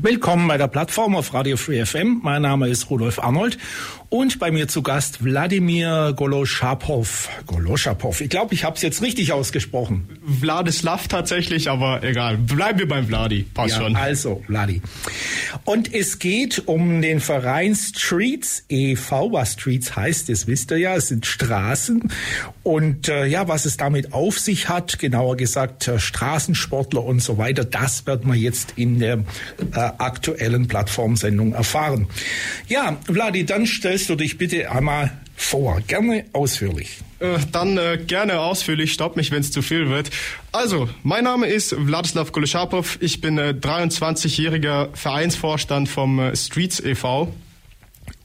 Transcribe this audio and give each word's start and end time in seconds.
Willkommen 0.00 0.46
bei 0.46 0.56
der 0.56 0.68
Plattform 0.68 1.16
auf 1.16 1.34
Radio 1.34 1.56
Free 1.56 1.84
FM. 1.84 2.20
Mein 2.22 2.42
Name 2.42 2.68
ist 2.68 2.88
Rudolf 2.88 3.18
Arnold 3.18 3.58
und 4.10 4.38
bei 4.38 4.50
mir 4.50 4.68
zu 4.68 4.82
Gast 4.82 5.22
Wladimir 5.22 6.14
Goloschapow. 6.16 7.28
Goloschapow. 7.46 8.18
Ich 8.22 8.30
glaube, 8.30 8.54
ich 8.54 8.64
habe 8.64 8.76
es 8.76 8.82
jetzt 8.82 9.02
richtig 9.02 9.32
ausgesprochen. 9.32 10.08
Wladislav 10.22 11.08
tatsächlich, 11.08 11.68
aber 11.68 12.02
egal. 12.02 12.38
Bleiben 12.38 12.78
wir 12.78 12.88
beim 12.88 13.06
Vladi. 13.06 13.42
Passt 13.52 13.74
ja, 13.74 13.82
schon. 13.82 13.96
Also, 13.96 14.42
Vladi. 14.46 14.80
Und 15.64 15.92
es 15.92 16.18
geht 16.18 16.62
um 16.66 17.02
den 17.02 17.20
Verein 17.20 17.74
Streets 17.74 18.64
e.V. 18.70 19.32
Was 19.32 19.52
Streets 19.54 19.94
heißt, 19.94 20.30
das 20.30 20.46
wisst 20.46 20.70
ihr 20.70 20.78
ja. 20.78 20.96
Es 20.96 21.08
sind 21.08 21.26
Straßen. 21.26 22.10
Und 22.62 23.08
äh, 23.08 23.26
ja, 23.26 23.46
was 23.46 23.66
es 23.66 23.76
damit 23.76 24.14
auf 24.14 24.38
sich 24.38 24.70
hat, 24.70 24.98
genauer 24.98 25.36
gesagt 25.36 25.86
äh, 25.86 25.98
Straßensportler 25.98 27.04
und 27.04 27.20
so 27.20 27.36
weiter, 27.36 27.64
das 27.64 28.06
wird 28.06 28.24
man 28.24 28.38
jetzt 28.38 28.72
in 28.76 29.00
der 29.00 29.18
äh, 29.74 29.78
aktuellen 29.98 30.66
Plattformsendung 30.66 31.52
erfahren. 31.52 32.06
Ja, 32.68 32.96
Vladi, 33.04 33.44
dann 33.44 33.66
stell 33.66 33.97
stellst 33.98 34.10
du 34.10 34.14
dich 34.14 34.38
bitte 34.38 34.70
einmal 34.70 35.10
vor, 35.34 35.80
gerne 35.80 36.24
ausführlich. 36.32 36.98
Äh, 37.18 37.38
dann 37.50 37.76
äh, 37.78 37.98
gerne 37.98 38.38
ausführlich, 38.38 38.92
stopp 38.92 39.16
mich, 39.16 39.32
wenn 39.32 39.40
es 39.40 39.50
zu 39.50 39.60
viel 39.60 39.88
wird. 39.88 40.10
Also, 40.52 40.88
mein 41.02 41.24
Name 41.24 41.48
ist 41.48 41.74
Wladislav 41.76 42.30
Goleschapow, 42.30 42.98
ich 43.00 43.20
bin 43.20 43.38
äh, 43.38 43.54
23-jähriger 43.60 44.94
Vereinsvorstand 44.94 45.88
vom 45.88 46.20
äh, 46.20 46.36
Streets 46.36 46.78
e.V. 46.78 47.34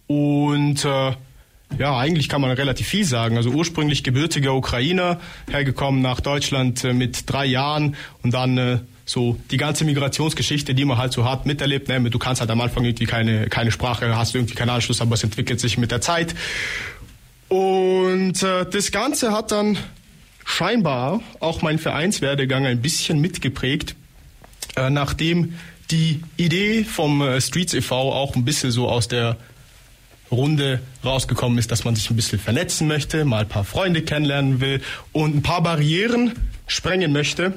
Und 0.05 0.85
äh, 0.85 1.13
ja, 1.79 1.97
eigentlich 1.97 2.29
kann 2.29 2.41
man 2.41 2.51
relativ 2.51 2.87
viel 2.87 3.05
sagen. 3.05 3.37
Also 3.37 3.49
ursprünglich 3.49 4.03
gebürtiger 4.03 4.53
Ukrainer, 4.53 5.19
hergekommen 5.49 6.03
nach 6.03 6.19
Deutschland 6.19 6.83
äh, 6.83 6.93
mit 6.93 7.27
drei 7.27 7.45
Jahren 7.45 7.95
und 8.21 8.35
dann 8.35 8.85
so 9.05 9.37
die 9.51 9.57
ganze 9.57 9.83
Migrationsgeschichte, 9.85 10.73
die 10.73 10.85
man 10.85 10.97
halt 10.97 11.13
so 11.13 11.25
hat, 11.25 11.45
miterlebt. 11.45 11.89
Ne? 11.89 12.09
Du 12.09 12.19
kannst 12.19 12.41
halt 12.41 12.49
am 12.49 12.61
Anfang 12.61 12.85
irgendwie 12.85 13.05
keine, 13.05 13.47
keine 13.47 13.71
Sprache, 13.71 14.15
hast 14.15 14.33
irgendwie 14.33 14.55
keinen 14.55 14.69
Anschluss, 14.69 15.01
aber 15.01 15.15
es 15.15 15.23
entwickelt 15.23 15.59
sich 15.59 15.77
mit 15.77 15.91
der 15.91 16.01
Zeit. 16.01 16.35
Und 17.49 18.41
äh, 18.41 18.65
das 18.65 18.91
Ganze 18.91 19.31
hat 19.31 19.51
dann 19.51 19.77
scheinbar 20.45 21.21
auch 21.39 21.61
mein 21.61 21.79
Vereinswerdegang 21.79 22.65
ein 22.65 22.81
bisschen 22.81 23.19
mitgeprägt, 23.19 23.95
äh, 24.75 24.89
nachdem 24.89 25.55
die 25.91 26.21
Idee 26.37 26.83
vom 26.83 27.21
äh, 27.21 27.41
Streets 27.41 27.73
e.V. 27.73 28.13
auch 28.13 28.35
ein 28.35 28.45
bisschen 28.45 28.71
so 28.71 28.87
aus 28.89 29.07
der 29.07 29.37
Runde 30.31 30.79
rausgekommen 31.03 31.59
ist, 31.59 31.69
dass 31.71 31.83
man 31.83 31.95
sich 31.95 32.09
ein 32.09 32.15
bisschen 32.15 32.39
vernetzen 32.39 32.87
möchte, 32.87 33.25
mal 33.25 33.41
ein 33.41 33.49
paar 33.49 33.65
Freunde 33.65 34.01
kennenlernen 34.01 34.61
will 34.61 34.81
und 35.11 35.35
ein 35.35 35.43
paar 35.43 35.61
Barrieren 35.61 36.33
sprengen 36.65 37.11
möchte 37.11 37.53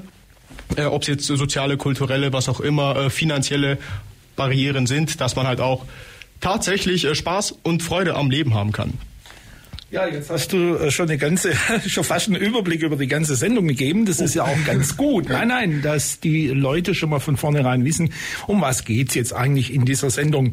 äh, 0.77 0.85
ob 0.85 1.03
es 1.03 1.09
jetzt 1.09 1.27
soziale, 1.27 1.77
kulturelle, 1.77 2.33
was 2.33 2.49
auch 2.49 2.61
immer, 2.61 2.97
äh, 2.97 3.11
finanzielle 3.11 3.79
Barrieren 4.35 4.87
sind, 4.87 5.21
dass 5.21 5.37
man 5.37 5.47
halt 5.47 5.61
auch 5.61 5.85
tatsächlich 6.41 7.05
äh, 7.05 7.15
Spaß 7.15 7.55
und 7.63 7.83
Freude 7.83 8.15
am 8.15 8.31
Leben 8.31 8.55
haben 8.55 8.73
kann. 8.73 8.95
Ja, 9.97 10.07
jetzt 10.07 10.29
hast 10.29 10.53
du 10.53 10.75
äh, 10.75 10.91
schon 10.91 11.09
eine 11.09 11.17
ganze, 11.17 11.53
schon 11.87 12.05
fast 12.05 12.29
einen 12.29 12.37
Überblick 12.37 12.83
über 12.83 12.97
die 12.97 13.07
ganze 13.07 13.35
Sendung 13.35 13.67
gegeben. 13.67 14.05
Das 14.05 14.21
ist 14.21 14.35
ja 14.35 14.45
auch 14.45 14.65
ganz 14.67 14.99
gut. 14.99 15.31
Nein, 15.31 15.49
nein, 15.49 15.81
dass 15.81 16.21
die 16.21 16.49
Leute 16.49 16.95
schon 16.95 17.09
mal 17.09 17.19
von 17.19 17.39
vornherein 17.39 17.83
wissen, 17.87 18.13
um 18.47 18.61
was 18.61 18.85
geht's 18.85 19.15
jetzt 19.15 19.33
eigentlich 19.33 19.73
in 19.73 19.87
dieser 19.87 20.11
Sendung. 20.11 20.53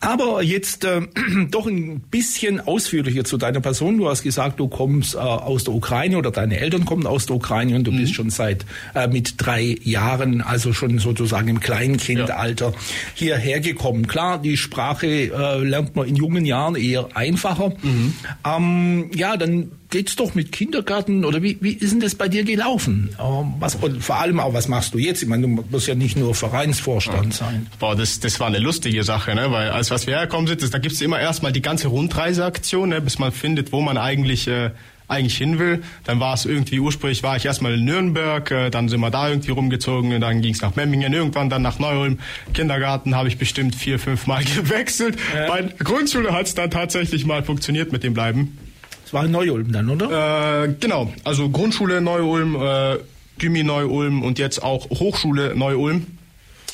Aber 0.00 0.42
jetzt 0.42 0.84
äh, 0.84 1.02
doch 1.52 1.68
ein 1.68 2.00
bisschen 2.10 2.58
ausführlicher 2.58 3.22
zu 3.22 3.36
deiner 3.36 3.60
Person. 3.60 3.98
Du 3.98 4.08
hast 4.08 4.24
gesagt, 4.24 4.58
du 4.58 4.66
kommst 4.66 5.14
äh, 5.14 5.18
aus 5.18 5.62
der 5.62 5.74
Ukraine 5.74 6.18
oder 6.18 6.32
deine 6.32 6.58
Eltern 6.58 6.84
kommen 6.84 7.06
aus 7.06 7.26
der 7.26 7.36
Ukraine 7.36 7.76
und 7.76 7.84
du 7.84 7.92
mhm. 7.92 7.98
bist 7.98 8.14
schon 8.14 8.30
seit 8.30 8.66
äh, 8.96 9.06
mit 9.06 9.34
drei 9.36 9.76
Jahren, 9.84 10.40
also 10.40 10.72
schon 10.72 10.98
sozusagen 10.98 11.46
im 11.46 11.60
Kleinkindalter 11.60 12.70
ja. 12.70 12.78
hierher 13.14 13.60
gekommen. 13.60 14.08
Klar, 14.08 14.42
die 14.42 14.56
Sprache 14.56 15.06
äh, 15.06 15.58
lernt 15.62 15.94
man 15.94 16.08
in 16.08 16.16
jungen 16.16 16.44
Jahren 16.44 16.74
eher 16.74 17.10
einfacher. 17.14 17.74
Mhm. 17.80 18.14
Ähm, 18.44 18.71
ähm, 18.72 19.10
ja, 19.14 19.36
dann 19.36 19.72
geht's 19.90 20.16
doch 20.16 20.34
mit 20.34 20.52
Kindergarten 20.52 21.24
oder 21.24 21.42
wie, 21.42 21.58
wie 21.60 21.72
ist 21.72 21.92
denn 21.92 22.00
das 22.00 22.14
bei 22.14 22.28
dir 22.28 22.44
gelaufen? 22.44 23.14
Ähm, 23.20 23.54
was, 23.58 23.74
und 23.76 24.02
vor 24.02 24.16
allem 24.16 24.40
auch, 24.40 24.54
was 24.54 24.68
machst 24.68 24.94
du 24.94 24.98
jetzt? 24.98 25.22
Ich 25.22 25.28
meine, 25.28 25.42
du 25.42 25.64
musst 25.70 25.86
ja 25.86 25.94
nicht 25.94 26.16
nur 26.16 26.34
Vereinsvorstand 26.34 27.34
ja. 27.34 27.46
sein. 27.46 27.66
Boah, 27.78 27.94
das, 27.94 28.20
das 28.20 28.40
war 28.40 28.46
eine 28.46 28.58
lustige 28.58 29.04
Sache, 29.04 29.34
ne? 29.34 29.50
weil 29.50 29.70
als 29.70 29.90
was 29.90 30.06
wir 30.06 30.16
herkommen 30.16 30.46
sind, 30.46 30.62
ist, 30.62 30.72
da 30.72 30.78
gibt's 30.78 31.00
immer 31.00 31.20
erstmal 31.20 31.52
die 31.52 31.62
ganze 31.62 31.88
Rundreiseaktion, 31.88 32.88
ne? 32.88 33.00
bis 33.00 33.18
man 33.18 33.32
findet, 33.32 33.72
wo 33.72 33.80
man 33.80 33.96
eigentlich... 33.96 34.48
Äh, 34.48 34.70
eigentlich 35.12 35.36
hin 35.36 35.58
will. 35.58 35.82
Dann 36.04 36.18
war 36.18 36.34
es 36.34 36.44
irgendwie, 36.44 36.80
ursprünglich 36.80 37.22
war 37.22 37.36
ich 37.36 37.44
erstmal 37.44 37.74
in 37.74 37.84
Nürnberg, 37.84 38.50
äh, 38.50 38.70
dann 38.70 38.88
sind 38.88 39.00
wir 39.00 39.10
da 39.10 39.28
irgendwie 39.28 39.52
rumgezogen 39.52 40.12
und 40.12 40.20
dann 40.20 40.42
ging 40.42 40.54
es 40.54 40.62
nach 40.62 40.74
Memmingen, 40.74 41.12
irgendwann 41.12 41.50
dann 41.50 41.62
nach 41.62 41.78
Neu-Ulm. 41.78 42.18
Kindergarten 42.54 43.14
habe 43.14 43.28
ich 43.28 43.38
bestimmt 43.38 43.74
vier, 43.74 43.98
fünf 43.98 44.26
Mal 44.26 44.44
gewechselt. 44.56 45.16
Ja. 45.34 45.46
Bei 45.46 45.62
Grundschule 45.62 46.32
hat 46.32 46.46
es 46.46 46.54
dann 46.54 46.70
tatsächlich 46.70 47.24
mal 47.26 47.42
funktioniert 47.42 47.92
mit 47.92 48.02
dem 48.02 48.14
Bleiben. 48.14 48.58
Es 49.04 49.12
war 49.12 49.24
in 49.26 49.30
Neu-Ulm 49.30 49.70
dann, 49.72 49.90
oder? 49.90 50.64
Äh, 50.64 50.74
genau, 50.80 51.12
also 51.24 51.50
Grundschule 51.50 52.00
Neu-Ulm, 52.00 52.56
äh, 52.56 52.96
Gymi 53.38 53.62
Neu-Ulm 53.62 54.22
und 54.22 54.38
jetzt 54.38 54.62
auch 54.62 54.88
Hochschule 54.88 55.54
Neu-Ulm. 55.54 56.06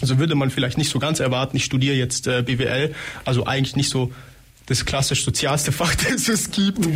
Also 0.00 0.18
würde 0.18 0.36
man 0.36 0.50
vielleicht 0.50 0.78
nicht 0.78 0.90
so 0.90 1.00
ganz 1.00 1.18
erwarten, 1.18 1.56
ich 1.56 1.64
studiere 1.64 1.96
jetzt 1.96 2.28
äh, 2.28 2.42
BWL, 2.42 2.94
also 3.24 3.46
eigentlich 3.46 3.74
nicht 3.74 3.90
so 3.90 4.12
das 4.68 4.84
klassisch 4.84 5.24
sozialste 5.24 5.72
Fach, 5.72 5.94
das 6.10 6.28
es 6.28 6.50
gibt. 6.50 6.86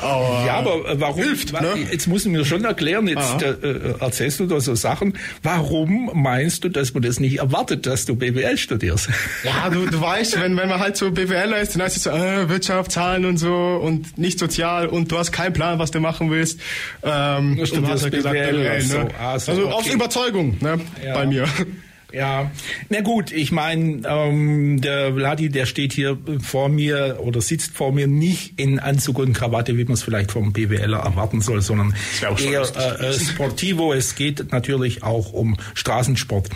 Aber 0.00 0.44
ja, 0.46 0.54
aber 0.56 0.88
äh, 0.88 1.00
warum? 1.00 1.22
Hilft, 1.22 1.52
ne? 1.52 1.74
Jetzt 1.90 2.06
muss 2.06 2.24
ich 2.24 2.32
mir 2.32 2.44
schon 2.44 2.64
erklären, 2.64 3.06
jetzt 3.06 3.42
äh, 3.42 3.50
äh, 3.50 3.94
erzählst 4.00 4.40
du 4.40 4.46
da 4.46 4.60
so 4.60 4.74
Sachen. 4.74 5.18
Warum 5.42 6.10
meinst 6.14 6.64
du, 6.64 6.68
dass 6.68 6.94
man 6.94 7.02
das 7.02 7.20
nicht 7.20 7.38
erwartet, 7.38 7.86
dass 7.86 8.06
du 8.06 8.16
BWL 8.16 8.56
studierst? 8.56 9.10
Ja, 9.44 9.68
du, 9.68 9.86
du 9.86 10.00
weißt, 10.00 10.40
wenn, 10.40 10.56
wenn 10.56 10.68
man 10.68 10.80
halt 10.80 10.96
so 10.96 11.10
BWL 11.10 11.52
ist, 11.60 11.74
dann 11.74 11.82
heißt 11.82 11.96
es 11.96 12.02
so, 12.04 12.10
äh, 12.10 12.48
Wirtschaft, 12.48 12.90
Zahlen 12.90 13.24
und 13.26 13.36
so 13.36 13.54
und 13.54 14.16
nicht 14.16 14.38
sozial 14.38 14.86
und 14.86 15.12
du 15.12 15.18
hast 15.18 15.32
keinen 15.32 15.52
Plan, 15.52 15.78
was 15.78 15.90
du 15.90 16.00
machen 16.00 16.30
willst. 16.30 16.60
Ähm, 17.02 17.56
du 17.56 17.66
studierst 17.66 18.04
halt 18.04 18.14
gesagt, 18.14 18.34
BWL, 18.34 18.52
BWL 18.52 18.78
ne? 18.78 18.82
so. 18.82 18.98
ah, 19.20 19.38
so, 19.38 19.52
also 19.52 19.66
okay. 19.66 19.72
aus 19.72 19.86
Überzeugung 19.86 20.56
ne? 20.60 20.80
Ja. 21.04 21.14
bei 21.14 21.26
mir. 21.26 21.46
Ja, 22.14 22.52
na 22.90 23.00
gut, 23.00 23.32
ich 23.32 23.50
meine, 23.50 24.02
ähm, 24.06 24.80
der 24.80 25.14
Vladi, 25.14 25.48
der 25.48 25.66
steht 25.66 25.92
hier 25.92 26.16
vor 26.40 26.68
mir 26.68 27.18
oder 27.20 27.40
sitzt 27.40 27.72
vor 27.72 27.92
mir 27.92 28.06
nicht 28.06 28.58
in 28.60 28.78
Anzug 28.78 29.18
und 29.18 29.32
Krawatte, 29.32 29.76
wie 29.76 29.84
man 29.84 29.94
es 29.94 30.02
vielleicht 30.04 30.30
vom 30.30 30.52
BWLer 30.52 30.98
erwarten 30.98 31.40
soll, 31.40 31.60
sondern 31.60 31.94
eher 32.38 32.62
äh, 32.76 33.08
äh, 33.08 33.12
Sportivo. 33.12 33.92
Es 33.92 34.14
geht 34.14 34.52
natürlich 34.52 35.02
auch 35.02 35.32
um 35.32 35.56
Straßensport. 35.74 36.50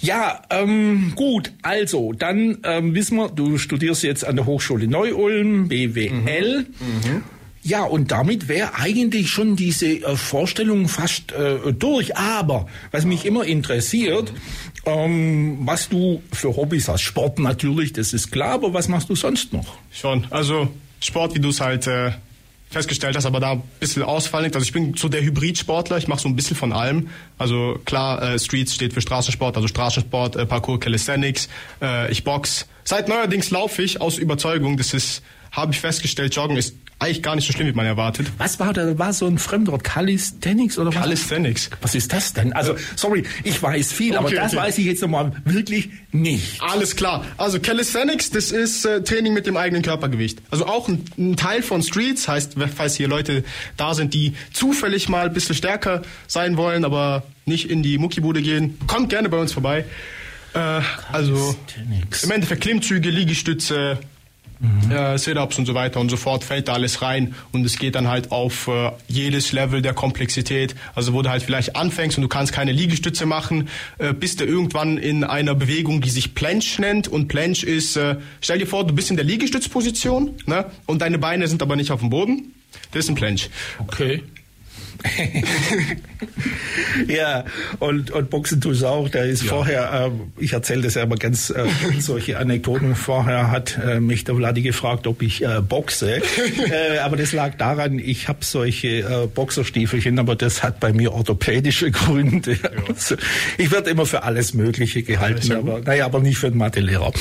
Ja, 0.00 0.42
ähm, 0.50 1.12
gut, 1.14 1.52
also 1.62 2.12
dann 2.12 2.58
ähm, 2.64 2.94
wissen 2.94 3.18
wir, 3.18 3.28
du 3.28 3.58
studierst 3.58 4.02
jetzt 4.02 4.24
an 4.24 4.34
der 4.34 4.46
Hochschule 4.46 4.88
Neu-Ulm, 4.88 5.68
BWL. 5.68 6.66
Mhm. 6.80 7.12
Mhm. 7.12 7.22
Ja, 7.64 7.84
und 7.84 8.10
damit 8.10 8.48
wäre 8.48 8.74
eigentlich 8.74 9.30
schon 9.30 9.54
diese 9.54 9.86
äh, 9.86 10.16
Vorstellung 10.16 10.88
fast 10.88 11.30
äh, 11.32 11.72
durch. 11.72 12.16
Aber 12.16 12.66
was 12.90 13.04
mich 13.04 13.24
immer 13.24 13.44
interessiert, 13.44 14.32
ähm, 14.84 15.58
was 15.60 15.88
du 15.88 16.22
für 16.32 16.56
Hobbys 16.56 16.88
hast. 16.88 17.02
Sport 17.02 17.38
natürlich, 17.38 17.92
das 17.92 18.12
ist 18.12 18.32
klar, 18.32 18.54
aber 18.54 18.74
was 18.74 18.88
machst 18.88 19.08
du 19.08 19.14
sonst 19.14 19.52
noch? 19.52 19.76
Schon, 19.92 20.26
also 20.30 20.68
Sport, 21.00 21.36
wie 21.36 21.40
du 21.40 21.50
es 21.50 21.60
halt 21.60 21.86
äh, 21.86 22.12
festgestellt 22.68 23.16
hast, 23.16 23.26
aber 23.26 23.38
da 23.38 23.52
ein 23.52 23.62
bisschen 23.78 24.02
ausfallend. 24.02 24.56
Also 24.56 24.64
ich 24.64 24.72
bin 24.72 24.94
so 24.96 25.08
der 25.08 25.22
Hybridsportler, 25.22 25.98
ich 25.98 26.08
mache 26.08 26.20
so 26.20 26.28
ein 26.28 26.34
bisschen 26.34 26.56
von 26.56 26.72
allem. 26.72 27.10
Also 27.38 27.78
klar, 27.84 28.22
äh, 28.22 28.38
Streets 28.40 28.74
steht 28.74 28.92
für 28.92 29.00
Straßensport, 29.00 29.54
also 29.54 29.68
Straßensport, 29.68 30.34
äh, 30.34 30.46
Parkour, 30.46 30.80
Calisthenics, 30.80 31.48
äh, 31.80 32.10
ich 32.10 32.24
box. 32.24 32.66
Seit 32.82 33.08
neuerdings 33.08 33.50
laufe 33.50 33.82
ich 33.82 34.00
aus 34.00 34.18
Überzeugung, 34.18 34.76
das 34.76 34.94
ist, 34.94 35.22
habe 35.52 35.72
ich 35.72 35.80
festgestellt, 35.80 36.34
Joggen 36.34 36.56
ist 36.56 36.74
eigentlich 37.02 37.22
gar 37.22 37.34
nicht 37.36 37.46
so 37.46 37.52
schlimm, 37.52 37.66
wie 37.68 37.72
man 37.72 37.86
erwartet. 37.86 38.28
Was 38.38 38.58
war 38.60 38.72
da? 38.72 38.98
War 38.98 39.12
so 39.12 39.26
ein 39.26 39.38
Fremdwort? 39.38 39.84
Calisthenics 39.84 40.78
oder 40.78 40.94
was? 40.94 41.02
Calisthenics. 41.02 41.70
Was 41.80 41.94
ist 41.94 42.12
das 42.12 42.32
denn? 42.32 42.52
Also, 42.52 42.76
sorry, 42.96 43.24
ich 43.44 43.62
weiß 43.62 43.92
viel, 43.92 44.16
aber 44.16 44.26
Okay, 44.26 44.36
das 44.36 44.52
okay. 44.52 44.62
weiß 44.62 44.78
ich 44.78 44.86
jetzt 44.86 45.02
nochmal 45.02 45.32
wirklich 45.44 45.90
nicht. 46.12 46.62
Alles 46.62 46.96
klar. 46.96 47.24
Also 47.36 47.60
Calisthenics, 47.60 48.30
das 48.30 48.50
ist 48.52 48.84
äh, 48.84 49.02
Training 49.02 49.34
mit 49.34 49.46
dem 49.46 49.56
eigenen 49.56 49.82
Körpergewicht. 49.82 50.40
Also 50.50 50.66
auch 50.66 50.88
ein, 50.88 51.04
ein 51.18 51.36
Teil 51.36 51.62
von 51.62 51.82
Streets, 51.82 52.28
heißt, 52.28 52.56
falls 52.74 52.94
hier 52.96 53.08
Leute 53.08 53.44
da 53.76 53.94
sind, 53.94 54.14
die 54.14 54.34
zufällig 54.52 55.08
mal 55.08 55.26
ein 55.26 55.32
bisschen 55.32 55.54
stärker 55.54 56.02
sein 56.26 56.56
wollen, 56.56 56.84
aber 56.84 57.24
nicht 57.44 57.68
in 57.68 57.82
die 57.82 57.98
Muckibude 57.98 58.42
gehen, 58.42 58.78
kommt 58.86 59.08
gerne 59.10 59.28
bei 59.28 59.38
uns 59.38 59.52
vorbei. 59.52 59.84
Äh, 60.54 60.80
also 61.10 61.56
im 62.22 62.30
Endeffekt 62.30 62.60
Klimmzüge, 62.62 63.10
Liegestütze, 63.10 63.98
äh, 64.90 65.18
Sit-ups 65.18 65.58
und 65.58 65.66
so 65.66 65.74
weiter 65.74 66.00
und 66.00 66.10
so 66.10 66.16
fort 66.16 66.44
fällt 66.44 66.68
da 66.68 66.74
alles 66.74 67.02
rein 67.02 67.34
und 67.52 67.64
es 67.64 67.78
geht 67.78 67.94
dann 67.94 68.08
halt 68.08 68.30
auf 68.30 68.68
äh, 68.68 68.90
jedes 69.08 69.52
Level 69.52 69.82
der 69.82 69.94
Komplexität. 69.94 70.74
Also 70.94 71.12
wo 71.12 71.22
du 71.22 71.30
halt 71.30 71.42
vielleicht 71.42 71.76
anfängst 71.76 72.18
und 72.18 72.22
du 72.22 72.28
kannst 72.28 72.52
keine 72.52 72.72
Liegestütze 72.72 73.26
machen, 73.26 73.68
äh, 73.98 74.12
bist 74.12 74.40
du 74.40 74.44
irgendwann 74.44 74.98
in 74.98 75.24
einer 75.24 75.54
Bewegung, 75.54 76.00
die 76.00 76.10
sich 76.10 76.34
Planche 76.34 76.80
nennt 76.80 77.08
und 77.08 77.28
Planche 77.28 77.66
ist, 77.66 77.96
äh, 77.96 78.16
stell 78.40 78.58
dir 78.58 78.66
vor, 78.66 78.86
du 78.86 78.94
bist 78.94 79.10
in 79.10 79.16
der 79.16 79.24
Liegestützposition 79.24 80.36
ne? 80.46 80.66
und 80.86 81.02
deine 81.02 81.18
Beine 81.18 81.48
sind 81.48 81.62
aber 81.62 81.76
nicht 81.76 81.90
auf 81.90 82.00
dem 82.00 82.10
Boden. 82.10 82.54
Das 82.92 83.04
ist 83.04 83.10
ein 83.10 83.14
Planche. 83.14 83.48
Okay. 83.78 84.22
ja, 87.08 87.44
und, 87.78 88.10
und 88.10 88.30
Boxen 88.30 88.60
tust 88.60 88.82
du 88.82 88.86
auch. 88.86 89.08
Der 89.08 89.24
ist 89.24 89.44
vorher, 89.44 90.10
äh, 90.10 90.42
ich 90.42 90.52
erzähle 90.52 90.82
das 90.82 90.94
ja 90.94 91.02
immer 91.02 91.16
ganz 91.16 91.50
äh, 91.50 91.66
solche 91.98 92.38
Anekdoten. 92.38 92.94
Vorher 92.94 93.50
hat 93.50 93.78
äh, 93.84 94.00
mich 94.00 94.24
der 94.24 94.36
Vladi 94.36 94.62
gefragt, 94.62 95.06
ob 95.06 95.22
ich 95.22 95.42
äh, 95.42 95.60
boxe. 95.60 96.16
äh, 96.70 96.98
aber 96.98 97.16
das 97.16 97.32
lag 97.32 97.56
daran, 97.56 97.98
ich 97.98 98.28
habe 98.28 98.44
solche 98.44 99.00
äh, 99.00 99.26
Boxerstiefelchen, 99.26 100.18
aber 100.18 100.36
das 100.36 100.62
hat 100.62 100.80
bei 100.80 100.92
mir 100.92 101.12
orthopädische 101.12 101.90
Gründe. 101.90 102.58
Also, 102.88 103.16
ich 103.58 103.70
werde 103.70 103.90
immer 103.90 104.06
für 104.06 104.22
alles 104.22 104.54
Mögliche 104.54 105.02
gehalten, 105.02 105.52
aber 105.52 105.80
naja, 105.80 106.06
aber 106.06 106.20
nicht 106.20 106.38
für 106.38 106.50
den 106.50 106.58
Mathelehrer. 106.58 107.12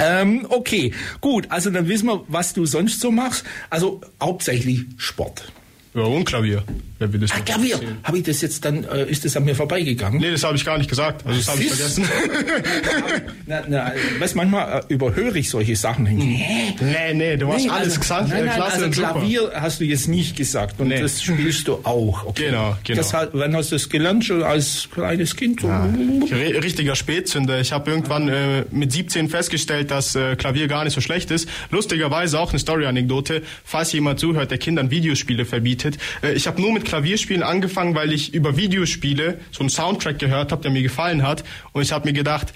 Ähm, 0.00 0.46
okay, 0.48 0.92
gut. 1.20 1.46
Also 1.50 1.70
dann 1.70 1.88
wissen 1.88 2.06
wir, 2.06 2.24
was 2.28 2.52
du 2.52 2.66
sonst 2.66 3.00
so 3.00 3.10
machst. 3.10 3.44
Also 3.70 4.00
hauptsächlich 4.22 4.84
Sport. 4.96 5.50
Ja, 5.94 6.02
und 6.02 6.24
Klavier. 6.24 6.62
Wer 7.00 7.12
will 7.12 7.20
das 7.20 7.30
Ah, 7.32 7.38
Klavier. 7.44 7.78
Habe 8.02 8.18
ich 8.18 8.24
das 8.24 8.40
jetzt 8.40 8.64
dann, 8.64 8.82
äh, 8.84 9.04
ist 9.08 9.24
das 9.24 9.36
an 9.36 9.44
mir 9.44 9.54
vorbeigegangen? 9.54 10.20
Nee, 10.20 10.32
das 10.32 10.42
habe 10.42 10.56
ich 10.56 10.64
gar 10.64 10.78
nicht 10.78 10.90
gesagt. 10.90 11.24
Also 11.26 11.38
das 11.38 11.48
habe 11.48 11.62
ich 11.62 11.68
vergessen. 11.68 12.04
Na, 13.46 13.62
na, 13.68 13.92
weißt, 14.18 14.36
manchmal 14.36 14.80
äh, 14.88 14.92
überhöre 14.92 15.38
ich 15.38 15.48
solche 15.48 15.74
Sachen. 15.76 16.06
Hä? 16.06 16.74
nee, 16.80 17.14
nee, 17.14 17.36
du 17.36 17.52
hast 17.52 17.64
Nee, 17.64 17.70
alles 17.70 17.88
also, 17.88 18.00
gesagt. 18.00 18.28
nein, 18.28 18.44
nein, 18.44 18.54
klasse 18.56 18.72
also 18.74 18.84
und 18.86 18.94
super. 18.94 19.12
Klavier 19.12 19.50
hast 19.54 19.80
du 19.80 19.84
jetzt 19.84 20.08
nicht 20.08 20.36
gesagt 20.36 20.80
und 20.80 20.88
Nee. 20.88 21.00
das 21.00 21.22
spielst 21.22 21.66
du 21.68 21.74
auch. 21.84 22.26
Okay. 22.26 22.46
Genau, 22.46 22.76
genau. 22.84 22.96
Das 22.98 23.12
wann 23.32 23.56
hast 23.56 23.70
du 23.72 23.76
das 23.76 23.88
gelernt? 23.88 24.24
Schon 24.24 24.42
als 24.42 24.88
kleines 24.92 25.34
Kind? 25.36 25.60
So? 25.60 25.68
R- 25.68 26.62
Richtiger 26.62 26.94
Spätzünder. 26.94 27.60
Ich 27.60 27.72
habe 27.72 27.90
irgendwann 27.90 28.28
äh, 28.28 28.64
mit 28.70 28.92
17 28.92 29.28
festgestellt, 29.28 29.90
dass 29.90 30.14
äh, 30.14 30.36
Klavier 30.36 30.68
gar 30.68 30.84
nicht 30.84 30.94
so 30.94 31.00
schlecht 31.00 31.30
ist. 31.30 31.48
Lustigerweise 31.70 32.38
auch 32.40 32.50
eine 32.50 32.58
Story-Anekdote, 32.58 33.42
falls 33.64 33.92
jemand 33.92 34.18
zuhört, 34.20 34.50
der 34.50 34.58
Kindern 34.58 34.90
Videospiele 34.90 35.44
verbietet. 35.46 35.96
Äh, 36.22 36.32
ich 36.32 36.46
habe 36.46 36.60
nur 36.60 36.72
mit 36.72 36.84
Klavierspielen 36.88 37.42
angefangen, 37.42 37.94
weil 37.94 38.12
ich 38.12 38.34
über 38.34 38.56
Videospiele 38.56 39.38
so 39.52 39.60
einen 39.60 39.70
Soundtrack 39.70 40.18
gehört 40.18 40.52
habe, 40.52 40.62
der 40.62 40.70
mir 40.70 40.82
gefallen 40.82 41.22
hat. 41.22 41.44
Und 41.72 41.82
ich 41.82 41.92
habe 41.92 42.08
mir 42.08 42.12
gedacht, 42.12 42.52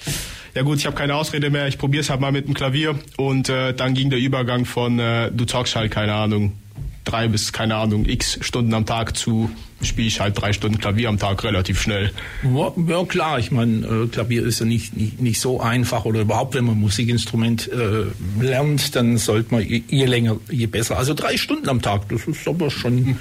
ja 0.55 0.62
gut, 0.62 0.79
ich 0.79 0.87
habe 0.87 0.96
keine 0.96 1.14
Ausrede 1.14 1.50
mehr, 1.50 1.69
ich 1.69 1.79
probiere 1.79 2.00
es 2.00 2.11
halt 2.11 2.20
mal 2.20 2.32
mit 2.32 2.46
dem 2.46 2.55
Klavier. 2.55 2.99
Und 3.17 3.49
äh, 3.49 3.73
dann 3.73 3.94
ging 3.94 4.11
der 4.11 4.19
Übergang 4.19 4.64
von, 4.64 4.99
äh, 4.99 5.31
du 5.31 5.44
zockst 5.44 5.76
halt, 5.76 5.90
keine 5.90 6.14
Ahnung, 6.14 6.52
drei 7.05 7.29
bis, 7.29 7.52
keine 7.52 7.76
Ahnung, 7.76 8.06
x 8.06 8.38
Stunden 8.43 8.73
am 8.75 8.87
Tag 8.87 9.17
zu, 9.17 9.50
spiele 9.82 10.08
ich 10.08 10.20
halt 10.20 10.40
drei 10.40 10.52
Stunden 10.52 10.79
Klavier 10.79 11.08
am 11.08 11.19
Tag 11.19 11.43
relativ 11.43 11.81
schnell. 11.81 12.12
Ja, 12.87 13.05
klar, 13.05 13.38
ich 13.38 13.50
meine, 13.50 13.87
äh, 13.87 14.06
Klavier 14.08 14.44
ist 14.44 14.61
ja 14.61 14.67
nicht, 14.67 14.96
nicht, 14.96 15.20
nicht 15.20 15.40
so 15.40 15.61
einfach 15.61 16.05
oder 16.05 16.20
überhaupt, 16.20 16.55
wenn 16.55 16.64
man 16.64 16.79
Musikinstrument 16.79 17.70
äh, 17.73 18.05
lernt, 18.40 18.94
dann 18.94 19.19
sollte 19.19 19.55
man 19.55 19.67
je, 19.67 19.82
je 19.88 20.05
länger, 20.05 20.37
je 20.50 20.67
besser. 20.67 20.99
Also 20.99 21.14
drei 21.14 21.37
Stunden 21.37 21.69
am 21.69 21.82
Tag, 21.82 22.08
das 22.08 22.26
ist 22.26 22.46
aber 22.46 22.70
schon 22.70 23.17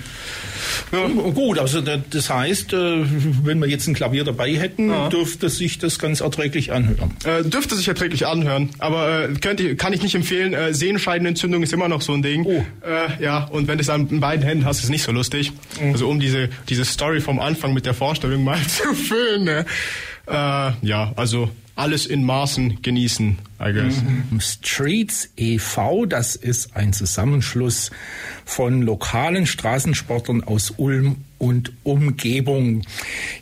gut. 1.34 1.58
Also 1.60 1.82
da- 1.82 1.98
das 2.10 2.30
heißt, 2.30 2.74
äh, 2.74 3.04
wenn 3.44 3.60
wir 3.60 3.68
jetzt 3.68 3.88
ein 3.88 3.94
Klavier 3.94 4.24
dabei 4.24 4.54
hätten, 4.56 4.92
dürfte 5.10 5.50
sich 5.50 5.78
das 5.80 6.00
ganz 6.00 6.22
erträglich 6.22 6.72
anhören. 6.72 7.12
Äh, 7.24 7.44
dürfte 7.44 7.76
sich 7.76 7.88
erträglich 7.88 8.28
anhören, 8.28 8.70
aber 8.80 9.30
äh, 9.30 9.34
könnt 9.40 9.60
ihr, 9.60 9.76
kann 9.78 9.94
ich 9.94 10.02
nicht 10.02 10.16
empfehlen. 10.16 10.54
Äh, 10.54 10.74
Sehenscheidenentzündung 10.74 11.64
ist 11.64 11.74
immer 11.74 11.88
noch 11.88 12.02
so 12.02 12.14
ein 12.14 12.22
Ding. 12.22 12.46
Oh. 12.46 12.64
Äh, 12.86 13.24
ja, 13.24 13.46
und 13.46 13.68
wenn 13.68 13.78
du 13.78 13.82
es 13.84 13.90
an 13.90 14.20
beiden 14.20 14.46
Händen 14.46 14.66
hast, 14.66 14.78
ist 14.80 14.86
es 14.86 14.90
nicht 14.90 15.04
so 15.04 15.12
lustig. 15.12 15.52
Also 15.82 16.08
um 16.10 16.20
diese, 16.20 16.50
diese 16.70 16.86
Story 16.86 17.22
vom 17.22 17.40
Anfang 17.40 17.74
mit 17.74 17.86
der 17.86 17.94
Vorstellung 17.94 18.44
mal 18.44 18.60
zu 18.68 18.94
füllen. 18.94 19.44
Ne? 19.46 19.66
Äh, 20.28 20.34
ja, 20.82 21.14
also 21.16 21.50
alles 21.76 22.06
in 22.06 22.24
Maßen 22.26 22.82
genießen, 22.82 23.38
I 23.62 23.74
guess. 23.74 24.02
Streets 24.40 25.30
e.V., 25.38 26.06
das 26.06 26.36
ist 26.36 26.76
ein 26.76 26.94
Zusammenschluss 26.94 27.92
von 28.44 28.82
lokalen 28.82 29.46
Straßensportlern 29.46 30.44
aus 30.44 30.74
Ulm 30.78 31.18
und 31.38 31.72
Umgebung. 31.84 32.84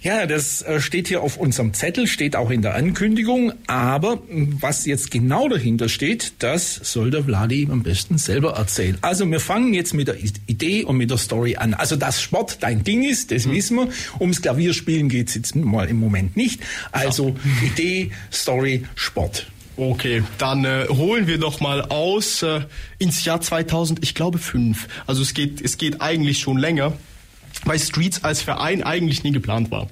Ja, 0.02 0.26
das 0.26 0.62
äh, 0.62 0.80
steht 0.80 1.10
hier 1.10 1.22
auf 1.22 1.38
unserem 1.38 1.74
Zettel, 1.74 2.08
steht 2.08 2.36
auch 2.36 2.50
in 2.50 2.62
der 2.62 2.76
Ankündigung, 2.76 3.54
aber 3.68 4.22
mh, 4.30 4.58
was 4.62 4.86
jetzt 4.86 5.12
genau 5.12 5.50
dahinter 5.50 5.90
steht, 5.90 6.34
das 6.40 6.76
soll 6.76 7.12
der 7.12 7.26
Vladi 7.26 7.68
am 7.70 7.84
besten 7.84 8.18
selber 8.18 8.54
erzählen. 8.54 8.98
Also 9.02 9.30
wir 9.30 9.40
fangen 9.40 9.74
jetzt 9.74 9.94
mit 9.94 10.08
der 10.08 10.16
Idee 10.48 10.84
und 10.84 10.98
mit 10.98 11.12
der 11.12 11.18
Story 11.18 11.58
an. 11.58 11.74
Also 11.74 11.96
dass 11.98 12.22
Sport 12.22 12.58
dein 12.62 12.84
Ding 12.84 13.04
ist, 13.04 13.32
das 13.32 13.50
wissen 13.50 13.78
wir. 13.78 13.90
Ums 14.20 14.42
Klavierspielen 14.42 15.10
geht's 15.10 15.36
jetzt 15.36 15.56
mal 15.56 15.88
im 15.88 16.00
Moment 16.00 16.38
nicht. 16.38 16.62
Also 16.92 17.36
Idee, 17.66 18.12
Story, 18.32 18.86
Sport. 18.96 19.48
Okay, 19.80 20.24
dann 20.38 20.66
äh, 20.66 20.88
holen 20.90 21.26
wir 21.28 21.38
doch 21.38 21.62
mal 21.62 21.84
aus 21.84 22.44
äh, 22.44 22.64
ins 22.98 23.24
Jahr 23.24 23.40
2000, 23.40 24.04
ich 24.04 24.14
glaube 24.14 24.38
fünf. 24.38 24.90
Also 25.08 25.22
es 25.22 25.34
geht, 25.34 25.62
es 25.62 25.78
geht 25.78 26.02
eigentlich 26.02 26.40
schon 26.40 26.58
länger, 26.58 26.92
weil 27.64 27.80
Streets 27.80 28.26
als 28.26 28.42
Verein 28.42 28.84
eigentlich 28.84 29.24
nie 29.24 29.32
geplant 29.32 29.72
war. 29.72 29.88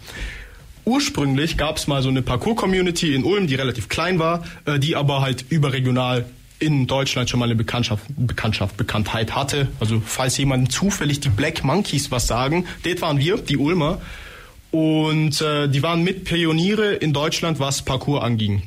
Ursprünglich 0.84 1.56
gab 1.56 1.78
es 1.78 1.88
mal 1.88 2.02
so 2.02 2.10
eine 2.10 2.22
Parkour-Community 2.22 3.16
in 3.16 3.24
Ulm, 3.24 3.48
die 3.48 3.56
relativ 3.56 3.88
klein 3.88 4.20
war, 4.20 4.44
äh, 4.66 4.78
die 4.78 4.98
aber 4.98 5.22
halt 5.22 5.46
überregional 5.48 6.26
in 6.60 6.86
Deutschland 6.88 7.30
schon 7.30 7.40
mal 7.40 7.46
eine 7.46 7.56
Bekanntschaft, 7.56 8.04
Bekanntschaft, 8.10 8.76
Bekanntheit 8.76 9.36
hatte. 9.36 9.70
Also 9.80 10.02
falls 10.06 10.38
jemand 10.38 10.70
zufällig 10.70 11.22
die 11.22 11.30
Black 11.30 11.64
Monkeys 11.64 12.12
was 12.12 12.28
sagen, 12.28 12.66
das 12.84 13.00
waren 13.00 13.20
wir, 13.20 13.38
die 13.38 13.56
Ulmer. 13.56 14.02
Und 14.70 15.40
äh, 15.40 15.70
die 15.70 15.82
waren 15.82 16.04
mit 16.04 16.26
Pioniere 16.26 16.94
in 16.96 17.14
Deutschland, 17.14 17.62
was 17.62 17.84
Parkour 17.84 18.22
anging. 18.22 18.64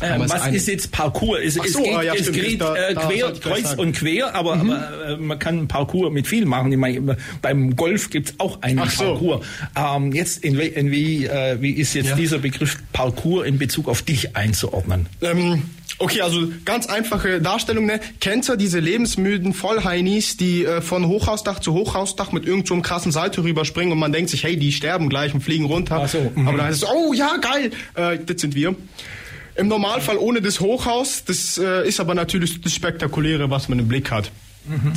Es 0.00 0.30
was 0.30 0.42
eine- 0.42 0.56
ist 0.56 0.68
jetzt 0.68 0.92
Parcours? 0.92 1.40
Es, 1.44 1.58
Ach 1.58 1.64
es 1.64 1.72
so, 1.72 1.82
geht, 1.82 1.94
ah, 1.94 2.02
ja, 2.02 2.14
es 2.14 2.30
geht 2.30 2.60
da- 2.60 2.74
äh, 2.76 2.94
da 2.94 3.00
quer, 3.06 3.32
ich 3.32 3.40
gleich 3.40 3.62
kreuz 3.64 3.74
und 3.74 3.92
quer, 3.96 4.34
aber, 4.34 4.54
aber 4.54 5.06
äh, 5.08 5.16
man 5.16 5.38
kann 5.38 5.66
Parcours 5.66 6.12
mit 6.12 6.26
viel 6.28 6.46
machen. 6.46 6.70
Ich 6.70 6.78
meine, 6.78 7.16
beim 7.42 7.74
Golf 7.74 8.10
gibt's 8.10 8.34
auch 8.38 8.62
einen 8.62 8.78
Ach 8.78 8.90
so. 8.90 9.04
Parcours. 9.04 9.46
Ähm, 9.76 10.12
jetzt 10.12 10.44
in, 10.44 10.58
in 10.58 10.90
wie, 10.92 11.26
äh, 11.26 11.60
wie 11.60 11.72
ist 11.72 11.94
jetzt 11.94 12.10
Ja. 12.10 12.14
dieser 12.16 12.38
Begriff 12.38 12.76
Parcours 12.92 13.46
in 13.46 13.58
Bezug 13.58 13.88
auf 13.88 14.02
dich 14.02 14.36
einzuordnen? 14.36 15.06
Ähm, 15.20 15.62
okay, 15.98 16.20
also 16.20 16.46
ganz 16.64 16.86
einfache 16.86 17.40
Darstellung. 17.40 17.86
Ne? 17.86 17.98
Kennt 18.20 18.48
ihr 18.48 18.56
diese 18.56 18.78
lebensmüden 18.78 19.52
Vollheinis, 19.52 20.36
die 20.36 20.64
äh, 20.64 20.80
von 20.80 21.08
Hochhausdach 21.08 21.58
zu 21.58 21.72
Hochhausdach 21.74 22.30
mit 22.30 22.46
irgendeinem 22.46 22.78
so 22.78 22.82
krassen 22.82 23.10
Salto 23.10 23.42
rüberspringen 23.42 23.92
und 23.92 23.98
man 23.98 24.12
denkt 24.12 24.30
sich, 24.30 24.44
hey, 24.44 24.56
die 24.56 24.70
sterben 24.70 25.08
gleich 25.08 25.34
und 25.34 25.40
fliegen 25.40 25.64
runter. 25.64 26.02
Ach 26.04 26.08
so, 26.08 26.30
mhm. 26.36 26.46
Aber 26.46 26.56
dann 26.58 26.66
heißt 26.68 26.84
es, 26.84 26.88
oh 26.88 27.12
ja, 27.12 27.36
geil, 27.40 27.70
äh, 27.96 28.18
das 28.24 28.40
sind 28.40 28.54
wir. 28.54 28.76
Im 29.58 29.68
Normalfall 29.68 30.16
ohne 30.18 30.40
das 30.40 30.60
Hochhaus, 30.60 31.24
das 31.24 31.58
äh, 31.58 31.86
ist 31.86 31.98
aber 31.98 32.14
natürlich 32.14 32.60
das 32.60 32.72
Spektakuläre, 32.72 33.50
was 33.50 33.68
man 33.68 33.80
im 33.80 33.88
Blick 33.88 34.10
hat. 34.10 34.30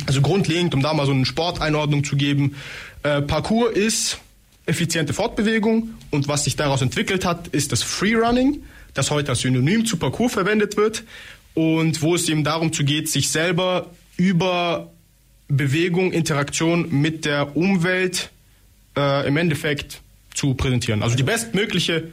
Also 0.06 0.20
grundlegend, 0.20 0.74
um 0.74 0.82
da 0.82 0.94
mal 0.94 1.06
so 1.06 1.12
eine 1.12 1.26
Sporteinordnung 1.26 2.04
zu 2.04 2.16
geben, 2.16 2.54
äh, 3.02 3.22
Parkour 3.22 3.74
ist 3.74 4.18
effiziente 4.66 5.12
Fortbewegung 5.12 5.94
und 6.10 6.28
was 6.28 6.44
sich 6.44 6.56
daraus 6.56 6.82
entwickelt 6.82 7.24
hat, 7.24 7.48
ist 7.48 7.72
das 7.72 7.82
Freerunning, 7.82 8.62
das 8.94 9.10
heute 9.10 9.30
als 9.30 9.40
Synonym 9.40 9.84
zu 9.84 9.96
Parkour 9.96 10.30
verwendet 10.30 10.76
wird 10.76 11.02
und 11.54 12.00
wo 12.02 12.14
es 12.14 12.28
eben 12.28 12.44
darum 12.44 12.72
zu 12.72 12.84
geht, 12.84 13.08
sich 13.08 13.30
selber 13.30 13.90
über 14.16 14.92
Bewegung, 15.48 16.12
Interaktion 16.12 16.88
mit 17.00 17.24
der 17.24 17.56
Umwelt 17.56 18.30
äh, 18.96 19.26
im 19.26 19.36
Endeffekt 19.36 20.00
zu 20.34 20.54
präsentieren. 20.54 21.02
Also 21.02 21.16
die 21.16 21.24
bestmögliche 21.24 22.12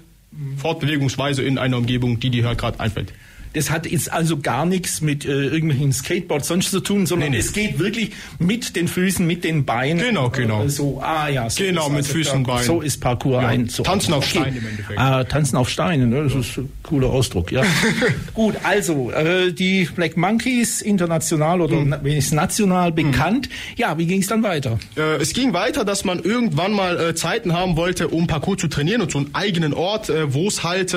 Fortbewegungsweise 0.58 1.44
in 1.44 1.58
einer 1.58 1.78
Umgebung, 1.78 2.20
die 2.20 2.30
dir 2.30 2.48
halt 2.48 2.60
gerade 2.60 2.80
einfällt. 2.80 3.14
Das 3.54 3.72
hat 3.72 3.88
jetzt 3.88 4.12
also 4.12 4.38
gar 4.40 4.66
nichts 4.66 5.02
mit 5.02 5.26
äh, 5.26 5.30
irgendwelchen 5.46 5.92
Skateboards 5.92 6.48
sonst 6.48 6.70
zu 6.72 6.80
tun, 6.82 7.06
sondern 7.08 7.30
Nee, 7.32 7.38
nee. 7.38 7.42
es 7.42 7.52
geht 7.54 7.80
wirklich 7.80 8.12
mit 8.38 8.76
den 8.76 8.88
Füßen, 8.88 9.26
mit 9.26 9.44
den 9.44 9.66
Beinen. 9.66 9.98
Genau, 10.06 10.30
genau. 10.30 10.66
Äh, 10.66 10.70
so, 10.70 11.02
ah 11.02 11.28
ja. 11.30 11.50
So 11.50 11.64
Genau, 11.64 11.90
mit 11.90 11.98
also 12.00 12.14
Füßen, 12.14 12.44
Parkour. 12.44 12.54
Beinen. 12.56 12.66
So 12.68 12.82
ist 12.82 12.98
Parkour 13.02 13.42
Ja. 13.42 13.48
ein. 13.48 13.68
So. 13.70 13.84
Tanzen 13.84 14.14
auf 14.14 14.26
Steinen 14.26 14.58
im 14.58 14.68
Endeffekt. 14.68 15.00
Ah, 15.00 15.24
tanzen 15.24 15.58
auf 15.58 15.68
Steinen, 15.70 16.10
ne? 16.10 16.24
das 16.24 16.36
ist 16.36 16.58
ein 16.58 16.72
cooler 16.84 17.08
Ausdruck, 17.10 17.52
ja. 17.52 17.64
Gut, 18.34 18.56
also 18.64 19.12
äh, 19.12 19.52
die 19.52 19.88
Black 19.96 20.16
Monkeys 20.18 20.82
international 20.82 21.62
oder 21.62 21.76
Mhm. 21.78 21.96
wenigstens 22.04 22.36
national 22.36 22.92
bekannt. 22.92 23.50
Ja, 23.78 23.98
wie 23.98 24.06
ging 24.06 24.22
es 24.22 24.28
dann 24.28 24.44
weiter? 24.44 24.80
Äh, 24.96 25.16
es 25.22 25.34
ging 25.34 25.54
weiter, 25.54 25.86
dass 25.86 26.06
man 26.06 26.20
irgendwann 26.20 26.74
mal 26.74 27.00
äh, 27.00 27.16
Zeiten 27.16 27.54
haben 27.54 27.78
wollte, 27.78 28.08
um 28.10 28.28
Parkour 28.28 28.58
zu 28.58 28.68
trainieren 28.68 29.02
und 29.02 29.12
so 29.12 29.18
einen 29.20 29.34
eigenen 29.34 29.74
Ort, 29.74 30.10
äh, 30.10 30.34
wo 30.34 30.48
es 30.48 30.64
halt 30.64 30.94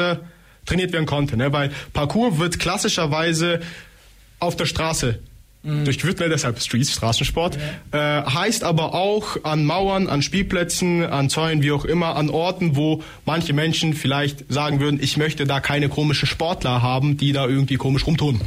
trainiert 0.67 0.93
werden 0.93 1.07
konnte. 1.07 1.37
Ne? 1.37 1.53
Weil 1.53 1.71
Parkour 1.93 2.39
wird 2.39 2.59
klassischerweise 2.59 3.61
auf 4.39 4.57
der 4.57 4.67
Straße 4.67 5.19
durchgeführt, 5.63 6.19
ne? 6.19 6.29
deshalb 6.29 6.61
Streets, 6.61 6.93
Straßensport. 6.93 7.57
Äh, 7.93 7.99
heißt 7.99 8.65
aber 8.65 8.95
auch 8.95 9.45
an 9.45 9.65
Mauern, 9.65 10.09
an 10.09 10.23
Spielplätzen, 10.23 11.05
an 11.05 11.31
Zäunen, 11.31 11.63
wie 11.63 11.71
auch 11.71 11.85
immer, 11.85 12.17
an 12.17 12.31
Orten, 12.31 12.75
wo 12.75 13.03
manche 13.25 13.53
Menschen 13.53 13.95
vielleicht 13.95 14.53
sagen 14.53 14.81
würden, 14.81 14.99
ich 15.01 15.17
möchte 15.17 15.47
da 15.47 15.61
keine 15.61 15.89
komischen 15.89 16.27
Sportler 16.27 16.83
haben, 16.83 17.17
die 17.17 17.33
da 17.33 17.47
irgendwie 17.47 17.77
komisch 17.77 18.07
rumtun. 18.07 18.41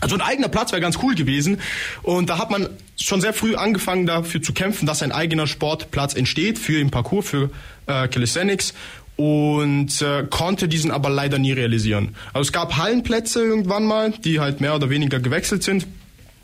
Also 0.00 0.14
ein 0.14 0.20
eigener 0.20 0.48
Platz 0.48 0.72
wäre 0.72 0.80
ganz 0.80 0.98
cool 1.02 1.14
gewesen. 1.14 1.58
Und 2.02 2.28
da 2.28 2.38
hat 2.38 2.50
man 2.50 2.68
schon 3.00 3.20
sehr 3.20 3.32
früh 3.32 3.56
angefangen 3.56 4.06
dafür 4.06 4.42
zu 4.42 4.52
kämpfen, 4.52 4.86
dass 4.86 5.02
ein 5.02 5.10
eigener 5.10 5.46
Sportplatz 5.46 6.14
entsteht 6.14 6.58
für 6.58 6.74
den 6.74 6.90
Parcours, 6.90 7.28
für 7.28 7.50
äh, 7.86 8.06
Calisthenics 8.06 8.74
und 9.16 10.02
äh, 10.02 10.26
konnte 10.28 10.68
diesen 10.68 10.90
aber 10.90 11.08
leider 11.08 11.38
nie 11.38 11.52
realisieren. 11.52 12.14
Also 12.32 12.48
es 12.48 12.52
gab 12.52 12.76
Hallenplätze 12.76 13.42
irgendwann 13.42 13.86
mal, 13.86 14.12
die 14.12 14.40
halt 14.40 14.60
mehr 14.60 14.74
oder 14.74 14.90
weniger 14.90 15.20
gewechselt 15.20 15.62
sind. 15.62 15.86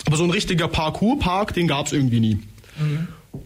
Aber 0.07 0.17
so 0.17 0.25
ein 0.25 0.31
richtiger 0.31 0.69
Parkourpark, 0.69 1.55
den 1.55 1.69
gab 1.69 1.87
es 1.87 1.93
irgendwie 1.93 2.21
nie. 2.21 2.39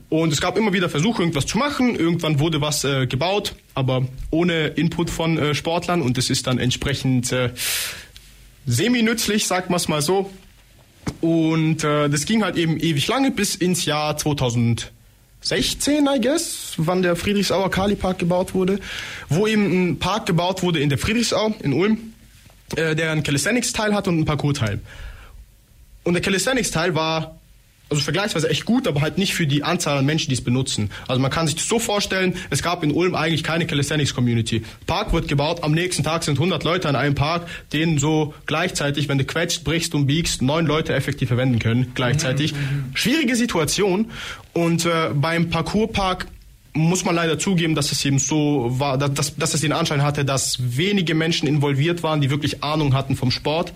Und 0.08 0.32
es 0.32 0.40
gab 0.40 0.56
immer 0.56 0.72
wieder 0.72 0.88
Versuche, 0.88 1.22
irgendwas 1.22 1.46
zu 1.46 1.58
machen. 1.58 1.96
Irgendwann 1.96 2.38
wurde 2.38 2.60
was 2.60 2.84
äh, 2.84 3.06
gebaut, 3.06 3.54
aber 3.74 4.06
ohne 4.30 4.68
Input 4.68 5.10
von 5.10 5.38
äh, 5.38 5.54
Sportlern 5.54 6.02
und 6.02 6.16
es 6.18 6.30
ist 6.30 6.46
dann 6.46 6.58
entsprechend 6.58 7.32
äh, 7.32 7.50
semi-nützlich, 8.66 9.46
sagt 9.46 9.70
man 9.70 9.76
es 9.76 9.88
mal 9.88 10.02
so. 10.02 10.30
Und 11.20 11.84
äh, 11.84 12.08
das 12.08 12.24
ging 12.24 12.42
halt 12.42 12.56
eben 12.56 12.78
ewig 12.78 13.06
lange 13.06 13.30
bis 13.30 13.54
ins 13.54 13.84
Jahr 13.84 14.16
2016, 15.46 16.08
I 16.08 16.20
guess, 16.20 16.74
wann 16.76 17.02
der 17.02 17.14
Friedrichsauer 17.14 17.70
Kali-Park 17.70 18.18
gebaut 18.18 18.52
wurde, 18.52 18.80
wo 19.28 19.46
eben 19.46 19.90
ein 19.90 19.98
Park 19.98 20.26
gebaut 20.26 20.62
wurde 20.64 20.80
in 20.80 20.88
der 20.88 20.98
Friedrichsau 20.98 21.54
in 21.60 21.72
Ulm, 21.72 22.14
äh, 22.74 22.96
der 22.96 23.12
einen 23.12 23.22
Calisthenics-Teil 23.22 23.94
hat 23.94 24.08
und 24.08 24.14
einen 24.14 24.24
Parkour-Teil. 24.24 24.80
Und 26.02 26.14
der 26.14 26.22
Calisthenics-Teil 26.22 26.96
war 26.96 27.38
also 27.88 28.02
vergleichsweise 28.02 28.50
echt 28.50 28.64
gut, 28.64 28.88
aber 28.88 29.00
halt 29.00 29.16
nicht 29.16 29.34
für 29.34 29.46
die 29.46 29.62
Anzahl 29.62 29.98
an 29.98 30.04
Menschen, 30.04 30.28
die 30.28 30.34
es 30.34 30.42
benutzen. 30.42 30.90
Also 31.06 31.20
man 31.20 31.30
kann 31.30 31.46
sich 31.46 31.56
das 31.56 31.68
so 31.68 31.78
vorstellen, 31.78 32.34
es 32.50 32.62
gab 32.62 32.82
in 32.82 32.90
Ulm 32.90 33.14
eigentlich 33.14 33.44
keine 33.44 33.66
Calisthenics-Community. 33.66 34.62
Park 34.86 35.12
wird 35.12 35.28
gebaut, 35.28 35.62
am 35.62 35.72
nächsten 35.72 36.02
Tag 36.02 36.24
sind 36.24 36.34
100 36.38 36.64
Leute 36.64 36.88
an 36.88 36.96
einem 36.96 37.14
Park, 37.14 37.46
denen 37.72 37.98
so 37.98 38.34
gleichzeitig, 38.46 39.08
wenn 39.08 39.18
du 39.18 39.24
quetscht, 39.24 39.62
brichst 39.62 39.94
und 39.94 40.06
biegst, 40.06 40.42
neun 40.42 40.66
Leute 40.66 40.94
effektiv 40.94 41.28
verwenden 41.28 41.60
können, 41.60 41.92
gleichzeitig. 41.94 42.54
Schwierige 42.94 43.36
Situation. 43.36 44.10
Und 44.52 44.84
äh, 44.84 45.10
beim 45.14 45.50
Parkourpark 45.50 46.26
muss 46.76 47.04
man 47.04 47.14
leider 47.14 47.38
zugeben, 47.38 47.74
dass 47.74 47.92
es 47.92 48.04
eben 48.04 48.18
so 48.18 48.66
war, 48.78 48.98
dass, 48.98 49.36
dass 49.36 49.54
es 49.54 49.60
den 49.60 49.72
Anschein 49.72 50.02
hatte, 50.02 50.24
dass 50.24 50.76
wenige 50.76 51.14
Menschen 51.14 51.48
involviert 51.48 52.02
waren, 52.02 52.20
die 52.20 52.30
wirklich 52.30 52.62
Ahnung 52.62 52.94
hatten 52.94 53.16
vom 53.16 53.30
Sport. 53.30 53.72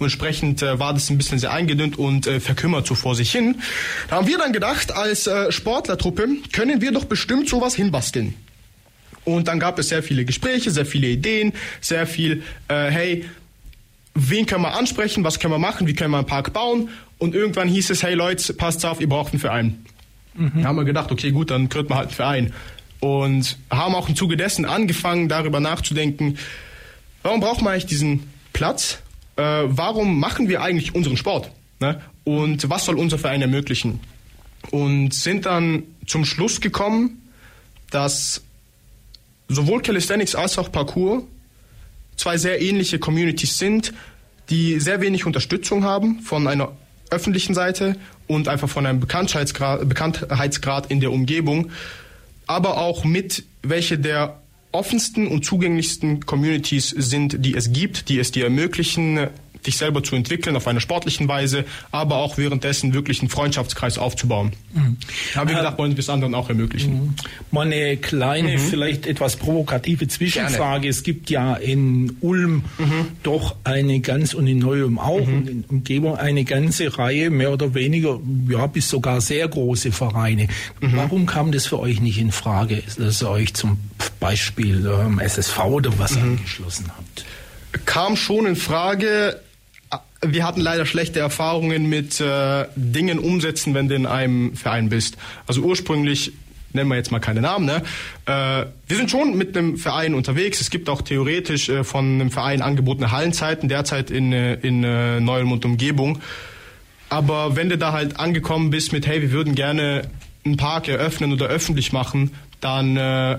Und 0.00 0.06
entsprechend 0.06 0.62
äh, 0.62 0.78
war 0.78 0.94
das 0.94 1.10
ein 1.10 1.18
bisschen 1.18 1.38
sehr 1.38 1.52
eingedünnt 1.52 1.98
und 1.98 2.26
äh, 2.26 2.40
verkümmert 2.40 2.86
so 2.86 2.94
vor 2.94 3.14
sich 3.14 3.30
hin. 3.30 3.56
Da 4.08 4.16
haben 4.16 4.26
wir 4.26 4.38
dann 4.38 4.54
gedacht, 4.54 4.92
als 4.92 5.26
äh, 5.26 5.52
Sportlertruppe 5.52 6.26
können 6.52 6.80
wir 6.80 6.90
doch 6.90 7.04
bestimmt 7.04 7.50
sowas 7.50 7.74
hinbasteln. 7.74 8.34
Und 9.24 9.46
dann 9.46 9.60
gab 9.60 9.78
es 9.78 9.90
sehr 9.90 10.02
viele 10.02 10.24
Gespräche, 10.24 10.70
sehr 10.70 10.86
viele 10.86 11.06
Ideen, 11.08 11.52
sehr 11.82 12.06
viel, 12.06 12.42
äh, 12.68 12.90
hey, 12.90 13.24
wen 14.14 14.46
können 14.46 14.62
wir 14.62 14.74
ansprechen, 14.74 15.22
was 15.22 15.38
können 15.38 15.52
wir 15.52 15.58
machen, 15.58 15.86
wie 15.86 15.92
können 15.92 16.12
wir 16.12 16.16
einen 16.18 16.26
Park 16.26 16.54
bauen. 16.54 16.88
Und 17.18 17.34
irgendwann 17.34 17.68
hieß 17.68 17.90
es, 17.90 18.02
hey 18.02 18.14
Leute, 18.14 18.54
passt 18.54 18.86
auf, 18.86 19.02
ihr 19.02 19.08
braucht 19.08 19.34
einen 19.34 19.40
Verein. 19.40 19.84
Da 20.62 20.68
haben 20.68 20.76
wir 20.76 20.84
gedacht, 20.84 21.12
okay, 21.12 21.30
gut, 21.30 21.50
dann 21.50 21.68
gründen 21.68 21.90
wir 21.90 21.96
halt 21.96 22.08
einen 22.08 22.16
Verein. 22.16 22.52
Und 23.00 23.58
haben 23.70 23.94
auch 23.94 24.08
im 24.08 24.16
Zuge 24.16 24.38
dessen 24.38 24.64
angefangen, 24.64 25.28
darüber 25.28 25.60
nachzudenken, 25.60 26.38
warum 27.22 27.40
braucht 27.40 27.60
man 27.60 27.74
eigentlich 27.74 27.84
diesen 27.84 28.30
Platz? 28.54 29.00
Äh, 29.40 29.64
warum 29.68 30.20
machen 30.20 30.50
wir 30.50 30.60
eigentlich 30.60 30.94
unseren 30.94 31.16
Sport? 31.16 31.50
Ne? 31.80 32.02
Und 32.24 32.68
was 32.68 32.84
soll 32.84 32.98
unser 32.98 33.16
Verein 33.16 33.40
ermöglichen? 33.40 34.00
Und 34.70 35.14
sind 35.14 35.46
dann 35.46 35.84
zum 36.06 36.26
Schluss 36.26 36.60
gekommen, 36.60 37.22
dass 37.90 38.42
sowohl 39.48 39.80
Calisthenics 39.80 40.34
als 40.34 40.58
auch 40.58 40.70
Parkour 40.70 41.26
zwei 42.16 42.36
sehr 42.36 42.60
ähnliche 42.60 42.98
Communities 42.98 43.56
sind, 43.56 43.94
die 44.50 44.78
sehr 44.78 45.00
wenig 45.00 45.24
Unterstützung 45.24 45.84
haben 45.84 46.20
von 46.20 46.46
einer 46.46 46.72
öffentlichen 47.10 47.54
Seite 47.54 47.96
und 48.26 48.46
einfach 48.46 48.68
von 48.68 48.84
einem 48.84 49.00
Bekanntheitsgrad, 49.00 49.88
Bekanntheitsgrad 49.88 50.90
in 50.90 51.00
der 51.00 51.12
Umgebung, 51.12 51.70
aber 52.46 52.76
auch 52.76 53.04
mit 53.04 53.44
welche 53.62 53.98
der 53.98 54.39
offensten 54.72 55.26
und 55.26 55.44
zugänglichsten 55.44 56.24
Communities 56.26 56.90
sind, 56.90 57.44
die 57.44 57.54
es 57.54 57.72
gibt, 57.72 58.08
die 58.08 58.18
es 58.18 58.30
dir 58.30 58.44
ermöglichen, 58.44 59.28
dich 59.66 59.76
selber 59.76 60.02
zu 60.02 60.16
entwickeln 60.16 60.56
auf 60.56 60.66
einer 60.66 60.80
sportlichen 60.80 61.28
Weise, 61.28 61.64
aber 61.90 62.16
auch 62.16 62.38
währenddessen 62.38 62.94
wirklich 62.94 63.20
einen 63.20 63.28
Freundschaftskreis 63.28 63.98
aufzubauen. 63.98 64.52
Haben 65.34 65.48
wir 65.48 65.56
gedacht, 65.56 65.78
wollen 65.78 65.92
wir 65.92 65.98
es 65.98 66.08
anderen 66.08 66.34
auch 66.34 66.48
ermöglichen. 66.48 67.14
Mal 67.50 67.66
eine 67.66 67.96
kleine, 67.96 68.58
vielleicht 68.58 69.06
etwas 69.06 69.36
provokative 69.36 70.08
Zwischenfrage. 70.08 70.88
Es 70.88 71.02
gibt 71.02 71.30
ja 71.30 71.54
in 71.54 72.16
Ulm 72.20 72.64
doch 73.22 73.56
eine 73.64 74.00
ganz 74.00 74.34
und 74.34 74.46
in 74.46 74.58
Neuem 74.58 74.98
auch 74.98 75.20
und 75.20 75.48
in 75.48 75.64
Umgebung 75.68 76.16
eine 76.16 76.44
ganze 76.44 76.98
Reihe 76.98 77.30
mehr 77.30 77.52
oder 77.52 77.74
weniger, 77.74 78.20
ja, 78.48 78.66
bis 78.66 78.88
sogar 78.88 79.20
sehr 79.20 79.48
große 79.48 79.92
Vereine. 79.92 80.48
Warum 80.80 81.26
kam 81.26 81.52
das 81.52 81.66
für 81.66 81.78
euch 81.78 82.00
nicht 82.00 82.18
in 82.18 82.32
Frage, 82.32 82.82
dass 82.98 83.22
ihr 83.22 83.30
euch 83.30 83.54
zum 83.54 83.78
Beispiel 84.18 84.86
ähm, 84.86 85.18
SSV 85.18 85.58
oder 85.64 85.98
was 85.98 86.16
angeschlossen 86.16 86.86
habt? 86.96 87.24
kam 87.86 88.16
schon 88.16 88.46
in 88.46 88.56
Frage. 88.56 89.40
Wir 90.22 90.46
hatten 90.46 90.60
leider 90.60 90.86
schlechte 90.86 91.18
Erfahrungen 91.18 91.88
mit 91.88 92.20
äh, 92.20 92.66
Dingen 92.76 93.18
umsetzen, 93.18 93.74
wenn 93.74 93.88
du 93.88 93.94
in 93.94 94.06
einem 94.06 94.54
Verein 94.54 94.88
bist. 94.88 95.16
Also 95.46 95.62
ursprünglich 95.62 96.32
nennen 96.72 96.88
wir 96.88 96.96
jetzt 96.96 97.10
mal 97.10 97.18
keine 97.20 97.40
Namen, 97.40 97.66
ne? 97.66 97.82
Äh, 98.26 98.66
wir 98.86 98.96
sind 98.96 99.10
schon 99.10 99.36
mit 99.36 99.56
einem 99.56 99.76
Verein 99.76 100.14
unterwegs. 100.14 100.60
Es 100.60 100.70
gibt 100.70 100.88
auch 100.88 101.02
theoretisch 101.02 101.68
äh, 101.68 101.84
von 101.84 102.20
einem 102.20 102.30
Verein 102.30 102.62
angebotene 102.62 103.10
Hallenzeiten, 103.10 103.68
derzeit 103.68 104.10
in, 104.10 104.32
äh, 104.32 104.54
in 104.54 104.84
äh, 104.84 105.20
Neulm 105.20 105.52
und 105.52 105.64
Umgebung. 105.64 106.20
Aber 107.08 107.56
wenn 107.56 107.68
du 107.68 107.76
da 107.76 107.92
halt 107.92 108.20
angekommen 108.20 108.70
bist 108.70 108.92
mit, 108.92 109.06
hey, 109.06 109.20
wir 109.20 109.32
würden 109.32 109.54
gerne 109.54 110.02
einen 110.44 110.56
Park 110.56 110.88
eröffnen 110.88 111.32
oder 111.32 111.46
öffentlich 111.46 111.92
machen, 111.92 112.32
dann 112.60 112.96
äh, 112.96 113.38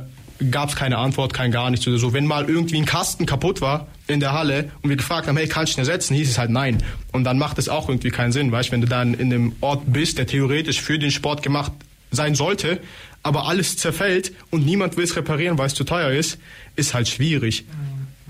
gab 0.50 0.70
es 0.70 0.76
keine 0.76 0.98
Antwort, 0.98 1.34
kein 1.34 1.52
gar 1.52 1.70
nichts 1.70 1.88
oder 1.88 1.98
so. 1.98 2.14
Wenn 2.14 2.26
mal 2.26 2.50
irgendwie 2.50 2.78
ein 2.78 2.86
Kasten 2.86 3.26
kaputt 3.26 3.62
war 3.62 3.88
in 4.12 4.20
der 4.20 4.34
Halle 4.34 4.72
und 4.82 4.90
wir 4.90 4.98
gefragt 4.98 5.28
haben, 5.28 5.38
hey, 5.38 5.48
kannst 5.48 5.74
du 5.74 5.78
ihn 5.78 5.82
ersetzen, 5.82 6.16
hieß 6.16 6.30
es 6.30 6.38
halt 6.38 6.52
nein. 6.52 6.84
Und 7.12 7.24
dann 7.24 7.38
macht 7.38 7.58
es 7.58 7.70
auch 7.70 7.90
irgendwie 7.90 8.10
keinen 8.10 8.32
Sinn, 8.32 8.52
weißt 8.52 8.72
wenn 8.72 8.82
du 8.82 8.88
dann 8.88 9.14
in 9.14 9.34
einem 9.34 9.56
Ort 9.62 9.84
bist, 9.92 10.18
der 10.18 10.28
theoretisch 10.28 10.82
für 10.82 11.00
den 11.00 11.12
Sport 11.12 11.44
gemacht 11.44 11.72
sein 12.12 12.36
sollte, 12.36 12.80
aber 13.24 13.48
alles 13.48 13.78
zerfällt 13.78 14.34
und 14.50 14.66
niemand 14.66 14.98
will 14.98 15.04
es 15.04 15.16
reparieren, 15.16 15.58
weil 15.58 15.68
es 15.68 15.74
zu 15.74 15.84
teuer 15.84 16.12
ist, 16.12 16.40
ist 16.76 16.94
halt 16.94 17.08
schwierig. 17.08 17.66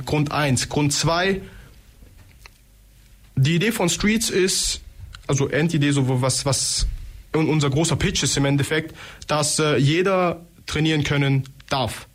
Grund 0.06 0.32
eins. 0.32 0.70
Grund 0.70 0.94
zwei, 0.94 1.42
die 3.36 3.56
Idee 3.56 3.72
von 3.72 3.90
Streets 3.90 4.30
ist, 4.30 4.82
also 5.28 5.48
Endidee, 5.50 5.92
so 5.92 6.22
was, 6.22 6.46
was 6.46 6.88
und 7.34 7.48
unser 7.48 7.70
großer 7.70 7.96
Pitch 7.96 8.24
ist 8.24 8.36
im 8.38 8.46
Endeffekt, 8.46 8.96
dass 9.28 9.58
äh, 9.60 9.78
jeder 9.78 10.46
trainieren 10.66 11.04
können 11.04 11.44
darf. 11.70 12.08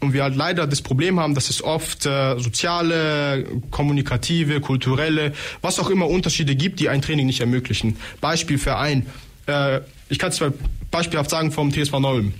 Und 0.00 0.14
wir 0.14 0.22
halt 0.22 0.34
leider 0.34 0.66
das 0.66 0.80
Problem 0.80 1.20
haben, 1.20 1.34
dass 1.34 1.50
es 1.50 1.62
oft 1.62 2.06
äh, 2.06 2.38
soziale, 2.38 3.46
kommunikative, 3.70 4.60
kulturelle, 4.60 5.34
was 5.60 5.78
auch 5.78 5.90
immer 5.90 6.08
Unterschiede 6.08 6.56
gibt, 6.56 6.80
die 6.80 6.88
ein 6.88 7.02
Training 7.02 7.26
nicht 7.26 7.40
ermöglichen. 7.40 7.96
Beispiel 8.20 8.58
Verein. 8.58 9.06
Äh, 9.46 9.80
ich 10.08 10.18
kann 10.18 10.30
es 10.30 10.42
beispielhaft 10.90 11.30
sagen 11.30 11.52
vom 11.52 11.70
TSV 11.72 11.98
Neulm. 11.98 12.32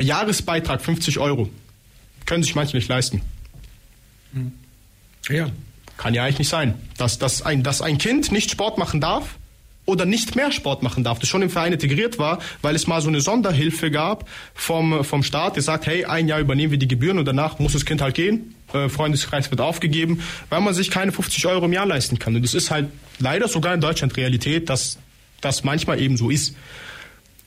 Jahresbeitrag 0.00 0.80
50 0.80 1.18
Euro. 1.18 1.48
Können 2.26 2.42
sich 2.42 2.54
manche 2.54 2.76
nicht 2.76 2.88
leisten. 2.88 3.22
Ja. 5.28 5.50
Kann 5.96 6.14
ja 6.14 6.24
eigentlich 6.24 6.40
nicht 6.40 6.48
sein. 6.48 6.74
Dass, 6.96 7.18
dass, 7.18 7.42
ein, 7.42 7.62
dass 7.62 7.82
ein 7.82 7.98
Kind 7.98 8.30
nicht 8.30 8.50
Sport 8.50 8.78
machen 8.78 9.00
darf, 9.00 9.36
oder 9.86 10.04
nicht 10.04 10.36
mehr 10.36 10.52
Sport 10.52 10.82
machen 10.82 11.04
darf, 11.04 11.18
das 11.18 11.28
schon 11.28 11.42
im 11.42 11.50
Verein 11.50 11.72
integriert 11.72 12.18
war, 12.18 12.40
weil 12.60 12.74
es 12.74 12.86
mal 12.86 13.00
so 13.00 13.08
eine 13.08 13.20
Sonderhilfe 13.20 13.90
gab 13.90 14.28
vom, 14.54 15.04
vom 15.04 15.22
Staat, 15.22 15.56
der 15.56 15.62
sagt, 15.62 15.86
hey, 15.86 16.04
ein 16.04 16.28
Jahr 16.28 16.40
übernehmen 16.40 16.72
wir 16.72 16.78
die 16.78 16.88
Gebühren 16.88 17.18
und 17.18 17.24
danach 17.24 17.58
muss 17.58 17.72
das 17.72 17.84
Kind 17.84 18.02
halt 18.02 18.14
gehen, 18.14 18.54
äh, 18.74 18.88
Freundeskreis 18.88 19.50
wird 19.50 19.60
aufgegeben, 19.60 20.20
weil 20.50 20.60
man 20.60 20.74
sich 20.74 20.90
keine 20.90 21.12
50 21.12 21.46
Euro 21.46 21.66
im 21.66 21.72
Jahr 21.72 21.86
leisten 21.86 22.18
kann. 22.18 22.34
Und 22.34 22.42
das 22.42 22.52
ist 22.52 22.70
halt 22.70 22.88
leider 23.18 23.48
sogar 23.48 23.74
in 23.74 23.80
Deutschland 23.80 24.16
Realität, 24.16 24.68
dass 24.68 24.98
das 25.40 25.64
manchmal 25.64 26.00
eben 26.00 26.16
so 26.16 26.30
ist. 26.30 26.56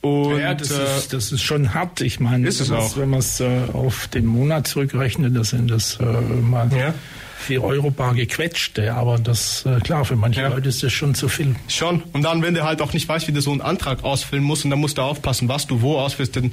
Und, 0.00 0.38
ja, 0.38 0.54
das, 0.54 0.70
äh, 0.70 0.96
ist, 0.96 1.12
das 1.12 1.30
ist 1.30 1.42
schon 1.42 1.74
hart. 1.74 2.00
Ich 2.00 2.20
meine, 2.20 2.48
ist 2.48 2.60
es 2.60 2.70
auch. 2.70 2.96
wenn 2.96 3.10
man 3.10 3.18
es 3.18 3.40
äh, 3.40 3.64
auf 3.72 4.08
den 4.08 4.24
Monat 4.24 4.66
zurückrechnet, 4.66 5.36
das 5.36 5.50
sind 5.50 5.70
das 5.70 5.98
äh, 6.00 6.04
mal 6.04 6.70
ja. 6.74 6.94
4 7.40 7.62
Euro 7.62 7.90
bar 7.90 8.14
gequetschte. 8.14 8.94
Aber 8.94 9.18
das, 9.18 9.64
äh, 9.66 9.80
klar, 9.80 10.04
für 10.04 10.16
manche 10.16 10.42
ja. 10.42 10.48
Leute 10.48 10.68
ist 10.68 10.82
das 10.82 10.92
schon 10.92 11.14
zu 11.14 11.28
viel. 11.28 11.56
Schon. 11.68 12.02
Und 12.12 12.22
dann, 12.22 12.42
wenn 12.42 12.54
du 12.54 12.64
halt 12.64 12.82
auch 12.82 12.92
nicht 12.92 13.08
weißt, 13.08 13.28
wie 13.28 13.32
du 13.32 13.40
so 13.40 13.50
einen 13.50 13.60
Antrag 13.60 14.04
ausfüllen 14.04 14.44
musst, 14.44 14.64
und 14.64 14.70
dann 14.70 14.80
musst 14.80 14.98
du 14.98 15.02
aufpassen, 15.02 15.48
was 15.48 15.66
du 15.66 15.82
wo 15.82 15.98
ausfüllst, 15.98 16.36
denn 16.36 16.52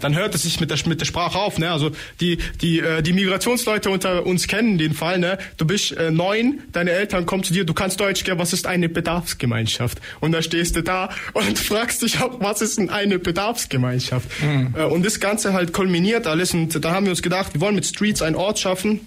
dann 0.00 0.14
hört 0.14 0.34
es 0.34 0.42
sich 0.42 0.60
mit 0.60 0.70
der, 0.70 0.78
mit 0.86 1.00
der 1.00 1.06
Sprache 1.06 1.38
auf. 1.38 1.58
Ne? 1.58 1.70
Also 1.70 1.90
die, 2.20 2.38
die, 2.60 2.80
äh, 2.80 3.02
die 3.02 3.12
Migrationsleute 3.12 3.90
unter 3.90 4.26
uns 4.26 4.46
kennen 4.46 4.78
den 4.78 4.92
Fall. 4.92 5.18
Ne? 5.18 5.38
Du 5.56 5.66
bist 5.66 5.92
äh, 5.92 6.10
neun, 6.10 6.60
deine 6.72 6.90
Eltern 6.90 7.26
kommen 7.26 7.44
zu 7.44 7.52
dir, 7.52 7.64
du 7.64 7.74
kannst 7.74 8.00
Deutsch, 8.00 8.24
gell, 8.24 8.38
was 8.38 8.52
ist 8.52 8.66
eine 8.66 8.88
Bedarfsgemeinschaft? 8.88 10.00
Und 10.20 10.32
da 10.32 10.42
stehst 10.42 10.76
du 10.76 10.82
da 10.82 11.08
und 11.32 11.58
fragst 11.58 12.02
dich 12.02 12.20
auch, 12.20 12.40
was 12.40 12.60
ist 12.60 12.78
denn 12.78 12.90
eine 12.90 13.18
Bedarfsgemeinschaft? 13.18 14.28
Mhm. 14.42 14.74
Äh, 14.76 14.84
und 14.84 15.04
das 15.04 15.20
Ganze 15.20 15.52
halt 15.52 15.72
kulminiert 15.72 16.26
alles. 16.26 16.52
Und 16.52 16.84
da 16.84 16.92
haben 16.92 17.06
wir 17.06 17.10
uns 17.10 17.22
gedacht, 17.22 17.54
wir 17.54 17.60
wollen 17.60 17.74
mit 17.74 17.86
Streets 17.86 18.22
einen 18.22 18.36
Ort 18.36 18.58
schaffen, 18.58 19.00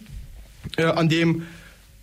äh, 0.80 0.86
an 0.86 1.10
dem 1.10 1.44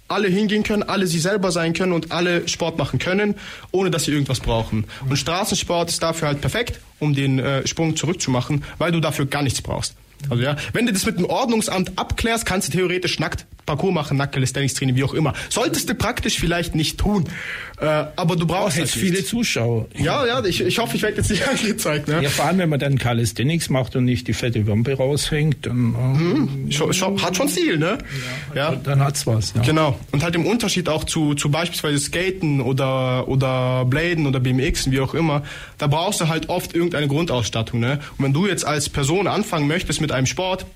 alle 0.09 0.29
hingehen 0.29 0.63
können, 0.63 0.85
alle 0.85 1.07
sie 1.07 1.19
selber 1.19 1.51
sein 1.51 1.73
können 1.73 1.93
und 1.93 2.13
alle 2.13 2.47
Sport 2.49 2.79
machen 2.79 2.99
können, 2.99 3.35
ohne 3.73 3.91
dass 3.91 4.05
sie 4.05 4.13
irgendwas 4.13 4.41
brauchen. 4.41 4.85
Und 5.09 5.17
Straßensport 5.17 5.89
ist 5.91 6.03
dafür 6.03 6.29
halt 6.29 6.41
perfekt, 6.41 6.81
um 7.01 7.15
den 7.15 7.39
äh, 7.39 7.67
Sprung 7.67 7.97
zurückzumachen, 7.97 8.65
weil 8.79 8.93
du 8.93 9.01
dafür 9.01 9.27
gar 9.27 9.43
nichts 9.43 9.61
brauchst. 9.63 9.97
Also 10.31 10.43
ja, 10.43 10.57
wenn 10.73 10.87
du 10.87 10.93
das 10.93 11.05
mit 11.07 11.19
dem 11.19 11.25
Ordnungsamt 11.25 11.99
abklärst, 11.99 12.47
kannst 12.47 12.69
du 12.69 12.73
theoretisch 12.73 13.19
nackt 13.19 13.47
Parcours 13.67 13.93
machen, 13.93 14.17
nackt 14.17 14.33
Calisthenics-Training, 14.33 14.97
wie 14.97 15.05
auch 15.05 15.15
immer. 15.15 15.35
Solltest 15.51 15.89
du 15.91 15.95
praktisch 15.95 16.39
vielleicht 16.39 16.75
nicht 16.75 16.99
tun, 16.99 17.25
äh, 17.81 17.85
aber 17.85 18.37
du 18.37 18.47
brauchst 18.47 18.79
jetzt 18.79 18.95
halt 18.95 19.05
viele 19.05 19.25
Zuschauer. 19.25 19.89
Ja, 19.99 20.25
ja, 20.25 20.45
ich, 20.45 20.61
ich 20.61 20.79
hoffe, 20.79 20.97
ich 20.97 21.03
werde 21.03 21.17
jetzt 21.19 21.31
nicht 21.31 21.47
angezeigt. 21.49 22.09
Ne? 22.09 22.23
Ja, 22.23 22.31
vor 22.31 22.47
allem, 22.47 22.59
wenn 22.59 22.69
man 22.69 22.79
dann 22.79 22.97
Calisthenics 22.97 23.69
macht 23.69 23.97
und 23.97 24.05
nicht 24.05 24.29
die 24.29 24.33
fette 24.33 24.67
Wampe 24.67 24.95
raushängt, 24.95 25.67
dann 25.67 25.77
mhm. 25.77 26.71
schon, 26.71 26.93
schon, 26.95 27.21
hat 27.21 27.37
schon 27.37 27.49
Ziel, 27.49 27.77
ne? 27.77 27.99
Ja, 28.55 28.73
ja. 28.73 28.77
dann 28.77 29.01
hat's 29.01 29.27
was. 29.27 29.53
Ja. 29.55 29.63
Genau. 29.63 29.99
Und 30.13 30.23
halt 30.23 30.35
im 30.37 30.47
Unterschied 30.47 30.89
auch 30.89 31.05
zu, 31.05 31.35
zu 31.35 31.51
beispielsweise 31.51 31.99
Skaten 31.99 32.61
oder 32.61 33.29
oder 33.29 33.85
Bladen 33.85 34.27
oder 34.27 34.41
BMX, 34.41 34.91
wie 34.91 35.01
auch 35.01 35.15
immer, 35.15 35.43
da 35.79 35.87
brauchst 35.87 36.21
du 36.21 36.29
halt 36.29 36.49
oft 36.49 36.75
irgendeine 36.75 37.09
Grundausstattung, 37.09 37.81
ne? 37.81 38.01
Und 38.17 38.25
wenn 38.25 38.33
du 38.33 38.47
jetzt 38.47 38.65
als 38.65 38.89
Person 38.89 39.27
anfangen 39.27 39.67
möchtest 39.67 40.01
mit 40.01 40.13
einem 40.13 40.27
Sport, 40.27 40.67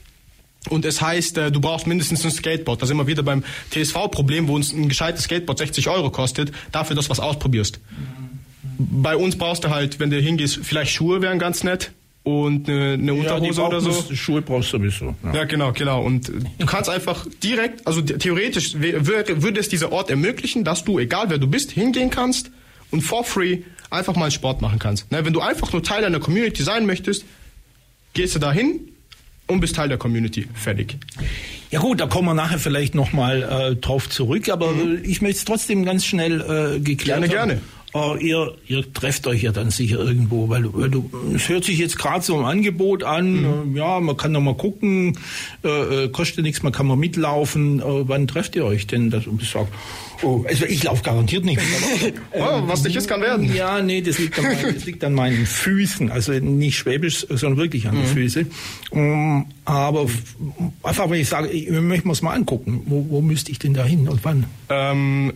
und 0.68 0.84
es 0.84 1.00
heißt, 1.00 1.38
äh, 1.38 1.50
du 1.50 1.60
brauchst 1.60 1.86
mindestens 1.86 2.24
ein 2.24 2.30
Skateboard. 2.30 2.82
Da 2.82 2.86
sind 2.86 2.96
wir 2.98 3.06
wieder 3.06 3.22
beim 3.22 3.42
TSV-Problem, 3.70 4.46
wo 4.46 4.54
uns 4.54 4.72
ein 4.72 4.88
gescheites 4.88 5.24
Skateboard 5.24 5.58
60 5.58 5.88
Euro 5.88 6.10
kostet, 6.10 6.52
dafür, 6.70 6.96
dass 6.96 7.06
du 7.06 7.10
was 7.10 7.20
ausprobierst. 7.20 7.80
Bei 8.78 9.16
uns 9.16 9.36
brauchst 9.36 9.64
du 9.64 9.70
halt, 9.70 10.00
wenn 10.00 10.10
du 10.10 10.18
hingehst, 10.18 10.60
vielleicht 10.62 10.92
Schuhe 10.92 11.22
wären 11.22 11.38
ganz 11.38 11.64
nett 11.64 11.92
und 12.22 12.68
eine, 12.68 12.92
eine 12.94 13.14
Unterhose 13.14 13.60
ja, 13.60 13.66
oder 13.66 13.80
so. 13.80 14.14
Schuhe 14.14 14.42
brauchst 14.42 14.72
du 14.72 14.78
sowieso. 14.78 15.14
Ja. 15.24 15.34
ja, 15.34 15.44
genau, 15.44 15.72
genau. 15.72 16.02
Und 16.02 16.28
du 16.58 16.66
kannst 16.66 16.90
einfach 16.90 17.26
direkt, 17.42 17.86
also 17.86 18.02
theoretisch 18.02 18.74
würde 18.74 19.60
es 19.60 19.68
dieser 19.70 19.92
Ort 19.92 20.10
ermöglichen, 20.10 20.64
dass 20.64 20.84
du, 20.84 20.98
egal 20.98 21.30
wer 21.30 21.38
du 21.38 21.46
bist, 21.46 21.70
hingehen 21.70 22.10
kannst 22.10 22.50
und 22.90 23.00
for 23.00 23.24
free 23.24 23.60
einfach 23.88 24.14
mal 24.14 24.30
Sport 24.30 24.60
machen 24.60 24.78
kannst. 24.78 25.10
Ne, 25.10 25.24
wenn 25.24 25.32
du 25.32 25.40
einfach 25.40 25.72
nur 25.72 25.82
Teil 25.82 26.04
einer 26.04 26.20
Community 26.20 26.62
sein 26.62 26.84
möchtest, 26.84 27.24
gehst 28.12 28.34
du 28.34 28.38
da 28.38 28.52
hin, 28.52 28.80
und 29.50 29.60
bist 29.60 29.76
Teil 29.76 29.88
der 29.88 29.98
Community. 29.98 30.46
Fertig. 30.54 30.96
Ja 31.70 31.80
gut, 31.80 32.00
da 32.00 32.06
kommen 32.06 32.26
wir 32.28 32.34
nachher 32.34 32.58
vielleicht 32.58 32.94
nochmal 32.94 33.42
äh, 33.42 33.76
drauf 33.76 34.08
zurück, 34.08 34.48
aber 34.48 34.72
mhm. 34.72 35.02
ich 35.04 35.22
möchte 35.22 35.38
es 35.38 35.44
trotzdem 35.44 35.84
ganz 35.84 36.04
schnell 36.04 36.40
äh, 36.40 36.80
geklärt 36.80 37.20
Gerne, 37.20 37.26
haben. 37.26 37.48
gerne. 37.48 37.60
Oh, 37.92 38.14
ihr, 38.20 38.54
ihr 38.68 38.92
trefft 38.92 39.26
euch 39.26 39.42
ja 39.42 39.50
dann 39.50 39.70
sicher 39.70 39.98
irgendwo, 39.98 40.48
weil, 40.48 40.72
weil 40.72 40.90
du, 40.90 41.10
es 41.34 41.48
hört 41.48 41.64
sich 41.64 41.78
jetzt 41.78 41.98
gerade 41.98 42.24
so 42.24 42.38
ein 42.38 42.44
Angebot 42.44 43.02
an, 43.02 43.64
mhm. 43.64 43.74
äh, 43.74 43.78
ja, 43.78 43.98
man 43.98 44.16
kann 44.16 44.30
noch 44.30 44.40
mal 44.40 44.56
gucken, 44.56 45.18
äh, 45.64 46.04
äh 46.04 46.08
kostet 46.08 46.44
nichts, 46.44 46.62
man 46.62 46.72
kann 46.72 46.86
mal 46.86 46.96
mitlaufen. 46.96 47.80
Äh, 47.80 48.08
wann 48.08 48.28
trefft 48.28 48.54
ihr 48.54 48.64
euch 48.64 48.86
denn? 48.86 49.10
Das, 49.10 49.24
ich 49.26 49.50
sag, 49.50 49.66
oh, 50.22 50.44
also 50.46 50.66
ich 50.66 50.84
laufe 50.84 51.02
garantiert 51.02 51.44
nicht. 51.44 51.60
oh, 52.32 52.62
was 52.66 52.84
nicht 52.84 52.94
ist, 52.94 53.08
kann 53.08 53.22
werden. 53.22 53.52
Ja, 53.52 53.82
nee, 53.82 54.02
das 54.02 54.20
liegt, 54.20 54.38
an 54.38 54.44
meinen, 54.44 54.74
das 54.74 54.84
liegt 54.84 55.02
an 55.02 55.14
meinen 55.14 55.44
Füßen, 55.44 56.12
also 56.12 56.30
nicht 56.32 56.78
schwäbisch, 56.78 57.26
sondern 57.28 57.56
wirklich 57.56 57.88
an 57.88 57.96
mhm. 57.96 58.02
den 58.02 58.06
Füßen. 58.06 58.46
Um, 58.90 59.00
ähm, 59.00 59.46
aber 59.64 60.06
einfach, 60.84 61.10
wenn 61.10 61.20
ich 61.20 61.28
sage, 61.28 61.48
ich 61.48 61.70
möchte 61.70 62.06
mir 62.06 62.14
mal 62.22 62.34
angucken, 62.34 62.82
wo, 62.86 63.06
wo 63.08 63.20
müsste 63.20 63.50
ich 63.50 63.58
denn 63.58 63.74
da 63.74 63.84
hin 63.84 64.08
und 64.08 64.24
wann? 64.24 64.44
Ähm 64.68 65.32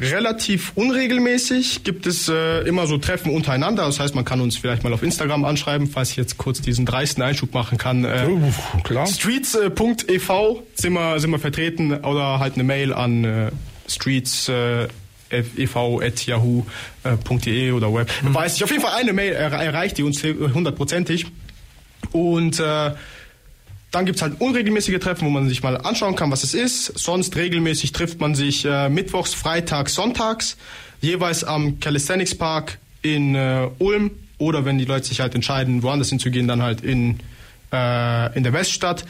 relativ 0.00 0.72
unregelmäßig 0.74 1.82
gibt 1.84 2.06
es 2.06 2.28
äh, 2.28 2.60
immer 2.60 2.86
so 2.86 2.98
Treffen 2.98 3.34
untereinander. 3.34 3.84
Das 3.84 3.98
heißt, 3.98 4.14
man 4.14 4.24
kann 4.24 4.40
uns 4.40 4.56
vielleicht 4.56 4.84
mal 4.84 4.92
auf 4.92 5.02
Instagram 5.02 5.44
anschreiben, 5.44 5.88
falls 5.88 6.10
ich 6.10 6.16
jetzt 6.16 6.38
kurz 6.38 6.60
diesen 6.60 6.86
dreisten 6.86 7.22
Einschub 7.22 7.52
machen 7.52 7.78
kann. 7.78 8.04
Äh, 8.04 8.28
oh, 8.28 8.52
klar. 8.82 9.06
Streets.ev 9.06 10.32
sind 10.74 10.92
wir, 10.92 11.18
sind 11.18 11.30
wir 11.30 11.38
vertreten 11.38 11.92
oder 11.92 12.38
halt 12.38 12.54
eine 12.54 12.64
Mail 12.64 12.92
an 12.92 13.24
äh, 13.24 13.50
streets 13.88 14.48
äh, 14.48 14.86
ev.yahoo.de 15.30 16.62
oder 17.72 17.92
web. 17.92 18.10
Mhm. 18.22 18.34
Weiß 18.34 18.56
ich. 18.56 18.64
Auf 18.64 18.70
jeden 18.70 18.82
Fall 18.82 18.98
eine 18.98 19.12
Mail 19.12 19.32
erreicht 19.32 19.98
die 19.98 20.02
uns 20.02 20.22
hundertprozentig. 20.22 21.26
Und 22.12 22.60
äh, 22.60 22.92
dann 23.98 24.06
gibt's 24.06 24.22
halt 24.22 24.40
unregelmäßige 24.40 25.00
Treffen, 25.00 25.26
wo 25.26 25.30
man 25.30 25.48
sich 25.48 25.60
mal 25.60 25.76
anschauen 25.76 26.14
kann, 26.14 26.30
was 26.30 26.44
es 26.44 26.54
ist. 26.54 26.96
Sonst 26.96 27.34
regelmäßig 27.34 27.90
trifft 27.90 28.20
man 28.20 28.36
sich 28.36 28.64
äh, 28.64 28.88
mittwochs, 28.88 29.34
freitags, 29.34 29.96
sonntags, 29.96 30.56
jeweils 31.00 31.42
am 31.42 31.80
Calisthenics 31.80 32.36
Park 32.36 32.78
in 33.02 33.34
äh, 33.34 33.68
Ulm 33.80 34.12
oder 34.38 34.64
wenn 34.64 34.78
die 34.78 34.84
Leute 34.84 35.08
sich 35.08 35.18
halt 35.18 35.34
entscheiden, 35.34 35.82
woanders 35.82 36.10
hinzugehen, 36.10 36.46
dann 36.46 36.62
halt 36.62 36.82
in, 36.82 37.18
äh, 37.72 38.36
in 38.36 38.44
der 38.44 38.52
Weststadt. 38.52 39.04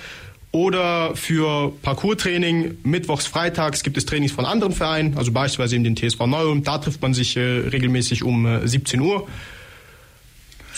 Oder 0.52 1.14
für 1.14 1.70
Parkour-Training, 1.82 2.78
mittwochs, 2.82 3.26
freitags 3.26 3.82
gibt 3.82 3.98
es 3.98 4.06
Trainings 4.06 4.32
von 4.32 4.46
anderen 4.46 4.72
Vereinen, 4.72 5.18
also 5.18 5.32
beispielsweise 5.32 5.76
in 5.76 5.84
den 5.84 5.96
TSV 5.96 6.20
Neu-Ulm. 6.20 6.64
Da 6.64 6.78
trifft 6.78 7.02
man 7.02 7.12
sich 7.12 7.36
äh, 7.36 7.40
regelmäßig 7.40 8.22
um 8.22 8.46
äh, 8.46 8.66
17 8.66 9.00
Uhr. 9.00 9.28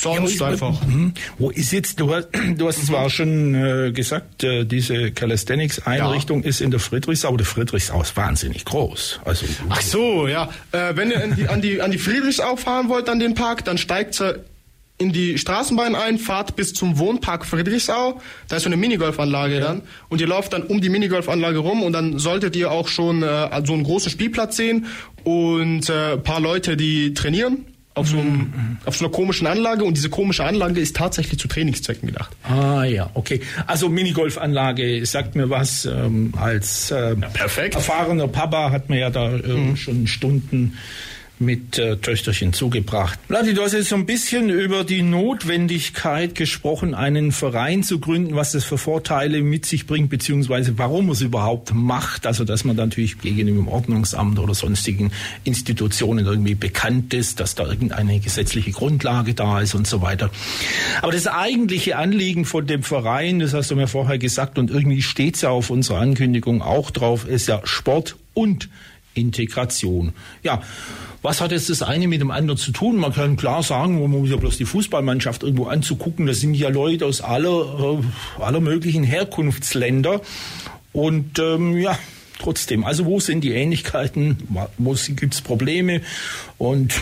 Sonst 0.01 0.41
ja, 0.41 0.47
einfach. 0.47 0.81
Mh. 0.87 1.13
Wo 1.39 1.51
ist 1.51 1.73
jetzt, 1.73 2.01
du 2.01 2.15
hast, 2.15 2.29
du 2.57 2.67
hast 2.67 2.79
mhm. 2.79 2.87
zwar 2.87 3.11
schon 3.11 3.55
äh, 3.55 3.93
gesagt, 3.93 4.43
äh, 4.45 4.65
diese 4.65 5.11
Calisthenics-Einrichtung 5.11 6.43
ja. 6.43 6.49
ist 6.49 6.61
in 6.61 6.71
der 6.71 6.81
Friedrichsau, 6.81 7.29
aber 7.29 7.39
der 7.39 7.47
Friedrichsau 7.47 8.01
ist 8.01 8.17
wahnsinnig 8.17 8.65
groß. 8.65 9.21
Also, 9.25 9.47
Ach 9.69 9.83
so, 9.83 10.27
ja. 10.27 10.49
Äh, 10.73 10.97
wenn 10.97 11.11
ihr 11.11 11.27
die, 11.37 11.49
an, 11.49 11.61
die, 11.61 11.81
an 11.83 11.91
die 11.91 11.99
Friedrichsau 11.99 12.57
fahren 12.57 12.89
wollt, 12.89 13.09
an 13.09 13.21
den 13.21 13.35
Park, 13.35 13.65
dann 13.65 13.79
steigt 13.79 14.21
ihr 14.21 14.45
in 15.01 15.13
die 15.13 15.39
Straßenbahn 15.39 15.95
ein, 15.95 16.19
fahrt 16.19 16.57
bis 16.57 16.75
zum 16.75 16.99
Wohnpark 16.99 17.47
Friedrichsau. 17.47 18.21
Da 18.49 18.57
ist 18.57 18.65
so 18.65 18.69
eine 18.69 18.77
Minigolfanlage 18.77 19.55
ja. 19.55 19.61
dann. 19.61 19.83
Und 20.11 20.21
ihr 20.21 20.27
lauft 20.27 20.53
dann 20.53 20.63
um 20.63 20.83
die 20.83 20.91
Minigolfanlage 20.91 21.59
rum 21.59 21.83
und 21.83 21.95
dann 21.95 22.19
solltet 22.19 22.55
ihr 22.55 22.71
auch 22.71 22.87
schon 22.87 23.23
äh, 23.23 23.49
so 23.65 23.73
einen 23.73 23.85
großen 23.85 24.11
Spielplatz 24.11 24.57
sehen 24.57 24.87
und 25.25 25.89
äh, 25.89 26.19
paar 26.19 26.41
Leute, 26.41 26.77
die 26.77 27.15
trainieren 27.15 27.65
auf 27.95 28.09
so, 28.09 28.19
einem, 28.19 28.37
mhm. 28.37 28.79
auf 28.85 28.97
so 28.97 29.05
einer 29.05 29.13
komischen 29.13 29.47
Anlage 29.47 29.85
und 29.85 29.97
diese 29.97 30.11
komische 30.11 30.45
Anlage 30.45 30.81
ist 30.81 30.97
tatsächlich 30.97 31.41
zu 31.41 31.49
Trainingszwecken 31.49 32.07
gedacht. 32.07 32.37
Ah 32.45 32.85
ja, 32.85 33.11
okay. 33.15 33.41
Also 33.67 33.89
Minigolfanlage 33.89 35.05
sagt 35.07 35.35
mir 35.35 35.51
was. 35.51 35.87
Ähm, 35.87 36.33
als 36.37 36.91
äh, 36.93 37.17
ja, 37.17 37.29
erfahrener 37.65 38.29
Papa 38.29 38.71
hat 38.71 38.89
man 38.89 38.99
ja 38.99 39.11
da 39.11 39.31
äh, 39.31 39.49
mhm. 39.49 39.77
schon 39.77 40.07
Stunden 40.07 40.79
mit 41.41 41.79
äh, 41.79 41.97
Töchterchen 41.97 42.53
zugebracht. 42.53 43.19
Vladi, 43.27 43.55
du 43.55 43.63
hast 43.63 43.73
jetzt 43.73 43.89
so 43.89 43.97
ein 43.97 44.05
bisschen 44.05 44.51
über 44.51 44.85
die 44.85 45.03
Notwendigkeit 45.03 46.35
gesprochen, 46.35 46.95
einen 46.95 47.33
Verein 47.33 47.83
zu 47.83 47.99
gründen, 47.99 48.37
was 48.37 48.53
das 48.53 48.65
für 48.65 48.77
Vorteile 48.77 49.43
mit 49.43 49.65
sich 49.65 49.87
bringt, 49.87 50.11
beziehungsweise 50.11 50.77
warum 50.79 51.07
man 51.07 51.15
es 51.15 51.23
überhaupt 51.23 51.73
macht. 51.75 52.27
Also, 52.27 52.45
dass 52.45 52.65
man 52.65 52.77
natürlich 52.77 53.19
gegenüber 53.19 53.63
dem 53.63 53.69
Ordnungsamt 53.69 54.39
oder 54.39 54.55
sonstigen 54.55 55.13
Institutionen 55.45 56.27
irgendwie 56.27 56.55
bekannt 56.55 57.15
ist, 57.15 57.41
dass 57.41 57.55
da 57.55 57.67
irgendeine 57.67 58.21
gesetzliche 58.21 58.71
Grundlage 58.71 59.33
da 59.33 59.61
ist 59.61 59.75
und 59.75 59.87
so 59.87 60.03
weiter. 60.03 60.31
Aber 61.01 61.13
das 61.13 61.27
eigentliche 61.27 61.97
Anliegen 61.97 62.45
von 62.45 62.67
dem 62.67 62.83
Verein, 62.83 63.39
das 63.39 63.55
hast 63.55 63.71
du 63.71 63.77
mir 63.77 63.89
vorher 63.89 64.19
gesagt, 64.19 64.59
und 64.59 64.71
irgendwie 64.71 65.03
steht 65.03 65.37
es 65.37 65.41
ja 65.41 65.49
auf 65.49 65.71
unserer 65.71 66.01
Ankündigung 66.01 66.61
auch 66.61 66.91
drauf, 66.91 67.27
ist 67.27 67.49
ja 67.49 67.63
Sport 67.65 68.17
und 68.35 68.69
Integration. 69.21 70.13
Ja, 70.43 70.63
was 71.23 71.41
hat 71.41 71.53
jetzt 71.53 71.69
das 71.69 71.83
eine 71.83 72.09
mit 72.09 72.21
dem 72.21 72.31
anderen 72.31 72.59
zu 72.59 72.73
tun? 72.73 72.97
Man 72.97 73.13
kann 73.13 73.37
klar 73.37 73.63
sagen, 73.63 74.01
man 74.01 74.11
muss 74.11 74.31
ja 74.31 74.37
bloß 74.37 74.57
die 74.57 74.65
Fußballmannschaft 74.65 75.43
irgendwo 75.43 75.67
anzugucken, 75.67 76.27
das 76.27 76.41
sind 76.41 76.55
ja 76.55 76.71
Leute 76.71 77.07
aus 77.07 77.21
aller, 77.21 78.01
äh, 78.39 78.43
aller 78.43 78.61
möglichen 78.61 79.05
Herkunftsländer. 79.05 80.23
Und 80.93 81.39
ähm, 81.39 81.77
ja, 81.77 81.99
trotzdem. 82.39 82.85
Also 82.85 83.05
wo 83.05 83.21
sind 83.21 83.43
die 83.43 83.53
Ähnlichkeiten? 83.53 84.39
Wo 84.79 84.97
gibt 85.09 85.35
es 85.35 85.41
Probleme? 85.41 86.01
Und 86.59 86.95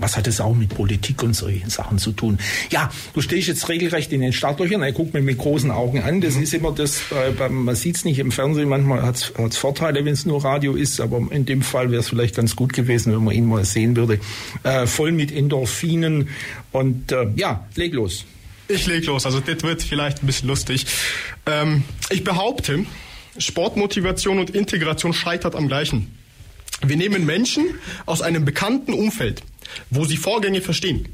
was 0.00 0.16
hat 0.16 0.26
es 0.26 0.40
auch 0.40 0.54
mit 0.54 0.70
Politik 0.70 1.22
und 1.22 1.34
solchen 1.34 1.70
Sachen 1.70 1.98
zu 1.98 2.12
tun? 2.12 2.38
Ja, 2.70 2.90
du 3.14 3.20
stehst 3.20 3.48
jetzt 3.48 3.68
regelrecht 3.68 4.12
in 4.12 4.20
den 4.20 4.32
Startlöchern. 4.32 4.82
Er 4.82 4.92
guckt 4.92 5.14
mir 5.14 5.22
mit 5.22 5.38
großen 5.38 5.70
Augen 5.70 6.02
an. 6.02 6.20
Das 6.20 6.34
mhm. 6.34 6.42
ist 6.42 6.54
immer 6.54 6.72
das, 6.72 7.02
äh, 7.12 7.48
man 7.48 7.74
sieht 7.74 7.96
es 7.96 8.04
nicht 8.04 8.18
im 8.18 8.32
Fernsehen. 8.32 8.68
Manchmal 8.68 9.02
hat 9.02 9.32
es 9.36 9.56
Vorteile, 9.56 10.04
wenn 10.04 10.12
es 10.12 10.26
nur 10.26 10.44
Radio 10.44 10.74
ist. 10.74 11.00
Aber 11.00 11.20
in 11.30 11.44
dem 11.46 11.62
Fall 11.62 11.90
wäre 11.90 12.00
es 12.00 12.08
vielleicht 12.08 12.36
ganz 12.36 12.56
gut 12.56 12.72
gewesen, 12.72 13.12
wenn 13.12 13.24
man 13.24 13.34
ihn 13.34 13.46
mal 13.46 13.64
sehen 13.64 13.96
würde. 13.96 14.20
Äh, 14.62 14.86
voll 14.86 15.12
mit 15.12 15.32
Endorphinen. 15.32 16.28
Und 16.72 17.12
äh, 17.12 17.28
ja, 17.36 17.66
leg 17.74 17.92
los. 17.92 18.24
Ich 18.68 18.86
leg 18.86 19.04
los. 19.06 19.26
Also 19.26 19.40
das 19.40 19.62
wird 19.62 19.82
vielleicht 19.82 20.22
ein 20.22 20.26
bisschen 20.26 20.48
lustig. 20.48 20.86
Ähm, 21.46 21.82
ich 22.08 22.24
behaupte, 22.24 22.84
Sportmotivation 23.36 24.38
und 24.38 24.50
Integration 24.50 25.12
scheitert 25.12 25.54
am 25.54 25.68
gleichen. 25.68 26.14
Wir 26.82 26.96
nehmen 26.96 27.26
Menschen 27.26 27.66
aus 28.06 28.22
einem 28.22 28.44
bekannten 28.44 28.94
Umfeld, 28.94 29.42
wo 29.90 30.04
sie 30.04 30.16
Vorgänge 30.16 30.60
verstehen 30.60 31.08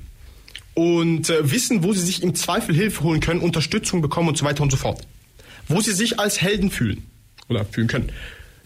und 0.75 1.31
äh, 1.31 1.51
wissen, 1.51 1.83
wo 1.83 1.93
sie 1.95 2.05
sich 2.05 2.23
im 2.23 2.35
Zweifel 2.35 2.75
Hilfe 2.75 3.03
holen 3.03 3.21
können, 3.21 3.41
Unterstützung 3.41 4.03
bekommen 4.03 4.29
und 4.29 4.39
so 4.39 4.45
weiter 4.45 4.63
und 4.63 4.71
so 4.71 4.77
fort. 4.77 5.01
Wo 5.69 5.81
sie 5.81 5.93
sich 5.93 6.21
als 6.21 6.41
Helden 6.41 6.71
fühlen 6.71 7.05
oder 7.49 7.65
fühlen 7.65 7.89
können. 7.89 8.13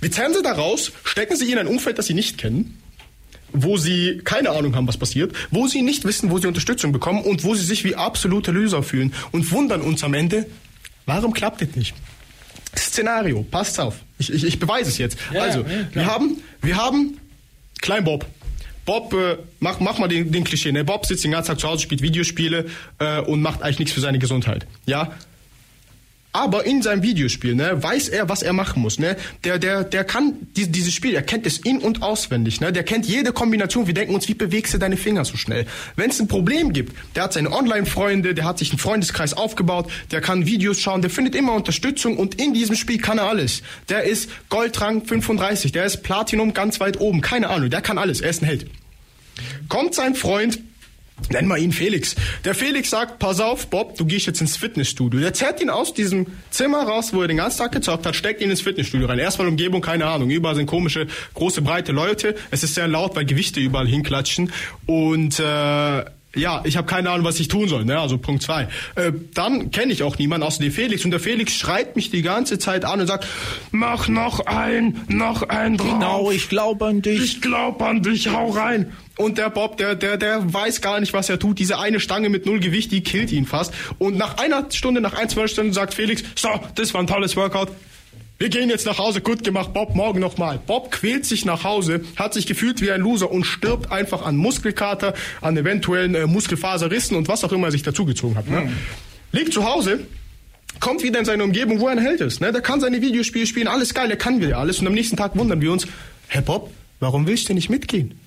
Wir 0.01 0.11
zerren 0.11 0.35
sie 0.35 0.43
daraus, 0.43 0.93
stecken 1.05 1.37
sie 1.37 1.53
in 1.53 1.59
ein 1.59 1.67
Umfeld, 1.67 1.99
das 1.99 2.07
sie 2.07 2.15
nicht 2.15 2.37
kennen, 2.37 2.79
wo 3.53 3.77
sie 3.77 4.21
keine 4.25 4.51
Ahnung 4.51 4.75
haben, 4.75 4.89
was 4.89 4.97
passiert, 4.97 5.33
wo 5.51 5.69
sie 5.69 5.83
nicht 5.83 6.05
wissen, 6.05 6.31
wo 6.31 6.39
sie 6.39 6.49
Unterstützung 6.49 6.93
bekommen 6.93 7.23
und 7.23 7.45
wo 7.45 7.55
sie 7.55 7.65
sich 7.65 7.85
wie 7.85 7.95
absolute 7.95 8.51
Loser 8.51 8.83
fühlen 8.83 9.13
und 9.31 9.51
wundern 9.53 9.81
uns 9.81 10.03
am 10.03 10.15
Ende, 10.15 10.47
warum 11.07 11.33
klappt 11.33 11.63
das 11.63 11.77
nicht? 11.77 11.95
Szenario, 12.77 13.43
passt 13.43 13.79
auf. 13.79 13.97
Ich, 14.19 14.33
ich, 14.33 14.45
ich 14.45 14.59
beweise 14.59 14.91
es 14.91 14.99
jetzt. 14.99 15.19
Ja, 15.33 15.43
also, 15.43 15.61
ja, 15.61 15.67
wir 15.93 16.07
haben, 16.07 16.43
wir 16.63 16.77
haben 16.77 17.19
Klein 17.81 18.05
Bob. 18.05 18.27
Bob, 18.91 19.15
äh, 19.15 19.37
mach, 19.61 19.79
mach 19.79 19.99
mal 20.01 20.09
den, 20.09 20.33
den 20.33 20.43
Klischee. 20.43 20.73
Ne? 20.73 20.83
Bob 20.83 21.07
sitzt 21.07 21.23
den 21.23 21.31
ganzen 21.31 21.51
Tag 21.53 21.61
zu 21.61 21.69
Hause, 21.69 21.83
spielt 21.83 22.03
Videospiele 22.03 22.67
äh, 22.99 23.21
und 23.21 23.41
macht 23.41 23.63
eigentlich 23.63 23.79
nichts 23.79 23.95
für 23.95 24.01
seine 24.01 24.19
Gesundheit. 24.19 24.67
Ja, 24.85 25.13
aber 26.33 26.67
in 26.67 26.83
seinem 26.83 27.05
Videospiel, 27.05 27.55
ne, 27.55 27.81
weiß 27.81 28.09
er, 28.09 28.29
was 28.29 28.43
er 28.43 28.53
machen 28.53 28.83
muss, 28.83 28.99
ne? 28.99 29.17
Der, 29.45 29.61
der, 29.61 29.85
der 29.85 30.03
kann 30.03 30.35
die, 30.57 30.67
dieses 30.67 30.93
Spiel, 30.93 31.15
er 31.15 31.23
kennt 31.23 31.47
es 31.47 31.59
in- 31.59 31.79
und 31.79 32.03
auswendig, 32.03 32.61
ne? 32.61 32.73
Der 32.73 32.83
kennt 32.83 33.07
jede 33.07 33.33
Kombination. 33.33 33.87
Wir 33.87 33.95
denken 33.95 34.13
uns, 34.13 34.27
wie 34.27 34.35
bewegst 34.35 34.75
du 34.75 34.79
deine 34.79 34.97
Finger 34.97 35.25
so 35.25 35.37
schnell? 35.37 35.67
Wenn 35.95 36.11
es 36.11 36.21
ein 36.21 36.27
Problem 36.27 36.73
gibt, 36.73 36.97
der 37.15 37.25
hat 37.25 37.33
seine 37.33 37.53
Online-Freunde, 37.53 38.35
der 38.35 38.45
hat 38.45 38.59
sich 38.59 38.71
einen 38.71 38.81
Freundeskreis 38.81 39.35
aufgebaut, 39.35 39.89
der 40.11 40.21
kann 40.21 40.47
Videos 40.47 40.81
schauen, 40.81 41.01
der 41.01 41.11
findet 41.11 41.37
immer 41.37 41.53
Unterstützung 41.53 42.17
und 42.17 42.41
in 42.41 42.55
diesem 42.55 42.75
Spiel 42.75 42.99
kann 42.99 43.19
er 43.19 43.29
alles. 43.29 43.63
Der 43.89 44.03
ist 44.03 44.31
Goldrang 44.49 45.05
35, 45.05 45.71
der 45.71 45.85
ist 45.85 46.03
Platinum 46.03 46.55
ganz 46.55 46.81
weit 46.81 47.01
oben, 47.01 47.21
keine 47.21 47.51
Ahnung, 47.51 47.71
der 47.71 47.83
kann 47.83 47.99
alles, 47.99 48.21
er 48.21 48.31
ist 48.31 48.43
ein 48.43 48.47
Held. 48.47 48.67
Kommt 49.69 49.95
sein 49.95 50.15
Freund, 50.15 50.61
Nennen 51.29 51.49
wir 51.49 51.59
ihn 51.59 51.73
Felix. 51.73 52.17
Der 52.45 52.55
Felix 52.55 52.91
sagt, 52.91 53.19
pass 53.19 53.41
auf, 53.41 53.67
Bob, 53.67 53.97
du 53.97 54.05
gehst 54.05 54.27
jetzt 54.27 54.41
ins 54.41 54.57
Fitnessstudio. 54.57 55.21
Der 55.21 55.35
zerrt 55.35 55.61
ihn 55.61 55.71
aus 55.71 55.93
diesem 55.93 56.27
Zimmer 56.51 56.83
raus, 56.83 57.13
wo 57.13 57.23
er 57.23 57.29
den 57.29 57.37
ganzen 57.37 57.59
Tag 57.59 57.73
gezockt 57.73 58.07
hat, 58.07 58.17
steckt 58.17 58.41
ihn 58.41 58.51
ins 58.51 58.63
Fitnessstudio 58.63 59.07
rein. 59.07 59.19
Erstmal 59.19 59.47
Umgebung, 59.47 59.83
keine 59.83 60.07
Ahnung. 60.07 60.31
Überall 60.31 60.55
sind 60.55 60.67
komische, 60.67 61.07
große, 61.35 61.63
breite 61.63 61.93
Leute. 61.93 62.35
Es 62.51 62.63
ist 62.63 62.75
sehr 62.75 62.89
laut, 62.89 63.17
weil 63.17 63.27
Gewichte 63.27 63.61
überall 63.61 63.87
hinklatschen. 63.87 64.51
Und 64.87 65.39
äh, 65.39 66.05
ja, 66.37 66.63
ich 66.65 66.77
habe 66.77 66.87
keine 66.87 67.11
Ahnung, 67.11 67.27
was 67.27 67.41
ich 67.41 67.49
tun 67.49 67.69
soll. 67.69 67.85
Ne? 67.85 67.99
Also 67.99 68.17
Punkt 68.19 68.43
zwei. 68.43 68.69
Äh, 68.95 69.13
dann 69.35 69.71
kenne 69.71 69.93
ich 69.93 70.03
auch 70.03 70.17
niemanden 70.19 70.47
außer 70.47 70.63
dem 70.63 70.73
Felix 70.73 71.05
und 71.05 71.11
der 71.11 71.21
Felix 71.21 71.55
schreit 71.55 71.97
mich 71.97 72.11
die 72.11 72.23
ganze 72.23 72.59
Zeit 72.59 72.85
an 72.85 73.01
und 73.01 73.07
sagt, 73.09 73.27
mach 73.73 74.09
noch 74.09 74.47
ein, 74.47 75.01
noch 75.09 75.43
ein 75.43 75.77
drauf. 75.77 75.89
Genau, 75.89 76.31
ich 76.31 76.49
glaube 76.49 76.87
an 76.87 77.03
dich. 77.03 77.21
Ich 77.21 77.41
glaube 77.41 77.85
an 77.85 78.03
dich, 78.03 78.29
hau 78.29 78.51
rein. 78.51 78.93
Und 79.21 79.37
der 79.37 79.51
Bob, 79.51 79.77
der, 79.77 79.97
der, 79.97 80.17
der 80.17 80.51
weiß 80.51 80.81
gar 80.81 80.99
nicht, 80.99 81.13
was 81.13 81.29
er 81.29 81.39
tut. 81.39 81.59
Diese 81.59 81.79
eine 81.79 82.01
Stange 82.01 82.31
mit 82.31 82.47
null 82.47 82.59
Gewicht, 82.59 82.91
die 82.91 83.03
killt 83.03 83.31
ihn 83.33 83.45
fast. 83.45 83.75
Und 83.99 84.17
nach 84.17 84.39
einer 84.39 84.65
Stunde, 84.71 85.03
nach 85.03 85.13
ein, 85.13 85.29
zwei 85.29 85.47
Stunden 85.47 85.75
sagt 85.75 85.93
Felix, 85.93 86.25
so, 86.37 86.49
das 86.75 86.95
war 86.95 87.03
ein 87.03 87.07
tolles 87.07 87.37
Workout. 87.37 87.69
Wir 88.39 88.49
gehen 88.49 88.71
jetzt 88.71 88.87
nach 88.87 88.97
Hause, 88.97 89.21
gut 89.21 89.45
gemacht, 89.45 89.75
Bob, 89.75 89.95
morgen 89.95 90.21
nochmal. 90.21 90.59
Bob 90.67 90.91
quält 90.91 91.27
sich 91.27 91.45
nach 91.45 91.65
Hause, 91.65 92.01
hat 92.17 92.33
sich 92.33 92.47
gefühlt 92.47 92.81
wie 92.81 92.91
ein 92.91 93.03
Loser 93.03 93.31
und 93.31 93.45
stirbt 93.45 93.93
einfach 93.93 94.25
an 94.25 94.39
Muskelkater, 94.39 95.13
an 95.43 95.55
eventuellen 95.55 96.15
äh, 96.15 96.27
Muskelfaserrissen 96.27 97.15
und 97.15 97.29
was 97.29 97.45
auch 97.45 97.53
immer 97.53 97.67
er 97.67 97.73
sich 97.73 97.83
dazugezogen 97.83 98.39
hat. 98.39 98.49
Ne? 98.49 98.63
Mhm. 98.63 98.73
Liegt 99.33 99.53
zu 99.53 99.71
Hause, 99.71 100.01
kommt 100.81 101.03
wieder 101.03 101.19
in 101.19 101.27
seine 101.27 101.45
Umgebung, 101.45 101.79
wo 101.79 101.89
er 101.89 101.93
ein 101.93 101.99
Held 101.99 102.23
ist. 102.23 102.41
Ne? 102.41 102.53
Der 102.53 102.63
kann 102.63 102.81
seine 102.81 103.03
Videospiele 103.03 103.47
spielen, 103.47 103.69
alles 103.69 103.93
geil, 103.93 104.09
der 104.09 104.17
kann 104.17 104.41
wieder 104.41 104.57
alles. 104.57 104.79
Und 104.79 104.87
am 104.87 104.95
nächsten 104.95 105.19
Tag 105.19 105.37
wundern 105.37 105.61
wir 105.61 105.71
uns, 105.73 105.87
Herr 106.29 106.41
Bob, 106.41 106.71
warum 107.01 107.27
willst 107.27 107.51
du 107.51 107.53
nicht 107.53 107.69
mitgehen? 107.69 108.19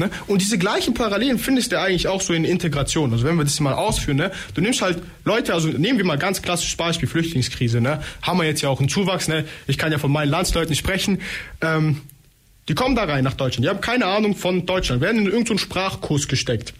Ne? 0.00 0.10
Und 0.26 0.40
diese 0.40 0.58
gleichen 0.58 0.94
Parallelen 0.94 1.38
findest 1.38 1.72
du 1.72 1.78
eigentlich 1.78 2.08
auch 2.08 2.22
so 2.22 2.32
in 2.32 2.44
Integration. 2.44 3.12
Also 3.12 3.24
wenn 3.24 3.36
wir 3.36 3.44
das 3.44 3.60
mal 3.60 3.74
ausführen, 3.74 4.16
ne? 4.16 4.32
du 4.54 4.62
nimmst 4.62 4.80
halt 4.80 4.98
Leute, 5.24 5.52
also 5.54 5.68
nehmen 5.68 5.98
wir 5.98 6.06
mal 6.06 6.16
ganz 6.16 6.40
klassisches 6.40 6.74
Beispiel, 6.74 7.06
Flüchtlingskrise, 7.08 7.80
ne? 7.80 8.02
haben 8.22 8.38
wir 8.38 8.46
jetzt 8.46 8.62
ja 8.62 8.70
auch 8.70 8.80
einen 8.80 8.88
Zuwachs, 8.88 9.28
ne? 9.28 9.44
ich 9.66 9.76
kann 9.76 9.92
ja 9.92 9.98
von 9.98 10.10
meinen 10.10 10.30
Landsleuten 10.30 10.74
sprechen, 10.74 11.20
ähm, 11.60 12.00
die 12.68 12.74
kommen 12.74 12.96
da 12.96 13.04
rein 13.04 13.24
nach 13.24 13.34
Deutschland, 13.34 13.64
die 13.64 13.68
haben 13.68 13.82
keine 13.82 14.06
Ahnung 14.06 14.34
von 14.36 14.64
Deutschland, 14.64 15.02
werden 15.02 15.18
in 15.18 15.26
irgendeinen 15.26 15.58
so 15.58 15.64
Sprachkurs 15.64 16.28
gesteckt. 16.28 16.72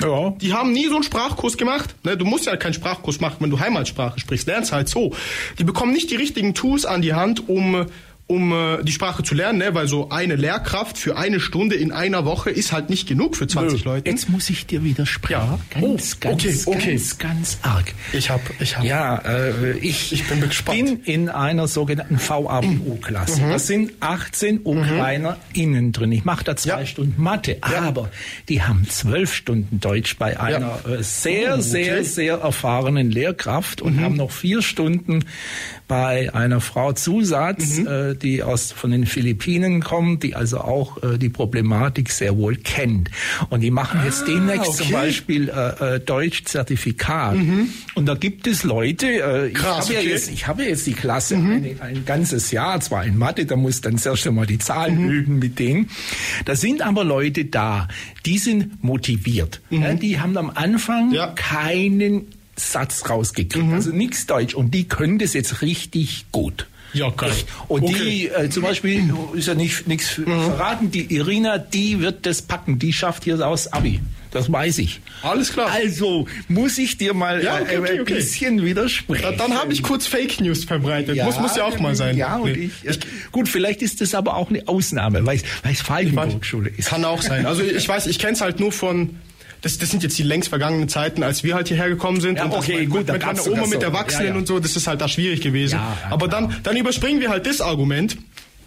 Ja. 0.00 0.30
Die 0.30 0.52
haben 0.52 0.72
nie 0.72 0.88
so 0.88 0.96
einen 0.96 1.04
Sprachkurs 1.04 1.56
gemacht. 1.56 1.94
Ne? 2.04 2.18
Du 2.18 2.26
musst 2.26 2.44
ja 2.44 2.56
keinen 2.56 2.74
Sprachkurs 2.74 3.20
machen, 3.20 3.36
wenn 3.40 3.48
du 3.48 3.58
Heimatsprache 3.60 4.20
sprichst. 4.20 4.46
Lernst 4.46 4.72
halt 4.72 4.90
so. 4.90 5.14
Die 5.58 5.64
bekommen 5.64 5.94
nicht 5.94 6.10
die 6.10 6.16
richtigen 6.16 6.52
Tools 6.52 6.84
an 6.84 7.00
die 7.00 7.14
Hand, 7.14 7.48
um 7.48 7.86
um 8.28 8.52
äh, 8.52 8.82
die 8.82 8.90
Sprache 8.90 9.22
zu 9.22 9.36
lernen, 9.36 9.58
ne? 9.58 9.74
weil 9.74 9.86
so 9.86 10.10
eine 10.10 10.34
Lehrkraft 10.34 10.98
für 10.98 11.16
eine 11.16 11.38
Stunde 11.38 11.76
in 11.76 11.92
einer 11.92 12.24
Woche 12.24 12.50
ist 12.50 12.72
halt 12.72 12.90
nicht 12.90 13.06
genug 13.06 13.36
für 13.36 13.46
20 13.46 13.84
Nö. 13.84 13.92
Leute. 13.92 14.10
Jetzt 14.10 14.28
muss 14.28 14.50
ich 14.50 14.66
dir 14.66 14.82
widersprechen. 14.82 15.40
Ja. 15.40 15.58
Ganz, 15.80 16.16
oh, 16.16 16.28
ganz, 16.28 16.66
okay, 16.66 16.90
ganz, 16.90 17.18
ganz 17.18 17.58
arg. 17.62 17.94
Ich 18.12 18.30
hab, 18.30 18.40
ich 18.58 18.76
hab. 18.76 18.84
Ja, 18.84 19.18
äh, 19.18 19.78
ich, 19.78 20.12
ich 20.12 20.26
bin, 20.26 20.40
gespannt. 20.40 20.76
bin 20.76 21.00
in 21.04 21.28
einer 21.28 21.68
sogenannten 21.68 22.18
VABO-Klasse. 22.18 23.42
Mhm. 23.42 23.50
Das 23.50 23.66
sind 23.68 23.92
18 24.00 24.60
Ukrainer 24.64 25.32
mhm. 25.54 25.60
innen 25.60 25.92
drin. 25.92 26.10
Ich 26.10 26.24
mache 26.24 26.42
da 26.42 26.56
zwei 26.56 26.80
ja. 26.80 26.86
Stunden 26.86 27.22
Mathe, 27.22 27.58
ja. 27.70 27.82
aber 27.82 28.10
die 28.48 28.62
haben 28.62 28.88
zwölf 28.88 29.32
Stunden 29.32 29.78
Deutsch 29.78 30.16
bei 30.16 30.40
einer 30.40 30.80
ja. 30.84 30.94
äh, 30.94 31.02
sehr, 31.04 31.50
oh, 31.50 31.54
okay. 31.54 31.62
sehr, 31.62 32.04
sehr 32.04 32.34
erfahrenen 32.38 33.12
Lehrkraft 33.12 33.82
und 33.82 33.96
mhm. 33.96 34.00
haben 34.00 34.16
noch 34.16 34.32
vier 34.32 34.62
Stunden 34.62 35.24
bei 35.88 36.34
einer 36.34 36.60
Frau 36.60 36.92
Zusatz, 36.92 37.78
mhm. 37.78 37.86
äh, 37.86 38.14
die 38.14 38.42
aus 38.42 38.72
von 38.72 38.90
den 38.90 39.06
Philippinen 39.06 39.82
kommt, 39.82 40.22
die 40.24 40.34
also 40.34 40.58
auch 40.58 41.02
äh, 41.02 41.18
die 41.18 41.28
Problematik 41.28 42.10
sehr 42.10 42.36
wohl 42.36 42.56
kennt. 42.56 43.10
Und 43.50 43.60
die 43.60 43.70
machen 43.70 44.00
jetzt 44.04 44.22
ah, 44.22 44.26
demnächst 44.26 44.68
okay. 44.68 44.82
zum 44.82 44.92
Beispiel 44.92 45.48
äh, 45.48 45.96
äh, 45.96 46.00
Deutsch-Zertifikat. 46.00 47.36
Mhm. 47.36 47.68
Und 47.94 48.06
da 48.06 48.14
gibt 48.14 48.46
es 48.46 48.64
Leute, 48.64 49.06
äh, 49.06 49.48
ich 49.48 49.62
habe 49.62 49.82
okay. 49.82 49.94
ja 49.94 50.00
jetzt, 50.00 50.30
ich 50.30 50.46
habe 50.46 50.64
jetzt 50.64 50.86
die 50.86 50.94
Klasse 50.94 51.36
mhm. 51.36 51.52
eine, 51.52 51.76
ein 51.80 52.04
ganzes 52.04 52.50
Jahr, 52.50 52.80
zwar 52.80 53.04
in 53.04 53.16
Mathe, 53.16 53.46
da 53.46 53.56
muss 53.56 53.80
dann 53.80 53.98
zuerst 53.98 54.26
einmal 54.26 54.46
die 54.46 54.58
Zahlen 54.58 55.04
mhm. 55.04 55.10
üben 55.10 55.38
mit 55.38 55.58
denen. 55.58 55.88
Da 56.44 56.56
sind 56.56 56.82
aber 56.82 57.04
Leute 57.04 57.44
da, 57.44 57.86
die 58.24 58.38
sind 58.38 58.82
motiviert. 58.82 59.60
Mhm. 59.70 59.82
Ja, 59.82 59.94
die 59.94 60.20
haben 60.20 60.36
am 60.36 60.50
Anfang 60.50 61.12
ja. 61.12 61.28
keinen 61.28 62.26
Satz 62.56 63.08
rausgekriegt. 63.08 63.66
Mhm. 63.66 63.74
Also 63.74 63.90
nichts 63.90 64.26
Deutsch. 64.26 64.54
Und 64.54 64.72
die 64.72 64.88
können 64.88 65.18
das 65.18 65.34
jetzt 65.34 65.62
richtig 65.62 66.26
gut. 66.32 66.66
Ja, 66.92 67.10
geil. 67.10 67.32
Und 67.68 67.82
okay. 67.82 67.94
die, 68.04 68.28
äh, 68.28 68.48
zum 68.48 68.62
Beispiel, 68.62 69.12
ist 69.34 69.48
ja 69.48 69.54
nicht 69.54 69.86
nichts 69.86 70.16
mhm. 70.18 70.24
verraten, 70.24 70.90
die 70.90 71.14
Irina, 71.14 71.58
die 71.58 72.00
wird 72.00 72.24
das 72.24 72.42
packen. 72.42 72.78
Die 72.78 72.92
schafft 72.92 73.24
hier 73.24 73.46
aus 73.46 73.72
Abi. 73.72 74.00
Das 74.30 74.50
weiß 74.50 74.78
ich. 74.78 75.00
Alles 75.22 75.52
klar. 75.52 75.70
Also 75.70 76.26
muss 76.48 76.78
ich 76.78 76.98
dir 76.98 77.14
mal 77.14 77.42
ja, 77.42 77.60
okay, 77.60 77.74
äh, 77.74 77.78
okay, 77.78 77.98
ein 77.98 78.04
bisschen 78.04 78.64
widersprechen. 78.64 79.22
Dann, 79.22 79.36
dann 79.36 79.54
habe 79.54 79.72
ich 79.72 79.82
kurz 79.82 80.06
Fake 80.06 80.40
News 80.40 80.64
verbreitet. 80.64 81.16
Ja, 81.16 81.24
muss, 81.24 81.38
muss 81.38 81.56
ja 81.56 81.64
auch 81.64 81.78
mal 81.78 81.94
sein. 81.96 82.16
Ja, 82.16 82.36
und 82.36 82.52
nee. 82.52 82.70
ich, 82.82 82.88
äh, 82.88 82.98
gut, 83.32 83.48
vielleicht 83.48 83.82
ist 83.82 84.00
das 84.00 84.14
aber 84.14 84.36
auch 84.36 84.50
eine 84.50 84.66
Ausnahme, 84.68 85.24
weil 85.24 85.40
es 85.62 85.80
Falkenburg-Schule 85.80 86.70
ist. 86.70 86.88
Kann 86.88 87.04
auch 87.04 87.22
sein. 87.22 87.46
Also 87.46 87.62
ich 87.62 87.88
weiß, 87.88 88.06
ich 88.06 88.18
kenne 88.18 88.34
es 88.34 88.40
halt 88.40 88.60
nur 88.60 88.72
von 88.72 89.16
das, 89.66 89.78
das 89.78 89.90
sind 89.90 90.04
jetzt 90.04 90.16
die 90.16 90.22
längst 90.22 90.48
vergangenen 90.48 90.88
Zeiten, 90.88 91.24
als 91.24 91.42
wir 91.42 91.56
halt 91.56 91.66
hierher 91.66 91.88
gekommen 91.88 92.20
sind. 92.20 92.38
Ja, 92.38 92.44
und 92.44 92.52
okay, 92.52 92.84
das, 92.84 92.88
gut, 92.88 93.06
mit, 93.08 93.12
mit 93.12 93.26
meiner 93.26 93.46
Oma, 93.48 93.66
mit 93.66 93.82
Erwachsenen 93.82 94.26
ja, 94.28 94.32
ja. 94.32 94.38
und 94.38 94.46
so, 94.46 94.60
das 94.60 94.76
ist 94.76 94.86
halt 94.86 95.00
da 95.00 95.08
schwierig 95.08 95.40
gewesen. 95.40 95.80
Aber 96.08 96.28
dann, 96.28 96.54
dann 96.62 96.76
überspringen 96.76 97.20
wir 97.20 97.30
halt 97.30 97.46
das 97.46 97.60
Argument 97.60 98.16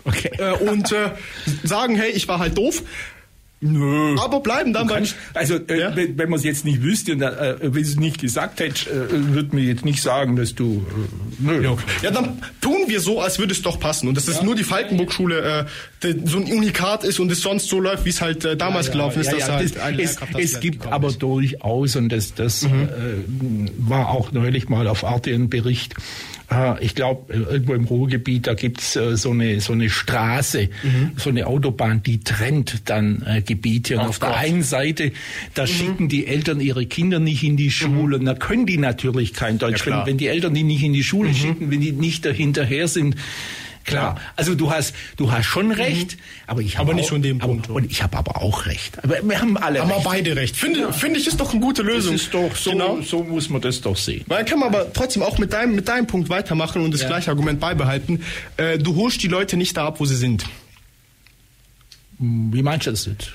okay. 0.04 0.32
äh, 0.38 0.52
und 0.52 0.92
äh, 0.92 1.12
sagen, 1.64 1.96
hey, 1.96 2.12
ich 2.12 2.28
war 2.28 2.40
halt 2.40 2.58
doof. 2.58 2.84
Nö. 3.62 4.16
Aber 4.20 4.40
bleiben 4.40 4.72
dann 4.72 4.88
kannst, 4.88 5.16
Also, 5.34 5.56
äh, 5.56 5.80
ja? 5.80 5.92
wenn 5.94 6.30
man 6.30 6.40
es 6.40 6.46
jetzt 6.46 6.64
nicht 6.64 6.82
wüsste 6.82 7.12
und 7.12 7.22
äh, 7.22 7.56
wenn 7.62 7.82
es 7.82 7.98
nicht 7.98 8.18
gesagt 8.20 8.62
hätte, 8.62 8.90
äh, 8.90 9.34
würde 9.34 9.54
mir 9.54 9.64
jetzt 9.64 9.84
nicht 9.84 10.02
sagen, 10.02 10.38
dass 10.38 10.56
du. 10.56 10.86
Äh, 11.42 11.44
nö. 11.44 11.62
Ja, 11.64 11.78
ja, 12.04 12.12
dann 12.12 12.42
tun 12.62 12.84
wir 12.88 13.02
so, 13.02 13.20
als 13.22 13.38
würde 13.38 13.52
es 13.52 13.62
doch 13.62 13.78
passen. 13.78 14.08
Und 14.08 14.16
dass 14.16 14.30
es 14.30 14.42
nur 14.42 14.56
die 14.56 14.64
Falkenburg-Schule 14.64 15.66
äh, 16.02 16.14
so 16.24 16.38
ein 16.38 16.44
Unikat 16.46 17.04
ist 17.04 17.20
und 17.20 17.30
es 17.34 17.42
sonst 17.42 17.68
so 17.68 17.82
läuft, 17.82 18.06
wie 18.06 18.10
es 18.10 18.22
halt 18.22 18.46
äh, 18.46 18.56
damals 18.56 18.88
Ja, 18.88 18.94
gelaufen 18.94 19.20
ist. 19.20 19.28
ja, 19.28 19.34
dass 19.34 19.48
ja, 19.76 19.82
halt 19.84 20.00
es, 20.00 20.18
es 20.38 20.60
gibt 20.62 20.86
aber 20.88 21.12
durchaus, 21.12 21.98
und 21.98 22.10
das, 22.10 22.34
das 22.36 22.62
Mhm. 22.64 22.84
äh, 22.84 23.90
war 23.90 24.10
auch 24.10 24.32
neulich 24.32 24.70
mal 24.70 24.88
auf 24.88 25.04
Arte 25.04 25.32
ein 25.32 25.50
Bericht, 25.50 25.94
äh, 25.94 26.39
ich 26.82 26.96
glaube, 26.96 27.32
irgendwo 27.34 27.74
im 27.76 27.86
Ruhrgebiet, 27.86 28.48
da 28.48 28.54
gibt's 28.56 28.96
äh, 28.96 29.16
so, 29.18 29.32
eine, 29.32 29.60
so 29.62 29.74
eine 29.74 29.90
Straße, 29.90 30.70
Mhm. 30.84 31.12
so 31.16 31.30
eine 31.30 31.46
Autobahn, 31.48 32.02
die 32.02 32.22
trennt 32.22 32.90
dann 32.90 33.24
äh, 33.26 33.42
Gebiete. 33.42 33.96
Und 33.96 34.02
Ach 34.02 34.10
auf 34.10 34.20
der. 34.20 34.30
Mhm. 34.30 34.36
einen 34.36 34.64
Seite, 34.64 35.12
da 35.54 35.68
schicken 35.68 36.10
die 36.10 36.26
Eltern 36.26 36.60
ihre 36.60 36.86
Kinder 36.86 37.20
nicht 37.20 37.44
in 37.44 37.56
die 37.58 37.72
Schule. 37.72 38.18
Und 38.18 38.26
da 38.26 38.34
können 38.34 38.66
die 38.66 38.78
natürlich 38.78 39.34
kein 39.34 39.58
Deutsch. 39.60 39.86
Ja. 39.86 39.94
Mhm. 39.94 40.00
wenn, 40.00 40.06
wenn 40.08 40.18
die 40.18 40.28
Eltern 40.28 40.54
die 40.54 40.64
nicht 40.64 40.84
in 40.84 40.94
die 40.94 41.04
Schule 41.04 41.34
schicken, 41.34 41.70
wenn 41.72 41.82
die 41.82 41.92
nicht 41.92 42.26
dahinterher 42.26 42.88
sind, 42.88 43.16
Klar, 43.86 44.20
also 44.36 44.54
du 44.56 44.70
hast 44.72 44.94
du 45.18 45.32
hast 45.32 45.46
schon 45.48 45.72
recht, 45.72 46.18
aber 46.46 46.62
ich 46.62 46.78
habe 46.78 46.86
Mhm. 46.86 46.90
Aber 46.90 46.94
nicht 46.96 47.06
auch, 47.06 47.10
so 47.10 47.16
in 47.16 47.22
dem 47.24 47.38
aber, 47.42 47.48
Punkt. 47.48 47.70
Und 47.70 47.90
ich 47.90 48.04
habe 48.04 48.18
aber 48.18 48.42
auch 48.42 48.66
recht. 48.68 49.04
Aber 49.04 49.18
wir 49.24 49.42
haben 49.42 49.58
alle 49.58 49.80
Haben 49.82 49.90
wir 49.90 50.00
beide 50.04 50.36
recht. 50.36 50.56
Finde, 50.56 50.94
finde 50.94 51.20
ich, 51.20 51.28
ist 51.28 51.40
doch 51.40 51.52
eine 51.52 51.60
gute 51.60 51.84
Das 51.84 51.92
Lösung. 51.94 52.16
ist 52.16 52.34
doch 52.34 52.56
so, 52.56 52.72
Genau. 52.72 53.02
so 53.02 53.24
muss 53.24 53.50
man 53.50 53.62
das 53.62 53.82
doch 53.82 53.98
sehen. 53.98 54.24
Weil 54.28 54.46
kann 54.46 54.60
man 54.60 54.70
aber 54.70 54.94
trotzdem 54.94 55.24
auch 55.24 55.38
mit 55.40 55.54
deinem, 55.54 55.74
mit 55.76 55.88
deinem 55.88 56.06
Punkt 56.08 56.30
weitermachen 56.30 56.84
und 56.84 56.94
das 56.94 57.02
Ja. 57.02 57.08
gleiche 57.08 57.32
Argument 57.32 57.60
beibehalten. 57.60 58.22
Äh, 58.58 58.78
du 58.78 58.96
holst 58.96 59.24
die 59.24 59.28
Leute 59.28 59.58
nicht 59.58 59.76
da 59.76 59.88
ab, 59.88 60.00
wo 60.00 60.06
sie 60.06 60.16
sind. 60.18 60.46
Wie 62.20 62.62
meinst 62.62 62.86
du 62.88 62.92
das 62.92 63.06
jetzt? 63.06 63.32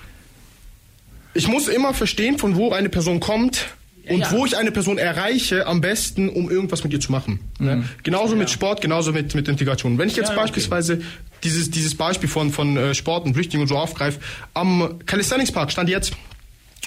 Ich 1.33 1.48
muss 1.48 1.68
immer 1.68 1.94
verstehen, 1.94 2.38
von 2.38 2.54
wo 2.57 2.70
eine 2.72 2.88
Person 2.90 3.18
kommt 3.18 3.66
und 4.09 4.21
ja. 4.21 4.31
wo 4.33 4.45
ich 4.47 4.57
eine 4.57 4.71
Person 4.71 4.99
erreiche, 4.99 5.67
am 5.67 5.81
besten, 5.81 6.29
um 6.29 6.51
irgendwas 6.51 6.85
mit 6.85 6.93
ihr 6.93 7.01
zu 7.01 7.11
machen. 7.12 7.40
Ne? 7.59 7.85
Genauso 8.03 8.37
mit 8.37 8.51
Sport, 8.51 8.81
genauso 8.81 9.12
mit, 9.12 9.35
mit 9.35 9.49
Integration. 9.49 9.99
Wenn 9.99 10.09
ich 10.09 10.17
jetzt 10.17 10.31
Mhm. 10.31 10.37
Ja, 10.37 10.43
okay. 10.43 10.53
beispielsweise 10.53 11.03
dieses, 11.43 11.71
dieses 11.71 11.95
Beispiel 11.95 12.29
von, 12.29 12.51
von 12.53 12.77
äh, 12.77 12.95
Sport 12.95 13.25
und 13.27 13.35
Flüchtlingen 13.35 13.62
und 13.62 13.69
so 13.69 13.77
aufgreife, 13.77 14.21
am 14.55 14.99
Calisthenics 15.07 15.53
Park 15.53 15.71
stand 15.73 15.88
jetzt, 15.88 16.12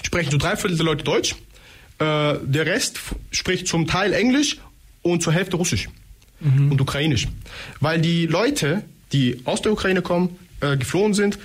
sprechen 0.02 0.30
so 0.30 0.38
drei 0.38 0.56
Viertel 0.56 0.76
der 0.76 0.86
Leute 0.86 1.04
Deutsch, 1.04 1.32
äh, 1.98 2.34
der 2.42 2.66
Rest 2.66 2.98
spricht 3.30 3.66
zum 3.68 3.86
Teil 3.86 4.12
Englisch 4.12 4.58
und 5.02 5.22
zur 5.22 5.32
Hälfte 5.32 5.56
Russisch 5.56 5.88
Mhm. 6.40 6.70
und 6.70 6.80
Ukrainisch. 6.80 7.26
Weil 7.80 8.00
die 8.00 8.26
Leute, 8.26 8.84
die 9.12 9.40
aus 9.44 9.60
der 9.60 9.72
Ukraine 9.72 10.02
kommen, 10.02 10.38
äh, 10.60 10.76
geflohen 10.76 11.12
sind, 11.14 11.36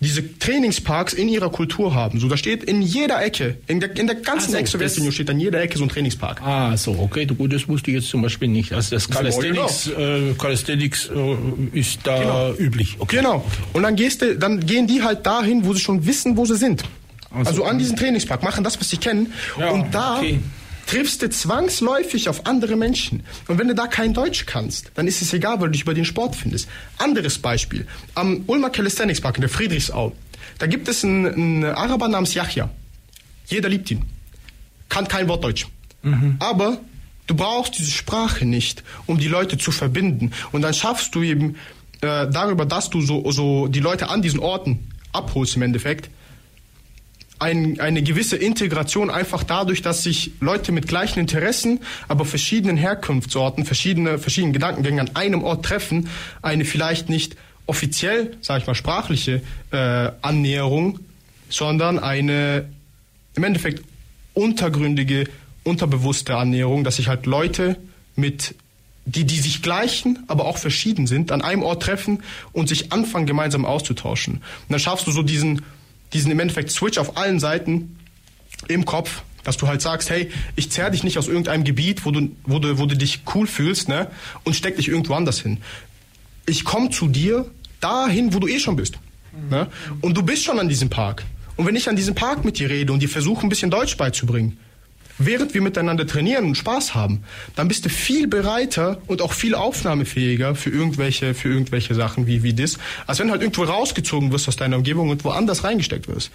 diese 0.00 0.38
Trainingsparks 0.38 1.12
in 1.12 1.28
ihrer 1.28 1.50
Kultur 1.50 1.92
haben. 1.94 2.20
So, 2.20 2.28
da 2.28 2.36
steht 2.36 2.62
in 2.62 2.82
jeder 2.82 3.20
Ecke, 3.22 3.56
in 3.66 3.80
der, 3.80 3.96
in 3.96 4.06
der 4.06 4.14
ganzen 4.16 4.52
so, 4.52 4.56
Ex-Sowjetunion 4.56 5.06
das- 5.08 5.14
steht 5.14 5.28
an 5.30 5.40
jeder 5.40 5.60
Ecke 5.60 5.76
so 5.76 5.84
ein 5.84 5.88
Trainingspark. 5.88 6.40
Ah, 6.40 6.76
so, 6.76 6.92
okay, 7.00 7.26
du, 7.26 7.34
gut, 7.34 7.52
das 7.52 7.66
wusste 7.68 7.90
ich 7.90 7.96
jetzt 7.96 8.08
zum 8.08 8.22
Beispiel 8.22 8.46
nicht. 8.48 8.72
Also 8.72 8.94
das 8.94 9.10
Calisthenics, 9.10 9.88
äh, 9.88 10.34
Calisthenics 10.38 11.10
äh, 11.14 11.78
ist 11.78 11.98
da 12.04 12.18
Genau. 12.20 12.52
üblich. 12.54 12.96
Okay. 13.00 13.16
Genau. 13.16 13.44
Und 13.72 13.82
dann 13.82 13.96
gehst 13.96 14.22
du, 14.22 14.36
dann 14.36 14.60
gehen 14.64 14.86
die 14.86 15.02
halt 15.02 15.26
dahin, 15.26 15.64
wo 15.64 15.74
sie 15.74 15.80
schon 15.80 16.06
wissen, 16.06 16.36
wo 16.36 16.44
sie 16.46 16.56
sind. 16.56 16.84
Ach 17.30 17.42
so. 17.42 17.48
Also 17.50 17.64
an 17.64 17.78
diesen 17.78 17.96
Trainingspark, 17.96 18.42
machen 18.42 18.62
das, 18.64 18.78
was 18.80 18.88
sie 18.88 18.96
kennen. 18.98 19.32
Ja, 19.58 19.70
und 19.70 19.92
da 19.92 20.18
okay. 20.18 20.38
Triffst 20.88 21.22
du 21.22 21.28
zwangsläufig 21.28 22.28
auf 22.28 22.46
andere 22.46 22.74
Menschen. 22.74 23.22
Und 23.46 23.58
wenn 23.58 23.68
du 23.68 23.74
da 23.74 23.86
kein 23.86 24.14
Deutsch 24.14 24.46
kannst, 24.46 24.90
dann 24.94 25.06
ist 25.06 25.20
es 25.22 25.32
egal, 25.32 25.60
weil 25.60 25.68
du 25.68 25.72
dich 25.72 25.82
über 25.82 25.94
den 25.94 26.06
Sport 26.06 26.34
findest. 26.34 26.68
Anderes 26.96 27.38
Beispiel. 27.38 27.86
Am 28.14 28.44
Ulmer 28.46 28.70
Calisthenics 28.70 29.20
Park 29.20 29.36
in 29.36 29.42
der 29.42 29.50
Friedrichsau, 29.50 30.14
da 30.58 30.66
gibt 30.66 30.88
es 30.88 31.04
einen, 31.04 31.26
einen 31.26 31.64
Araber 31.64 32.08
namens 32.08 32.34
Yahya. 32.34 32.70
Jeder 33.46 33.68
liebt 33.68 33.90
ihn. 33.90 34.02
Kann 34.88 35.06
kein 35.06 35.28
Wort 35.28 35.44
Deutsch. 35.44 35.66
Aber 36.38 36.80
du 37.26 37.34
brauchst 37.34 37.78
diese 37.78 37.90
Sprache 37.90 38.46
nicht, 38.46 38.82
um 39.06 39.18
die 39.18 39.28
Leute 39.28 39.58
zu 39.58 39.70
verbinden. 39.70 40.32
Und 40.52 40.62
dann 40.62 40.72
schaffst 40.72 41.14
du 41.14 41.22
eben 41.22 41.56
äh, 42.00 42.28
darüber, 42.30 42.64
dass 42.64 42.88
du 42.88 43.02
so, 43.02 43.30
so 43.30 43.68
die 43.68 43.80
Leute 43.80 44.08
an 44.08 44.22
diesen 44.22 44.40
Orten 44.40 44.88
abholst 45.12 45.56
im 45.56 45.62
Endeffekt, 45.62 46.08
ein, 47.38 47.80
eine 47.80 48.02
gewisse 48.02 48.36
Integration 48.36 49.10
einfach 49.10 49.44
dadurch, 49.44 49.82
dass 49.82 50.02
sich 50.02 50.32
Leute 50.40 50.72
mit 50.72 50.88
gleichen 50.88 51.20
Interessen, 51.20 51.80
aber 52.08 52.24
verschiedenen 52.24 52.76
Herkunftsorten, 52.76 53.64
verschiedene, 53.64 54.18
verschiedenen 54.18 54.52
Gedankengängen 54.52 55.08
an 55.08 55.16
einem 55.16 55.44
Ort 55.44 55.64
treffen, 55.64 56.08
eine 56.42 56.64
vielleicht 56.64 57.08
nicht 57.08 57.36
offiziell, 57.66 58.36
sage 58.40 58.62
ich 58.62 58.66
mal, 58.66 58.74
sprachliche 58.74 59.42
äh, 59.70 59.76
Annäherung, 60.22 61.00
sondern 61.48 61.98
eine 61.98 62.68
im 63.34 63.44
Endeffekt 63.44 63.84
untergründige, 64.34 65.28
unterbewusste 65.64 66.36
Annäherung, 66.36 66.82
dass 66.84 66.96
sich 66.96 67.08
halt 67.08 67.26
Leute 67.26 67.76
mit 68.16 68.54
die, 69.04 69.24
die 69.24 69.38
sich 69.38 69.62
gleichen, 69.62 70.24
aber 70.26 70.44
auch 70.44 70.58
verschieden 70.58 71.06
sind, 71.06 71.32
an 71.32 71.40
einem 71.40 71.62
Ort 71.62 71.82
treffen 71.82 72.22
und 72.52 72.68
sich 72.68 72.92
anfangen, 72.92 73.26
gemeinsam 73.26 73.64
auszutauschen. 73.64 74.34
Und 74.34 74.42
dann 74.68 74.80
schaffst 74.80 75.06
du 75.06 75.10
so 75.12 75.22
diesen, 75.22 75.62
diesen 76.12 76.30
im 76.30 76.40
Endeffekt 76.40 76.70
Switch 76.70 76.98
auf 76.98 77.16
allen 77.16 77.40
Seiten 77.40 77.96
im 78.66 78.84
Kopf, 78.84 79.22
dass 79.44 79.56
du 79.56 79.68
halt 79.68 79.80
sagst, 79.80 80.10
hey, 80.10 80.30
ich 80.56 80.70
zerr 80.70 80.90
dich 80.90 81.04
nicht 81.04 81.18
aus 81.18 81.28
irgendeinem 81.28 81.64
Gebiet, 81.64 82.04
wo 82.04 82.10
du, 82.10 82.30
wo 82.44 82.58
du, 82.58 82.78
wo 82.78 82.86
du 82.86 82.96
dich 82.96 83.22
cool 83.34 83.46
fühlst, 83.46 83.88
ne, 83.88 84.10
und 84.44 84.54
steck 84.54 84.76
dich 84.76 84.88
irgendwo 84.88 85.14
anders 85.14 85.40
hin. 85.40 85.58
Ich 86.46 86.64
komme 86.64 86.90
zu 86.90 87.08
dir 87.08 87.50
dahin, 87.80 88.34
wo 88.34 88.38
du 88.38 88.48
eh 88.48 88.58
schon 88.58 88.76
bist. 88.76 88.98
Ne? 89.50 89.68
Und 90.00 90.16
du 90.16 90.22
bist 90.22 90.44
schon 90.44 90.58
an 90.58 90.68
diesem 90.68 90.90
Park. 90.90 91.24
Und 91.56 91.66
wenn 91.66 91.76
ich 91.76 91.88
an 91.88 91.96
diesem 91.96 92.14
Park 92.14 92.44
mit 92.44 92.58
dir 92.58 92.70
rede 92.70 92.92
und 92.92 93.00
dir 93.00 93.08
versuche, 93.08 93.46
ein 93.46 93.48
bisschen 93.48 93.70
Deutsch 93.70 93.96
beizubringen, 93.96 94.58
während 95.18 95.54
wir 95.54 95.60
miteinander 95.60 96.06
trainieren 96.06 96.44
und 96.46 96.54
Spaß 96.56 96.94
haben, 96.94 97.22
dann 97.56 97.68
bist 97.68 97.84
du 97.84 97.88
viel 97.88 98.28
bereiter 98.28 98.98
und 99.06 99.20
auch 99.22 99.32
viel 99.32 99.54
aufnahmefähiger 99.54 100.54
für 100.54 100.70
irgendwelche, 100.70 101.34
für 101.34 101.48
irgendwelche 101.48 101.94
Sachen 101.94 102.26
wie, 102.26 102.42
wie 102.42 102.54
das, 102.54 102.78
als 103.06 103.18
wenn 103.18 103.26
du 103.26 103.32
halt 103.32 103.42
irgendwo 103.42 103.64
rausgezogen 103.64 104.32
wirst 104.32 104.48
aus 104.48 104.56
deiner 104.56 104.76
Umgebung 104.76 105.10
und 105.10 105.24
woanders 105.24 105.64
reingesteckt 105.64 106.08
wirst. 106.08 106.30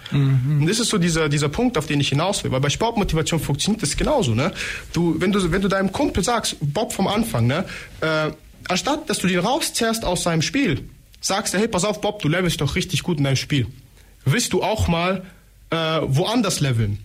Und 0.60 0.66
das 0.66 0.78
ist 0.78 0.90
so 0.90 0.98
dieser, 0.98 1.28
dieser 1.28 1.48
Punkt, 1.48 1.78
auf 1.78 1.86
den 1.86 2.00
ich 2.00 2.10
hinaus 2.10 2.44
will, 2.44 2.50
weil 2.50 2.60
bei 2.60 2.70
Sportmotivation 2.70 3.40
funktioniert 3.40 3.82
das 3.82 3.96
genauso, 3.96 4.34
ne? 4.34 4.52
Du, 4.92 5.16
wenn 5.20 5.32
du, 5.32 5.50
wenn 5.50 5.62
du 5.62 5.68
deinem 5.68 5.92
Kumpel 5.92 6.22
sagst, 6.22 6.56
Bob 6.60 6.92
vom 6.92 7.06
Anfang, 7.06 7.46
ne, 7.46 7.64
äh, 8.00 8.30
anstatt, 8.68 9.08
dass 9.08 9.18
du 9.18 9.26
den 9.26 9.40
rauszerrst 9.40 10.04
aus 10.04 10.22
seinem 10.22 10.42
Spiel, 10.42 10.88
sagst 11.20 11.54
du, 11.54 11.58
hey, 11.58 11.68
pass 11.68 11.84
auf, 11.84 12.00
Bob, 12.00 12.20
du 12.22 12.28
levelst 12.28 12.60
doch 12.60 12.76
richtig 12.76 13.02
gut 13.02 13.18
in 13.18 13.24
deinem 13.24 13.36
Spiel. 13.36 13.66
Willst 14.24 14.52
du 14.52 14.62
auch 14.62 14.88
mal 14.88 15.22
äh, 15.70 15.76
woanders 15.76 16.60
leveln? 16.60 16.98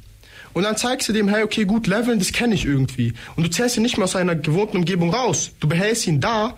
Und 0.59 0.65
dann 0.65 0.75
zeigst 0.75 1.07
du 1.07 1.13
dem, 1.13 1.29
hey, 1.29 1.43
okay, 1.43 1.63
gut, 1.63 1.87
leveln, 1.87 2.19
das 2.19 2.33
kenne 2.33 2.53
ich 2.53 2.65
irgendwie. 2.65 3.13
Und 3.37 3.43
du 3.43 3.49
zählst 3.49 3.77
ihn 3.77 3.81
nicht 3.81 3.95
mehr 3.95 4.03
aus 4.03 4.11
seiner 4.11 4.35
gewohnten 4.35 4.75
Umgebung 4.75 5.13
raus. 5.13 5.51
Du 5.61 5.69
behältst 5.69 6.05
ihn 6.05 6.19
da, 6.19 6.57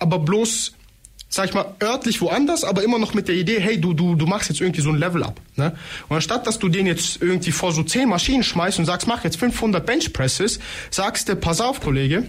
aber 0.00 0.18
bloß, 0.18 0.72
sag 1.28 1.44
ich 1.44 1.54
mal, 1.54 1.72
örtlich 1.80 2.20
woanders, 2.20 2.64
aber 2.64 2.82
immer 2.82 2.98
noch 2.98 3.14
mit 3.14 3.28
der 3.28 3.36
Idee, 3.36 3.60
hey, 3.60 3.80
du, 3.80 3.94
du, 3.94 4.16
du 4.16 4.26
machst 4.26 4.48
jetzt 4.48 4.60
irgendwie 4.60 4.80
so 4.80 4.90
ein 4.90 4.96
Level 4.96 5.22
up. 5.22 5.40
Ne? 5.54 5.76
Und 6.08 6.16
anstatt, 6.16 6.48
dass 6.48 6.58
du 6.58 6.68
den 6.68 6.88
jetzt 6.88 7.22
irgendwie 7.22 7.52
vor 7.52 7.70
so 7.70 7.84
10 7.84 8.08
Maschinen 8.08 8.42
schmeißt 8.42 8.80
und 8.80 8.86
sagst, 8.86 9.06
mach 9.06 9.22
jetzt 9.22 9.36
500 9.36 9.86
Benchpresses, 9.86 10.58
sagst 10.90 11.28
du, 11.28 11.36
pass 11.36 11.60
auf, 11.60 11.80
Kollege, 11.80 12.24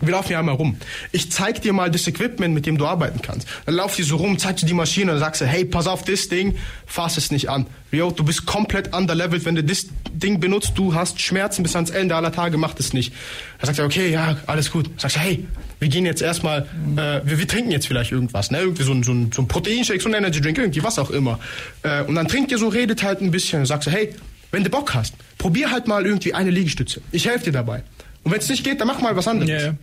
wir 0.00 0.12
laufen 0.12 0.28
hier 0.28 0.38
einmal 0.38 0.56
rum. 0.56 0.76
Ich 1.12 1.32
zeig 1.32 1.62
dir 1.62 1.72
mal 1.72 1.90
das 1.90 2.06
Equipment, 2.06 2.52
mit 2.52 2.66
dem 2.66 2.76
du 2.76 2.86
arbeiten 2.86 3.22
kannst. 3.22 3.48
Dann 3.64 3.76
lauf 3.76 3.96
die 3.96 4.02
so 4.02 4.16
rum, 4.16 4.38
zeigst 4.38 4.62
du 4.62 4.66
die 4.66 4.74
Maschine 4.74 5.12
und 5.12 5.18
sagst, 5.18 5.40
du, 5.40 5.46
hey, 5.46 5.64
pass 5.64 5.86
auf 5.86 6.04
das 6.04 6.28
Ding, 6.28 6.56
fass 6.84 7.16
es 7.16 7.30
nicht 7.30 7.48
an. 7.48 7.66
Yo, 7.90 8.10
du 8.10 8.22
bist 8.22 8.44
komplett 8.44 8.94
underlevelt, 8.94 9.46
wenn 9.46 9.54
du 9.54 9.64
das 9.64 9.86
Ding 10.12 10.38
benutzt, 10.38 10.72
du 10.74 10.94
hast 10.94 11.20
Schmerzen 11.22 11.62
bis 11.62 11.74
ans 11.74 11.90
Ende 11.90 12.14
aller 12.14 12.30
Tage, 12.30 12.58
mach 12.58 12.74
das 12.74 12.92
nicht. 12.92 13.14
Dann 13.58 13.66
sagt 13.68 13.78
er, 13.78 13.86
okay, 13.86 14.10
ja, 14.10 14.36
alles 14.46 14.70
gut. 14.70 14.86
Dann 14.86 14.98
sagst 14.98 15.16
du, 15.16 15.20
hey, 15.20 15.46
wir 15.78 15.88
gehen 15.88 16.04
jetzt 16.04 16.20
erstmal, 16.20 16.62
äh, 16.96 17.20
wir, 17.24 17.38
wir 17.38 17.48
trinken 17.48 17.70
jetzt 17.70 17.86
vielleicht 17.86 18.12
irgendwas, 18.12 18.50
ne? 18.50 18.58
Irgendwie 18.58 18.82
so 18.82 18.92
ein, 18.92 19.02
so 19.02 19.12
ein, 19.12 19.32
so 19.32 19.42
ein 19.42 19.48
Proteinshake, 19.48 20.00
so 20.00 20.10
ein 20.10 20.14
Energy 20.14 20.42
Drink, 20.42 20.58
irgendwie 20.58 20.82
was 20.82 20.98
auch 20.98 21.10
immer. 21.10 21.38
Äh, 21.82 22.02
und 22.02 22.16
dann 22.16 22.28
trinkt 22.28 22.50
ihr 22.50 22.58
so, 22.58 22.68
redet 22.68 23.02
halt 23.02 23.22
ein 23.22 23.30
bisschen 23.30 23.60
und 23.60 23.66
sagst 23.66 23.86
du, 23.86 23.90
hey, 23.90 24.14
wenn 24.52 24.62
du 24.62 24.70
Bock 24.70 24.94
hast, 24.94 25.14
probier 25.38 25.70
halt 25.70 25.86
mal 25.86 26.04
irgendwie 26.04 26.34
eine 26.34 26.50
Liegestütze. 26.50 27.00
Ich 27.12 27.26
helfe 27.26 27.46
dir 27.46 27.52
dabei. 27.52 27.82
Und 28.26 28.32
wenn 28.32 28.40
es 28.40 28.48
nicht 28.48 28.64
geht, 28.64 28.80
dann 28.80 28.88
mach 28.88 29.00
mal 29.00 29.14
was 29.14 29.28
anderes. 29.28 29.62
Ja. 29.62 29.74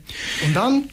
Und 0.45 0.53
dann 0.53 0.89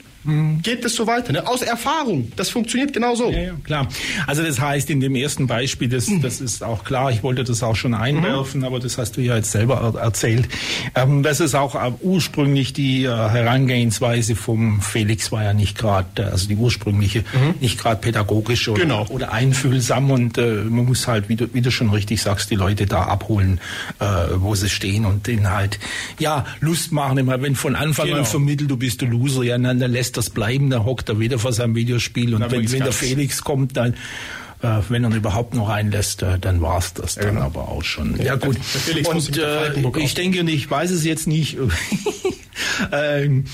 geht 0.62 0.84
es 0.84 0.94
so 0.94 1.06
weiter. 1.06 1.32
Ne? 1.32 1.46
Aus 1.46 1.62
Erfahrung. 1.62 2.30
Das 2.36 2.50
funktioniert 2.50 2.92
genau 2.92 3.14
so. 3.14 3.30
Ja, 3.30 3.38
ja, 3.40 3.52
klar. 3.64 3.88
Also 4.26 4.42
das 4.42 4.60
heißt, 4.60 4.90
in 4.90 5.00
dem 5.00 5.14
ersten 5.14 5.46
Beispiel, 5.46 5.88
das, 5.88 6.08
Mhm. 6.08 6.22
das 6.22 6.40
ist 6.40 6.62
auch 6.62 6.84
klar, 6.84 7.10
ich 7.10 7.22
wollte 7.22 7.42
das 7.44 7.62
auch 7.62 7.76
schon 7.76 7.94
einwerfen, 7.94 8.64
aber 8.64 8.78
das 8.80 8.98
hast 8.98 9.16
du 9.16 9.20
ja 9.22 9.36
jetzt 9.36 9.50
selber 9.52 9.94
er 9.94 10.00
erzählt. 10.00 10.48
Ähm, 10.94 11.22
das 11.22 11.40
ist 11.40 11.54
auch 11.54 11.74
äh, 11.74 11.92
ursprünglich 12.02 12.72
die 12.72 13.04
äh, 13.04 13.08
Herangehensweise 13.08 14.36
vom 14.36 14.80
Felix 14.80 15.32
war 15.32 15.42
ja 15.44 15.52
nicht 15.54 15.76
gerade, 15.78 16.26
also 16.30 16.48
die 16.48 16.56
ursprüngliche, 16.56 17.24
nicht 17.60 17.78
gerade 17.78 18.00
pädagogisch 18.00 18.68
oder, 18.68 18.78
Mhm. 18.84 18.88
Genau. 18.88 19.06
oder 19.08 19.32
einfühlsam 19.32 20.10
und 20.10 20.38
äh, 20.38 20.56
man 20.64 20.84
muss 20.86 21.06
halt, 21.06 21.28
wie 21.28 21.36
du, 21.36 21.52
wie 21.52 21.60
du 21.60 21.70
schon 21.70 21.90
richtig 21.90 22.22
sagst, 22.22 22.50
die 22.50 22.54
Leute 22.56 22.86
da 22.86 23.02
abholen, 23.04 23.60
äh, 23.98 24.04
wo 24.36 24.54
sie 24.54 24.68
stehen 24.68 25.04
und 25.06 25.26
denen 25.26 25.50
halt, 25.50 25.78
ja, 26.18 26.44
Lust 26.60 26.92
machen. 26.92 27.18
Immer 27.18 27.40
wenn 27.42 27.54
von 27.56 27.74
Anfang 27.76 28.06
Genau. 28.06 28.18
an 28.20 28.24
vermittelt, 28.24 28.70
du 28.70 28.76
bist 28.76 29.00
der 29.00 29.08
Loser, 29.08 29.42
ja, 29.42 29.58
dann, 29.58 29.78
dann 29.78 29.92
lässt 30.10 30.16
das 30.16 30.30
bleiben, 30.30 30.70
dann 30.70 30.84
hockt 30.84 31.08
er 31.08 31.20
wieder 31.20 31.38
vor 31.38 31.52
seinem 31.52 31.74
Videospiel 31.74 32.34
und 32.34 32.40
Dann 32.40 32.50
wenn, 32.50 32.70
wenn 32.72 32.82
der 32.82 32.92
Felix 32.92 33.42
kommt, 33.42 33.76
dann 33.76 33.94
äh, 34.62 34.80
wenn 34.88 35.04
er 35.04 35.10
ihn 35.10 35.16
überhaupt 35.16 35.54
noch 35.54 35.68
reinlässt, 35.68 36.22
äh, 36.22 36.38
dann 36.38 36.60
war's 36.60 36.92
das 36.94 37.14
dann 37.14 37.38
aber 37.38 37.68
auch 37.68 37.82
schon. 37.82 38.20
Ja, 38.22 38.36
gut. 38.36 38.58
Felix 38.58 39.12
muss 39.12 39.28
und 39.28 39.38
äh, 39.38 39.72
ich 39.98 40.14
denke, 40.14 40.40
und 40.40 40.48
ich 40.48 40.70
weiß 40.70 40.90
es 40.90 41.04
jetzt 41.04 41.26
nicht, 41.26 41.56
ähm, 42.92 43.44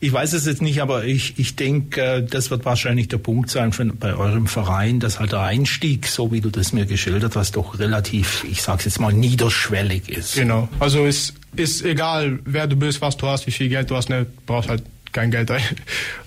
ich 0.00 0.12
weiß 0.12 0.34
es 0.34 0.44
jetzt 0.44 0.60
nicht, 0.60 0.82
aber 0.82 1.04
ich, 1.04 1.38
ich 1.38 1.56
denke, 1.56 2.02
äh, 2.02 2.22
das 2.22 2.50
wird 2.50 2.66
wahrscheinlich 2.66 3.08
der 3.08 3.18
Punkt 3.18 3.48
sein 3.48 3.72
von, 3.72 3.96
bei 3.96 4.14
eurem 4.14 4.48
Verein, 4.48 5.00
dass 5.00 5.18
halt 5.18 5.32
der 5.32 5.40
Einstieg, 5.40 6.06
so 6.06 6.30
wie 6.30 6.42
du 6.42 6.50
das 6.50 6.74
mir 6.74 6.84
geschildert 6.84 7.36
hast, 7.36 7.56
doch 7.56 7.78
relativ, 7.78 8.44
ich 8.50 8.60
sag's 8.60 8.84
jetzt 8.84 9.00
mal, 9.00 9.12
niederschwellig 9.12 10.10
ist. 10.10 10.34
Genau. 10.34 10.68
Also 10.78 11.06
es 11.06 11.32
ist 11.56 11.82
egal, 11.84 12.40
wer 12.44 12.66
du 12.66 12.76
bist, 12.76 13.00
was 13.00 13.16
du 13.16 13.28
hast, 13.28 13.46
wie 13.46 13.50
viel 13.50 13.70
Geld 13.70 13.90
du 13.90 13.96
hast, 13.96 14.10
ne, 14.10 14.26
brauchst 14.44 14.68
halt 14.68 14.82
kein 15.12 15.30
Geld. 15.30 15.50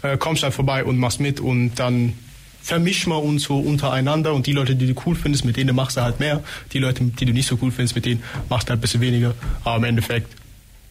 Äh, 0.01 0.17
kommst 0.17 0.43
halt 0.43 0.53
vorbei 0.53 0.83
und 0.83 0.97
machst 0.97 1.19
mit 1.19 1.39
und 1.39 1.75
dann 1.75 2.13
vermischen 2.61 3.11
wir 3.11 3.21
uns 3.21 3.43
so 3.43 3.57
untereinander 3.59 4.33
und 4.33 4.47
die 4.47 4.53
Leute, 4.53 4.75
die 4.75 4.91
du 4.91 5.01
cool 5.05 5.15
findest, 5.15 5.43
mit 5.45 5.57
denen 5.57 5.75
machst 5.75 5.97
du 5.97 6.01
halt 6.01 6.19
mehr. 6.19 6.43
Die 6.71 6.79
Leute, 6.79 7.03
die 7.03 7.25
du 7.25 7.33
nicht 7.33 7.47
so 7.47 7.57
cool 7.61 7.71
findest, 7.71 7.95
mit 7.95 8.05
denen 8.05 8.23
machst 8.49 8.67
du 8.67 8.71
halt 8.71 8.79
ein 8.79 8.81
bisschen 8.81 9.01
weniger. 9.01 9.33
Aber 9.63 9.77
im 9.77 9.83
Endeffekt, 9.83 10.33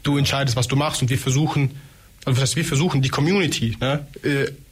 du 0.02 0.18
entscheidest, 0.18 0.56
was 0.56 0.68
du 0.68 0.76
machst 0.76 1.02
und 1.02 1.10
wir 1.10 1.18
versuchen, 1.18 1.70
also 2.24 2.36
was 2.36 2.50
heißt, 2.50 2.56
wir 2.56 2.64
versuchen, 2.64 3.02
die 3.02 3.08
Community, 3.08 3.76
ne, 3.80 4.06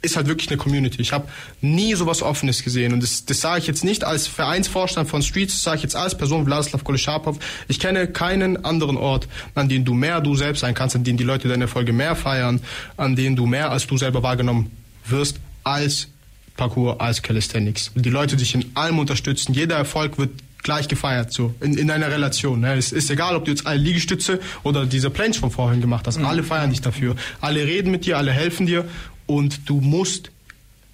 ist 0.02 0.16
halt 0.16 0.28
wirklich 0.28 0.48
eine 0.50 0.56
Community. 0.56 1.02
Ich 1.02 1.12
habe 1.12 1.28
nie 1.60 1.94
sowas 1.94 2.22
Offenes 2.22 2.62
gesehen 2.62 2.92
und 2.92 3.02
das, 3.02 3.24
das 3.24 3.40
sage 3.40 3.60
ich 3.60 3.66
jetzt 3.66 3.82
nicht 3.82 4.04
als 4.04 4.28
Vereinsvorstand 4.28 5.08
von 5.08 5.20
Streets, 5.20 5.54
das 5.54 5.62
sage 5.62 5.78
ich 5.78 5.82
jetzt 5.82 5.96
als 5.96 6.16
Person 6.16 6.46
Vladislav 6.46 6.84
Kolesharpov. 6.84 7.38
Ich 7.66 7.80
kenne 7.80 8.06
keinen 8.06 8.64
anderen 8.64 8.96
Ort, 8.96 9.26
an 9.56 9.68
dem 9.68 9.84
du 9.84 9.94
mehr 9.94 10.20
du 10.20 10.36
selbst 10.36 10.60
sein 10.60 10.74
kannst, 10.74 10.94
an 10.94 11.02
dem 11.02 11.16
die 11.16 11.24
Leute 11.24 11.48
deine 11.48 11.64
Erfolge 11.64 11.92
mehr 11.92 12.14
feiern, 12.14 12.60
an 12.96 13.16
dem 13.16 13.34
du 13.34 13.46
mehr 13.46 13.72
als 13.72 13.86
du 13.86 13.98
selber 13.98 14.22
wahrgenommen 14.22 14.70
wirst, 15.06 15.40
als 15.64 16.08
Parkour, 16.56 17.00
als 17.00 17.20
Calisthenics. 17.20 17.90
Und 17.94 18.06
die 18.06 18.10
Leute 18.10 18.36
dich 18.36 18.54
in 18.54 18.64
allem 18.74 18.98
unterstützen. 18.98 19.54
Jeder 19.54 19.76
Erfolg 19.76 20.18
wird 20.18 20.30
gleich 20.62 20.88
gefeiert, 20.88 21.32
so 21.32 21.54
in, 21.60 21.76
in 21.76 21.90
einer 21.90 22.10
Relation. 22.10 22.60
Ne? 22.60 22.74
Es 22.74 22.92
ist 22.92 23.10
egal, 23.10 23.36
ob 23.36 23.44
du 23.44 23.50
jetzt 23.50 23.66
alle 23.66 23.78
Liegestütze 23.78 24.40
oder 24.62 24.86
diese 24.86 25.10
Planes 25.10 25.38
von 25.38 25.50
vorhin 25.50 25.80
gemacht 25.80 26.06
hast. 26.06 26.18
Mhm. 26.18 26.26
Alle 26.26 26.42
feiern 26.42 26.70
dich 26.70 26.80
dafür. 26.80 27.16
Alle 27.40 27.66
reden 27.66 27.90
mit 27.90 28.06
dir, 28.06 28.18
alle 28.18 28.32
helfen 28.32 28.66
dir 28.66 28.84
und 29.26 29.68
du 29.68 29.80
musst 29.80 30.30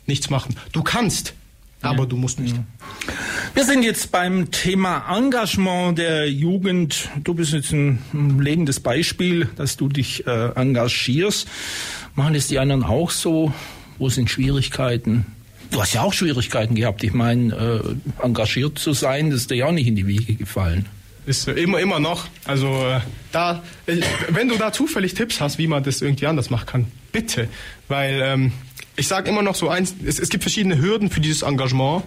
nichts 0.06 0.30
machen. 0.30 0.56
Du 0.72 0.82
kannst, 0.82 1.34
aber 1.82 2.06
du 2.06 2.16
musst 2.16 2.40
nicht. 2.40 2.56
Wir 3.54 3.64
sind 3.64 3.82
jetzt 3.82 4.12
beim 4.12 4.50
Thema 4.50 5.04
Engagement 5.16 5.98
der 5.98 6.30
Jugend. 6.30 7.08
Du 7.22 7.34
bist 7.34 7.52
jetzt 7.52 7.72
ein, 7.72 8.00
ein 8.12 8.40
lebendes 8.40 8.80
Beispiel, 8.80 9.48
dass 9.56 9.76
du 9.76 9.88
dich 9.88 10.26
äh, 10.26 10.50
engagierst. 10.54 11.48
Machen 12.14 12.34
es 12.34 12.48
die 12.48 12.58
anderen 12.58 12.82
auch 12.82 13.10
so? 13.10 13.52
Wo 13.98 14.08
sind 14.08 14.30
Schwierigkeiten? 14.30 15.26
Du 15.70 15.80
hast 15.80 15.94
ja 15.94 16.02
auch 16.02 16.12
Schwierigkeiten 16.12 16.74
gehabt. 16.74 17.02
Ich 17.02 17.12
meine, 17.12 17.54
äh, 17.54 18.24
engagiert 18.24 18.78
zu 18.78 18.92
sein, 18.92 19.30
das 19.30 19.40
ist 19.40 19.50
dir 19.50 19.56
ja 19.56 19.66
auch 19.66 19.72
nicht 19.72 19.86
in 19.86 19.96
die 19.96 20.06
Wiege 20.06 20.34
gefallen. 20.34 20.86
Ist 21.26 21.48
immer, 21.48 21.80
immer 21.80 21.98
noch. 21.98 22.28
Also 22.44 22.68
äh, 22.86 23.00
da, 23.32 23.62
äh, 23.86 24.00
wenn 24.28 24.48
du 24.48 24.56
da 24.56 24.72
zufällig 24.72 25.14
Tipps 25.14 25.40
hast, 25.40 25.58
wie 25.58 25.66
man 25.66 25.82
das 25.82 26.00
irgendwie 26.00 26.26
anders 26.26 26.50
machen 26.50 26.66
kann, 26.66 26.86
bitte. 27.10 27.48
Weil 27.88 28.20
ähm, 28.22 28.52
ich 28.94 29.08
sage 29.08 29.28
immer 29.28 29.42
noch 29.42 29.56
so 29.56 29.68
eins, 29.68 29.94
es, 30.04 30.20
es, 30.20 30.28
gibt 30.28 30.44
verschiedene 30.44 30.80
Hürden 30.80 31.10
für 31.10 31.20
dieses 31.20 31.42
Engagement 31.42 32.04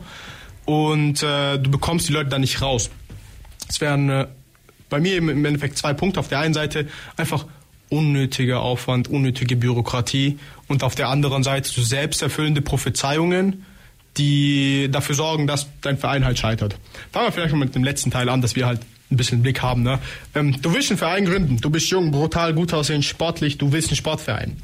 und 0.65 1.21
äh, 1.21 1.57
du 1.57 1.69
bekommst 1.69 2.07
die 2.07 2.13
Leute 2.13 2.29
da 2.29 2.39
nicht 2.39 2.61
raus. 2.61 2.89
Es 3.67 3.81
wären 3.81 4.09
äh, 4.09 4.27
bei 4.89 4.99
mir 4.99 5.17
im 5.17 5.45
Endeffekt 5.45 5.77
zwei 5.77 5.93
Punkte. 5.93 6.21
Auf 6.21 6.29
der 6.29 6.39
einen 6.39 6.53
Seite 6.53 6.87
einfach 7.17 7.45
unnötiger 7.89 8.61
Aufwand, 8.61 9.07
unnötige 9.07 9.55
Bürokratie 9.55 10.37
und 10.67 10.83
auf 10.83 10.95
der 10.95 11.09
anderen 11.09 11.43
Seite 11.43 11.69
so 11.69 11.81
selbsterfüllende 11.81 12.61
Prophezeiungen, 12.61 13.65
die 14.17 14.89
dafür 14.91 15.15
sorgen, 15.15 15.47
dass 15.47 15.67
dein 15.81 15.97
Verein 15.97 16.25
halt 16.25 16.37
scheitert. 16.37 16.77
Fangen 17.11 17.27
wir 17.27 17.31
vielleicht 17.31 17.53
mal 17.53 17.65
mit 17.65 17.75
dem 17.75 17.83
letzten 17.83 18.11
Teil 18.11 18.29
an, 18.29 18.41
dass 18.41 18.55
wir 18.55 18.65
halt 18.65 18.81
ein 19.11 19.17
bisschen 19.17 19.41
Blick 19.41 19.61
haben. 19.61 19.83
Ne? 19.83 19.99
Ähm, 20.35 20.61
du 20.61 20.73
willst 20.73 20.91
einen 20.91 20.99
Verein 20.99 21.25
gründen. 21.25 21.57
Du 21.57 21.69
bist 21.69 21.89
jung, 21.89 22.11
brutal, 22.11 22.53
gut 22.53 22.73
aussehend, 22.73 23.05
sportlich. 23.05 23.57
Du 23.57 23.71
willst 23.71 23.89
einen 23.89 23.95
Sportverein. 23.95 24.57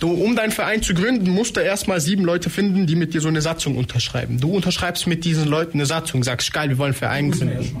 Du, 0.00 0.10
um 0.10 0.36
deinen 0.36 0.52
Verein 0.52 0.82
zu 0.82 0.92
gründen, 0.92 1.30
musst 1.30 1.56
du 1.56 1.60
erstmal 1.60 2.00
sieben 2.02 2.24
Leute 2.24 2.50
finden, 2.50 2.86
die 2.86 2.94
mit 2.94 3.14
dir 3.14 3.22
so 3.22 3.28
eine 3.28 3.40
Satzung 3.40 3.78
unterschreiben. 3.78 4.38
Du 4.38 4.54
unterschreibst 4.54 5.06
mit 5.06 5.24
diesen 5.24 5.48
Leuten 5.48 5.78
eine 5.78 5.86
Satzung, 5.86 6.22
sagst, 6.22 6.52
geil, 6.52 6.68
wir 6.68 6.76
wollen 6.76 6.88
einen 6.88 6.98
Verein 6.98 7.30
gründen. 7.30 7.76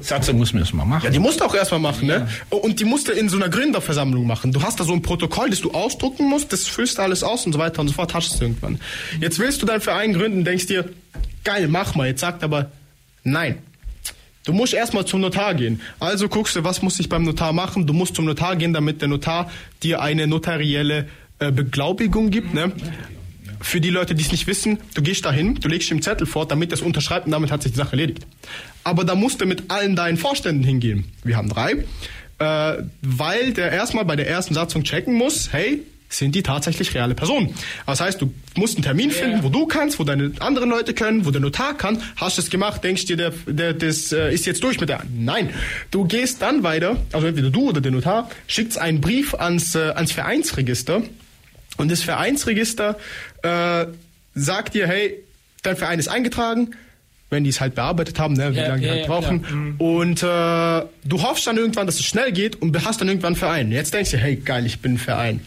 Satzung 0.00 0.38
muss 0.38 0.52
man 0.52 0.62
erstmal 0.62 0.86
machen. 0.86 1.04
Ja, 1.04 1.10
die 1.10 1.18
musst 1.18 1.40
du 1.40 1.44
auch 1.44 1.54
erstmal 1.54 1.80
machen. 1.80 2.06
Ne? 2.06 2.28
Und 2.50 2.78
die 2.78 2.84
musst 2.84 3.08
du 3.08 3.12
in 3.12 3.28
so 3.28 3.36
einer 3.36 3.48
Gründerversammlung 3.48 4.24
machen. 4.24 4.52
Du 4.52 4.62
hast 4.62 4.78
da 4.78 4.84
so 4.84 4.92
ein 4.92 5.02
Protokoll, 5.02 5.50
das 5.50 5.60
du 5.60 5.72
ausdrucken 5.72 6.28
musst, 6.28 6.52
das 6.52 6.68
füllst 6.68 6.98
du 6.98 7.02
alles 7.02 7.24
aus 7.24 7.44
und 7.44 7.52
so 7.52 7.58
weiter 7.58 7.80
und 7.80 7.88
so 7.88 7.94
fort, 7.94 8.14
hast 8.14 8.40
du 8.40 8.44
irgendwann. 8.44 8.78
Jetzt 9.20 9.40
willst 9.40 9.60
du 9.60 9.66
deinen 9.66 9.80
Verein 9.80 10.12
gründen, 10.12 10.44
denkst 10.44 10.66
dir, 10.66 10.88
geil, 11.42 11.66
mach 11.66 11.96
mal. 11.96 12.06
Jetzt 12.06 12.20
sagt 12.20 12.44
aber, 12.44 12.70
nein, 13.24 13.58
Du 14.46 14.52
musst 14.52 14.72
erstmal 14.72 15.04
zum 15.04 15.20
Notar 15.20 15.54
gehen. 15.54 15.80
Also 15.98 16.28
guckst 16.28 16.54
du, 16.54 16.62
was 16.62 16.80
muss 16.80 17.00
ich 17.00 17.08
beim 17.08 17.24
Notar 17.24 17.52
machen? 17.52 17.86
Du 17.86 17.92
musst 17.92 18.14
zum 18.14 18.24
Notar 18.24 18.54
gehen, 18.54 18.72
damit 18.72 19.02
der 19.02 19.08
Notar 19.08 19.50
dir 19.82 20.00
eine 20.00 20.28
notarielle 20.28 21.08
äh, 21.40 21.50
Beglaubigung 21.50 22.30
gibt. 22.30 22.54
Ne? 22.54 22.72
Für 23.60 23.80
die 23.80 23.90
Leute, 23.90 24.14
die 24.14 24.22
es 24.22 24.30
nicht 24.30 24.46
wissen, 24.46 24.78
du 24.94 25.02
gehst 25.02 25.24
dahin, 25.24 25.56
du 25.56 25.66
legst 25.66 25.90
ihm 25.90 26.00
Zettel 26.00 26.28
vor, 26.28 26.46
damit 26.46 26.70
das 26.70 26.80
unterschreibt 26.80 27.26
und 27.26 27.32
damit 27.32 27.50
hat 27.50 27.64
sich 27.64 27.72
die 27.72 27.78
Sache 27.78 27.92
erledigt. 27.92 28.24
Aber 28.84 29.04
da 29.04 29.16
musst 29.16 29.40
du 29.40 29.46
mit 29.46 29.68
allen 29.68 29.96
deinen 29.96 30.16
Vorständen 30.16 30.62
hingehen. 30.62 31.06
Wir 31.24 31.36
haben 31.36 31.48
drei. 31.48 31.84
Äh, 32.38 32.84
weil 33.02 33.52
der 33.52 33.72
erstmal 33.72 34.04
bei 34.04 34.14
der 34.14 34.28
ersten 34.28 34.54
Satzung 34.54 34.84
checken 34.84 35.14
muss, 35.14 35.52
hey, 35.52 35.82
sind 36.08 36.34
die 36.34 36.42
tatsächlich 36.42 36.94
reale 36.94 37.14
Personen. 37.14 37.54
Das 37.86 38.00
heißt, 38.00 38.20
du 38.20 38.32
musst 38.56 38.76
einen 38.76 38.84
Termin 38.84 39.10
finden, 39.10 39.42
wo 39.42 39.48
du 39.48 39.66
kannst, 39.66 39.98
wo 39.98 40.04
deine 40.04 40.32
anderen 40.40 40.70
Leute 40.70 40.94
können, 40.94 41.26
wo 41.26 41.30
der 41.30 41.40
Notar 41.40 41.76
kann. 41.76 42.02
Hast 42.16 42.38
es 42.38 42.50
gemacht, 42.50 42.84
denkst 42.84 43.06
dir, 43.06 43.16
der, 43.16 43.30
der, 43.46 43.74
das 43.74 44.12
äh, 44.12 44.32
ist 44.32 44.46
jetzt 44.46 44.62
durch 44.62 44.80
mit 44.80 44.88
der. 44.88 45.02
Nein, 45.12 45.50
du 45.90 46.04
gehst 46.04 46.42
dann 46.42 46.62
weiter, 46.62 46.96
also 47.12 47.26
entweder 47.26 47.50
du 47.50 47.68
oder 47.70 47.80
der 47.80 47.92
Notar, 47.92 48.30
schickt 48.46 48.78
einen 48.78 49.00
Brief 49.00 49.34
ans, 49.34 49.74
äh, 49.74 49.90
ans 49.90 50.12
Vereinsregister 50.12 51.02
und 51.76 51.90
das 51.90 52.02
Vereinsregister 52.02 52.96
äh, 53.42 53.86
sagt 54.34 54.74
dir, 54.74 54.86
hey, 54.86 55.22
dein 55.62 55.76
Verein 55.76 55.98
ist 55.98 56.08
eingetragen, 56.08 56.70
wenn 57.28 57.44
die 57.44 57.50
es 57.50 57.60
halt 57.60 57.74
bearbeitet 57.74 58.18
haben, 58.18 58.34
ne, 58.34 58.54
wie 58.54 58.58
ja, 58.58 58.68
lange 58.68 58.82
die 58.82 58.86
ja, 58.86 58.92
halt 58.92 59.06
brauchen. 59.06 59.42
Ja, 59.42 59.54
mhm. 59.54 59.74
und 59.78 60.22
äh, 60.22 60.86
du 61.04 61.22
hoffst 61.22 61.46
dann 61.46 61.56
irgendwann, 61.56 61.86
dass 61.86 61.96
es 61.96 62.04
schnell 62.04 62.32
geht 62.32 62.56
und 62.62 62.84
hast 62.84 63.00
dann 63.00 63.08
irgendwann 63.08 63.28
einen 63.28 63.36
Verein. 63.36 63.72
Jetzt 63.72 63.94
denkst 63.94 64.12
du, 64.12 64.16
hey, 64.16 64.36
geil, 64.36 64.64
ich 64.64 64.80
bin 64.80 64.94
ein 64.94 64.98
Verein. 64.98 65.40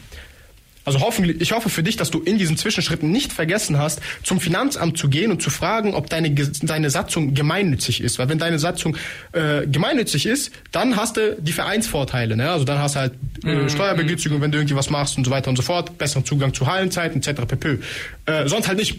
Also 0.90 1.02
hoffentlich, 1.02 1.40
ich 1.40 1.52
hoffe 1.52 1.70
für 1.70 1.84
dich, 1.84 1.98
dass 1.98 2.10
du 2.10 2.20
in 2.20 2.40
diesen 2.40 2.58
Zwischenschritten 2.58 3.12
nicht 3.12 3.32
vergessen 3.32 3.78
hast, 3.78 4.02
zum 4.24 4.40
Finanzamt 4.40 4.98
zu 4.98 5.08
gehen 5.08 5.30
und 5.30 5.40
zu 5.40 5.52
fragen, 5.52 5.94
ob 5.94 6.10
deine, 6.10 6.32
deine 6.32 6.90
Satzung 6.90 7.36
gemeinnützig 7.36 8.02
ist. 8.02 8.18
Weil 8.18 8.28
wenn 8.28 8.40
deine 8.40 8.58
Satzung 8.58 8.98
äh, 9.34 9.68
gemeinnützig 9.68 10.26
ist, 10.26 10.52
dann 10.72 10.96
hast 10.96 11.18
du 11.18 11.38
die 11.40 11.52
Vereinsvorteile. 11.52 12.36
Ne? 12.36 12.50
Also 12.50 12.66
dann 12.66 12.80
hast 12.80 12.96
du 12.96 13.02
halt 13.02 13.14
äh, 13.44 13.54
mhm. 13.54 13.70
Steuerbegünstigung, 13.70 14.42
wenn 14.42 14.52
du 14.52 14.58
irgendwie 14.58 14.76
was 14.76 14.90
machst 14.90 15.16
und 15.16 15.26
so 15.26 15.30
weiter 15.30 15.52
und 15.52 15.58
so 15.58 15.62
fort, 15.62 15.96
besseren 16.00 16.26
Zugang 16.26 16.56
zu 16.56 16.66
Hallenzeiten 16.66 17.22
etc. 17.22 17.42
pp. 17.48 17.78
Äh, 18.26 18.48
sonst 18.48 18.68
halt 18.68 18.80
nicht. 18.80 18.94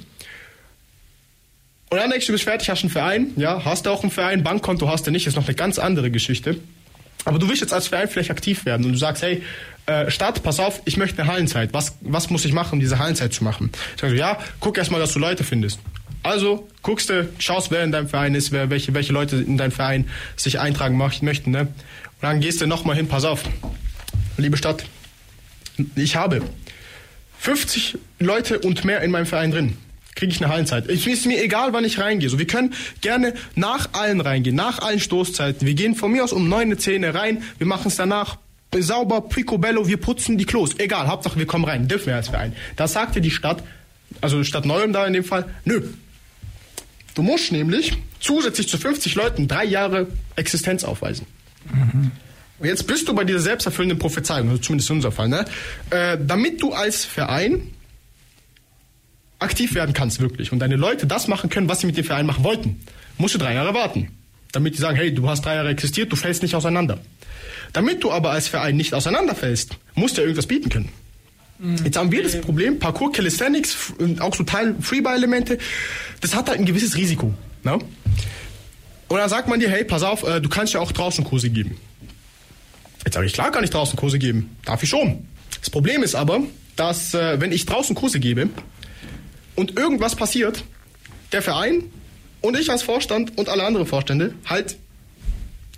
Und 1.91 1.99
dann 1.99 2.09
denkst 2.09 2.27
du, 2.27 2.31
du 2.31 2.35
bist 2.35 2.45
fertig, 2.45 2.71
hast 2.71 2.83
einen 2.85 2.91
Verein, 2.91 3.33
ja, 3.35 3.65
hast 3.65 3.87
du 3.87 3.91
auch 3.91 4.03
einen 4.03 4.13
Verein, 4.13 4.45
Bankkonto 4.45 4.89
hast 4.89 5.09
du 5.09 5.11
nicht, 5.11 5.27
ist 5.27 5.35
noch 5.35 5.49
eine 5.49 5.57
ganz 5.57 5.81
andere 5.81 6.13
Geschichte. 6.13 6.55
Aber 7.25 7.39
du 7.39 7.49
willst 7.49 7.61
jetzt 7.61 7.73
als 7.73 7.89
Verein 7.89 8.09
vielleicht 8.09 8.31
aktiv 8.31 8.65
werden 8.65 8.87
und 8.87 8.93
du 8.93 8.99
sagst, 8.99 9.23
hey, 9.23 9.43
äh, 9.91 10.11
Stadt, 10.11 10.43
pass 10.43 10.61
auf, 10.61 10.81
ich 10.85 10.97
möchte 10.97 11.21
eine 11.21 11.31
Hallenzeit. 11.31 11.73
Was, 11.73 11.97
was 12.01 12.31
muss 12.31 12.45
ich 12.45 12.53
machen, 12.53 12.75
um 12.75 12.81
diese 12.81 12.99
Hallenzeit 12.99 13.33
zu 13.33 13.43
machen? 13.43 13.71
Ich 13.97 14.01
sage, 14.01 14.15
ja, 14.15 14.39
guck 14.61 14.79
erst 14.79 14.91
mal, 14.91 14.99
dass 14.99 15.13
du 15.13 15.19
Leute 15.19 15.43
findest. 15.43 15.81
Also 16.23 16.69
guckst 16.83 17.11
du, 17.11 17.29
schaust, 17.39 17.71
wer 17.71 17.83
in 17.83 17.93
deinem 17.93 18.09
Verein 18.09 18.35
ist, 18.35 18.53
wer, 18.53 18.71
welche, 18.71 18.95
welche 18.95 19.13
Leute 19.13 19.37
in 19.37 19.57
deinem 19.57 19.73
Verein 19.73 20.09
sich 20.37 20.61
eintragen 20.61 20.97
möchten. 20.97 21.51
Ne? 21.51 21.61
Und 21.63 21.69
dann 22.21 22.41
gehst 22.41 22.61
du 22.61 22.67
nochmal 22.67 22.95
hin, 22.95 23.09
pass 23.09 23.25
auf, 23.25 23.43
liebe 24.37 24.57
Stadt, 24.57 24.85
ich 25.97 26.17
habe 26.17 26.43
50 27.39 27.99
Leute 28.19 28.59
und 28.59 28.85
mehr 28.85 29.01
in 29.01 29.11
meinem 29.11 29.27
Verein 29.27 29.51
drin 29.51 29.77
kriege 30.17 30.33
ich 30.33 30.43
eine 30.43 30.53
Hallenzeit. 30.53 30.87
Es 30.89 31.07
ist 31.07 31.25
mir 31.25 31.43
egal, 31.43 31.73
wann 31.73 31.85
ich 31.85 31.99
reingehe. 31.99 32.29
So, 32.29 32.39
wir 32.39 32.47
können 32.47 32.75
gerne 33.01 33.33
nach 33.55 33.91
allen 33.93 34.21
reingehen, 34.21 34.55
nach 34.55 34.81
allen 34.81 35.01
Stoßzeiten. 35.01 35.67
Wir 35.67 35.75
gehen 35.75 35.95
von 35.95 36.13
mir 36.13 36.25
aus 36.25 36.33
um 36.33 36.49
neun, 36.49 36.77
zehn 36.79 37.05
rein, 37.05 37.43
wir 37.57 37.67
machen 37.67 37.89
es 37.89 37.97
danach 37.97 38.37
sauber, 38.79 39.23
picobello, 39.23 39.87
wir 39.89 39.97
putzen 39.97 40.39
die 40.39 40.45
Klos. 40.45 40.79
Egal, 40.79 41.09
Hauptsache 41.09 41.39
wir 41.39 41.47
kommen 41.47 41.65
rein, 41.65 41.89
dürfen 41.89 42.07
wir 42.07 42.17
als 42.17 42.29
Verein. 42.29 42.55
Da 42.77 42.87
sagte 42.87 43.21
die 43.21 43.31
Stadt, 43.31 43.63
also 44.21 44.43
Stadt 44.45 44.65
Neuem 44.65 44.93
da 44.93 45.07
in 45.07 45.13
dem 45.13 45.25
Fall, 45.25 45.47
nö. 45.65 45.83
Du 47.15 47.23
musst 47.23 47.53
nämlich 47.53 47.97
zusätzlich 48.21 48.69
zu 48.69 48.79
50 48.79 49.15
Leuten 49.17 49.49
drei 49.49 49.65
Jahre 49.65 50.07
Existenz 50.37 50.85
aufweisen. 50.85 51.27
Mhm. 51.73 52.13
Und 52.61 52.67
jetzt 52.67 52.87
bist 52.87 53.09
du 53.09 53.15
bei 53.15 53.25
dieser 53.25 53.41
selbsterfüllenden 53.41 53.99
Prophezeiung, 53.99 54.51
also 54.51 54.61
zumindest 54.61 54.91
in 54.91 54.97
unserem 54.97 55.15
Fall, 55.15 55.29
ne? 55.29 55.45
Äh, 55.91 56.19
damit 56.25 56.63
du 56.63 56.73
als 56.73 57.05
Verein 57.05 57.73
aktiv 59.39 59.75
werden 59.75 59.95
kannst 59.95 60.21
wirklich 60.21 60.53
und 60.53 60.59
deine 60.59 60.77
Leute 60.77 61.07
das 61.07 61.27
machen 61.27 61.49
können, 61.49 61.69
was 61.69 61.81
sie 61.81 61.87
mit 61.87 61.97
dem 61.97 62.05
Verein 62.05 62.27
machen 62.27 62.45
wollten, 62.45 62.81
musst 63.17 63.35
du 63.35 63.39
drei 63.39 63.55
Jahre 63.55 63.75
warten. 63.75 64.11
Damit 64.53 64.75
die 64.75 64.81
sagen, 64.81 64.97
hey, 64.97 65.15
du 65.15 65.29
hast 65.29 65.45
drei 65.45 65.55
Jahre 65.55 65.71
existiert, 65.71 66.13
du 66.13 66.17
fällst 66.17 66.43
nicht 66.43 66.55
auseinander. 66.55 66.99
Damit 67.73 68.03
du 68.03 68.11
aber 68.11 68.31
als 68.31 68.49
Verein 68.49 68.77
nicht 68.77 68.95
auseinanderfällst, 68.95 69.77
musst 69.95 70.17
du 70.17 70.23
ja 70.23 70.27
irgendwas 70.27 70.47
bieten 70.47 70.69
können. 70.69 70.89
Mhm. 71.59 71.77
Jetzt 71.85 71.97
haben 71.97 72.11
wir 72.11 72.23
das 72.23 72.41
Problem, 72.41 72.79
Parkour, 72.79 73.13
Calisthenics, 73.13 73.93
auch 74.21 74.35
so 74.35 74.45
Teil 74.45 74.75
Freebuy-Elemente, 74.81 75.59
das 76.21 76.35
hat 76.35 76.49
halt 76.49 76.59
ein 76.59 76.67
gewisses 76.67 76.97
Risiko. 76.97 77.35
Ne? 77.63 77.79
Und 79.09 79.17
dann 79.17 79.29
sagt 79.29 79.49
man 79.49 79.61
dir, 79.61 79.69
hey, 79.69 79.85
pass 79.85 80.03
auf, 80.03 80.23
äh, 80.23 80.41
du 80.41 80.49
kannst 80.49 80.73
ja 80.73 80.81
auch 80.81 80.93
draußen 80.93 81.25
Kurse 81.25 81.51
geben. 81.51 81.77
Jetzt 83.05 83.15
sage 83.15 83.27
ich, 83.27 83.33
klar 83.33 83.51
kann 83.51 83.65
ich 83.65 83.71
draußen 83.71 83.97
Kurse 83.97 84.19
geben. 84.19 84.57
Darf 84.65 84.83
ich 84.83 84.89
schon. 84.89 85.27
Das 85.59 85.71
Problem 85.71 86.03
ist 86.03 86.15
aber, 86.15 86.43
dass 86.77 87.15
äh, 87.15 87.41
wenn 87.41 87.53
ich 87.53 87.67
draußen 87.67 87.95
Kurse 87.95 88.21
gebe 88.21 88.49
und 89.57 89.79
irgendwas 89.79 90.15
passiert, 90.17 90.65
der 91.33 91.43
Verein 91.43 91.85
und 92.41 92.59
ich 92.59 92.71
als 92.71 92.83
Vorstand 92.83 93.37
und 93.37 93.49
alle 93.49 93.65
anderen 93.65 93.87
Vorstände 93.87 94.35
halt 94.47 94.77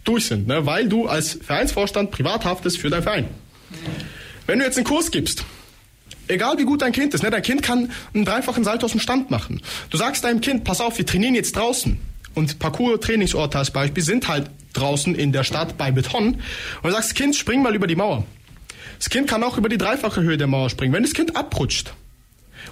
durch 0.04 0.26
sind, 0.26 0.46
ne? 0.46 0.66
weil 0.66 0.88
du 0.88 1.06
als 1.06 1.38
Vereinsvorstand 1.42 2.10
privat 2.10 2.44
haftest 2.44 2.78
für 2.78 2.90
deinen 2.90 3.02
Verein. 3.02 3.28
Wenn 4.46 4.58
du 4.58 4.64
jetzt 4.64 4.76
einen 4.76 4.86
Kurs 4.86 5.10
gibst, 5.10 5.44
egal 6.28 6.58
wie 6.58 6.64
gut 6.64 6.82
dein 6.82 6.92
Kind 6.92 7.14
ist, 7.14 7.22
ne? 7.22 7.30
dein 7.30 7.42
Kind 7.42 7.62
kann 7.62 7.90
einen 8.14 8.24
dreifachen 8.24 8.64
Salto 8.64 8.86
aus 8.86 8.92
dem 8.92 9.00
Stand 9.00 9.30
machen. 9.30 9.62
Du 9.90 9.96
sagst 9.96 10.24
deinem 10.24 10.40
Kind, 10.40 10.64
pass 10.64 10.80
auf, 10.80 10.98
wir 10.98 11.06
trainieren 11.06 11.34
jetzt 11.34 11.56
draußen. 11.56 11.98
Und 12.34 12.58
Parcours-Trainingsorte 12.58 13.58
als 13.58 13.70
Beispiel 13.70 14.02
sind 14.02 14.28
halt 14.28 14.50
draußen 14.72 15.14
in 15.14 15.32
der 15.32 15.44
Stadt 15.44 15.76
bei 15.76 15.90
Beton. 15.90 16.34
Und 16.34 16.40
du 16.82 16.90
sagst, 16.90 17.14
Kind, 17.14 17.36
spring 17.36 17.62
mal 17.62 17.74
über 17.74 17.86
die 17.86 17.96
Mauer. 17.96 18.24
Das 18.98 19.10
Kind 19.10 19.28
kann 19.28 19.42
auch 19.42 19.58
über 19.58 19.68
die 19.68 19.78
dreifache 19.78 20.22
Höhe 20.22 20.38
der 20.38 20.46
Mauer 20.46 20.70
springen. 20.70 20.92
Wenn 20.92 21.02
das 21.02 21.12
Kind 21.12 21.36
abrutscht 21.36 21.92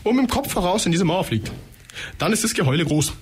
und 0.02 0.16
mit 0.16 0.26
dem 0.26 0.30
Kopf 0.30 0.52
voraus 0.52 0.86
in 0.86 0.92
diese 0.92 1.04
Mauer 1.04 1.24
fliegt, 1.24 1.50
dann 2.18 2.32
ist 2.32 2.44
das 2.44 2.54
Geheule 2.54 2.84
groß. 2.84 3.12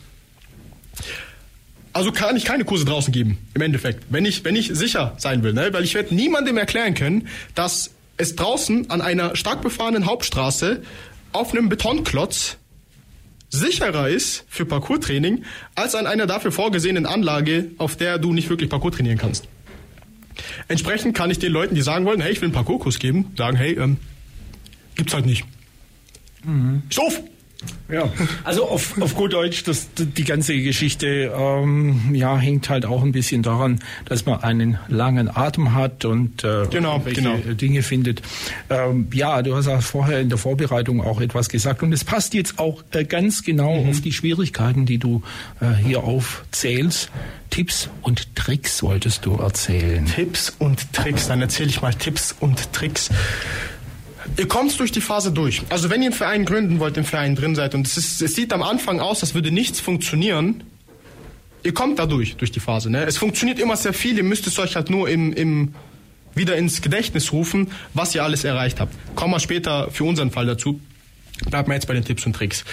Also 1.99 2.13
kann 2.13 2.37
ich 2.37 2.45
keine 2.45 2.65
Kurse 2.65 2.85
draußen 2.85 3.13
geben, 3.13 3.39
im 3.55 3.61
Endeffekt, 3.61 4.05
wenn 4.11 4.25
ich, 4.25 4.45
wenn 4.45 4.55
ich 4.55 4.69
sicher 4.73 5.15
sein 5.17 5.43
will. 5.43 5.53
Ne? 5.53 5.73
Weil 5.73 5.83
ich 5.83 5.95
werde 5.95 6.15
niemandem 6.15 6.57
erklären 6.57 6.95
können, 6.95 7.27
dass 7.57 7.91
es 8.17 8.37
draußen 8.37 8.89
an 8.89 9.01
einer 9.01 9.35
stark 9.35 9.63
befahrenen 9.63 10.07
Hauptstraße 10.07 10.81
auf 11.33 11.51
einem 11.51 11.69
Betonklotz 11.69 12.57
sicherer 13.51 14.09
ist 14.09 14.45
für 14.49 14.65
Parkour-Training 14.65 15.43
als 15.75 15.97
an 15.97 16.07
einer 16.07 16.29
dafür 16.29 16.53
vorgesehenen 16.53 17.05
Anlage, 17.05 17.73
auf 17.79 17.97
der 17.97 18.19
du 18.19 18.33
nicht 18.33 18.49
wirklich 18.49 18.71
Parkour 18.71 18.93
trainieren 18.93 19.19
kannst. 19.19 19.49
Entsprechend 20.69 21.17
kann 21.17 21.33
ich 21.33 21.41
den 21.41 21.51
Leuten, 21.51 21.75
die 21.75 21.83
sagen 21.83 22.05
wollen, 22.05 22.21
hey, 22.21 22.31
ich 22.31 22.41
will 22.41 22.47
einen 22.47 22.55
Parkour-Kurs 22.55 23.01
geben, 23.01 23.33
sagen, 23.37 23.57
hey, 23.57 23.73
ähm, 23.73 23.97
gibt's 24.95 25.15
halt 25.15 25.27
nicht. 25.27 25.45
Mhm. 26.45 26.85
Stoff! 26.91 27.21
Ja, 27.91 28.13
also 28.45 28.69
auf, 28.69 29.01
auf 29.01 29.17
gut 29.17 29.33
Deutsch, 29.33 29.65
das, 29.65 29.89
die 29.97 30.25
ganze 30.25 30.55
Geschichte 30.61 31.33
ähm, 31.35 32.15
ja, 32.15 32.37
hängt 32.37 32.69
halt 32.69 32.87
auch 32.87 33.03
ein 33.03 33.13
bisschen 33.13 33.43
daran, 33.43 33.81
dass 34.05 34.27
man 34.27 34.43
einen 34.43 34.79
langen 34.89 35.35
Atem 35.35 35.75
hat 35.75 36.05
und 36.05 36.45
äh, 36.45 36.67
genau, 36.71 37.01
genau. 37.01 37.37
Dinge 37.37 37.83
findet. 37.83 38.23
Ähm, 38.71 39.09
ja, 39.13 39.43
du 39.43 39.57
hast 39.57 39.67
ja 39.67 39.81
vorher 39.81 40.21
in 40.21 40.29
der 40.29 40.39
Vorbereitung 40.39 41.01
auch 41.01 41.21
etwas 41.21 41.49
gesagt 41.49 41.83
und 41.83 41.93
es 41.93 42.05
passt 42.05 42.35
jetzt 42.35 42.59
auch 42.59 42.85
äh, 42.93 43.05
ganz 43.05 43.43
genau 43.43 43.83
mhm. 43.83 43.91
auf 43.91 44.03
die 44.03 44.13
Schwierigkeiten, 44.13 44.87
die 44.87 44.99
du 44.99 45.23
äh, 45.61 45.75
hier 45.83 46.05
aufzählst. 46.05 47.11
Tipps 47.51 47.89
und 48.03 48.37
Tricks 48.37 48.83
wolltest 48.83 49.25
du 49.25 49.37
erzählen. 49.37 50.05
Tipps 50.05 50.55
und 50.59 50.93
Tricks, 50.93 51.27
dann 51.27 51.41
erzähle 51.41 51.71
ich 51.71 51.81
mal 51.81 51.95
Tipps 51.95 52.37
und 52.39 52.73
Tricks. 52.73 53.11
Ihr 54.37 54.49
kommt 54.49 54.79
durch 54.79 54.93
die 54.93 55.01
Phase 55.01 55.33
durch. 55.33 55.63
Also 55.69 55.91
wenn 55.91 56.03
ihr 56.03 56.09
einen 56.09 56.15
Verein 56.15 56.45
gründen 56.45 56.79
wollt, 56.79 56.97
im 56.97 57.05
Verein 57.05 57.35
drin 57.35 57.55
seid 57.55 57.75
und 57.75 57.87
es, 57.87 57.97
ist, 57.97 58.23
es 58.23 58.35
sieht 58.35 58.53
am 58.53 58.63
Anfang 58.63 59.01
aus, 59.01 59.23
als 59.23 59.35
würde 59.35 59.51
nichts 59.51 59.81
funktionieren, 59.81 60.65
ihr 61.63 61.75
kommt 61.75 61.99
da 61.99 62.07
durch, 62.07 62.37
durch 62.37 62.53
die 62.53 62.61
Phase. 62.61 62.91
Ne? 62.91 63.05
Es 63.05 63.19
funktioniert 63.19 63.59
immer 63.59 63.77
sehr 63.77 63.93
viel, 63.93 64.17
ihr 64.17 64.25
müsst 64.25 64.47
es 64.47 64.59
euch 64.59 64.77
halt 64.77 64.91
nur 64.91 65.09
im, 65.09 65.33
im, 65.33 65.75
wieder 66.35 66.57
ins 66.57 66.83
Gedächtnis 66.83 67.33
rufen, 67.33 67.73
was 67.95 68.15
ihr 68.15 68.23
alles 68.23 68.45
erreicht 68.45 68.81
habt. 68.81 68.95
Kommen 69.15 69.35
wir 69.35 69.41
später 69.41 69.91
für 69.91 70.05
unseren 70.05 70.31
Fall 70.31 70.47
dazu. 70.47 70.81
Bleiben 71.51 71.69
wir 71.69 71.75
jetzt 71.75 71.87
bei 71.87 71.95
den 71.95 72.05
Tipps 72.05 72.27
und 72.27 72.35
Tricks. 72.35 72.65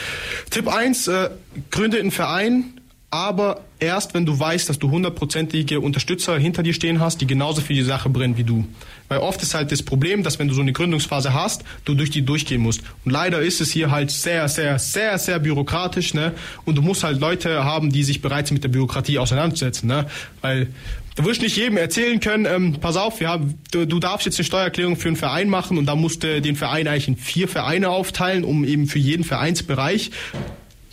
Tipp 0.49 0.67
1, 0.67 1.07
äh, 1.07 1.29
gründe 1.71 1.99
einen 1.99 2.11
Verein, 2.11 2.79
aber 3.11 3.61
erst 3.79 4.13
wenn 4.13 4.25
du 4.25 4.37
weißt, 4.37 4.67
dass 4.67 4.79
du 4.79 4.91
hundertprozentige 4.91 5.79
Unterstützer 5.79 6.37
hinter 6.37 6.63
dir 6.63 6.73
stehen 6.73 6.99
hast, 6.99 7.21
die 7.21 7.27
genauso 7.27 7.61
für 7.61 7.73
die 7.73 7.83
Sache 7.83 8.09
brennen 8.09 8.37
wie 8.37 8.43
du. 8.43 8.65
Weil 9.07 9.19
oft 9.19 9.41
ist 9.41 9.53
halt 9.53 9.71
das 9.71 9.83
Problem, 9.83 10.23
dass 10.23 10.39
wenn 10.39 10.47
du 10.47 10.53
so 10.53 10.61
eine 10.61 10.73
Gründungsphase 10.73 11.33
hast, 11.33 11.63
du 11.85 11.93
durch 11.93 12.09
die 12.09 12.23
durchgehen 12.23 12.61
musst. 12.61 12.81
Und 13.05 13.11
leider 13.11 13.41
ist 13.41 13.61
es 13.61 13.71
hier 13.71 13.91
halt 13.91 14.11
sehr, 14.11 14.49
sehr, 14.49 14.79
sehr, 14.79 15.17
sehr 15.17 15.39
bürokratisch, 15.39 16.13
ne? 16.13 16.33
Und 16.65 16.75
du 16.75 16.81
musst 16.81 17.03
halt 17.03 17.19
Leute 17.19 17.63
haben, 17.63 17.91
die 17.91 18.03
sich 18.03 18.21
bereits 18.21 18.51
mit 18.51 18.63
der 18.63 18.69
Bürokratie 18.69 19.19
auseinandersetzen, 19.19 19.87
ne? 19.87 20.07
Weil 20.41 20.67
du 21.15 21.23
wirst 21.23 21.41
nicht 21.41 21.55
jedem 21.55 21.77
erzählen 21.77 22.19
können, 22.19 22.45
ähm, 22.45 22.77
pass 22.81 22.97
auf, 22.97 23.19
wir 23.19 23.29
haben, 23.29 23.59
du, 23.71 23.85
du 23.85 23.99
darfst 23.99 24.25
jetzt 24.25 24.39
eine 24.39 24.45
Steuererklärung 24.45 24.97
für 24.97 25.07
einen 25.07 25.17
Verein 25.17 25.49
machen 25.49 25.77
und 25.77 25.85
da 25.85 25.95
musst 25.95 26.23
du 26.23 26.41
den 26.41 26.55
Verein 26.55 26.87
eigentlich 26.87 27.07
in 27.07 27.17
vier 27.17 27.47
Vereine 27.47 27.89
aufteilen, 27.89 28.43
um 28.43 28.65
eben 28.65 28.87
für 28.87 28.99
jeden 28.99 29.23
Vereinsbereich 29.23 30.11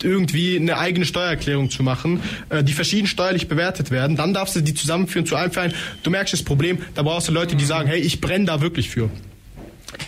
irgendwie 0.03 0.57
eine 0.57 0.77
eigene 0.77 1.05
Steuererklärung 1.05 1.69
zu 1.69 1.83
machen, 1.83 2.21
äh, 2.49 2.63
die 2.63 2.73
verschieden 2.73 3.07
steuerlich 3.07 3.47
bewertet 3.47 3.91
werden. 3.91 4.15
Dann 4.15 4.33
darfst 4.33 4.55
du 4.55 4.61
die 4.61 4.73
zusammenführen 4.73 5.25
zu 5.25 5.35
einem 5.35 5.51
Verein. 5.51 5.73
Du 6.03 6.09
merkst 6.09 6.33
das 6.33 6.43
Problem, 6.43 6.79
da 6.95 7.03
brauchst 7.03 7.27
du 7.27 7.31
Leute, 7.31 7.55
die 7.55 7.65
sagen, 7.65 7.87
hey, 7.87 7.99
ich 7.99 8.21
brenne 8.21 8.45
da 8.45 8.61
wirklich 8.61 8.89
für. 8.89 9.09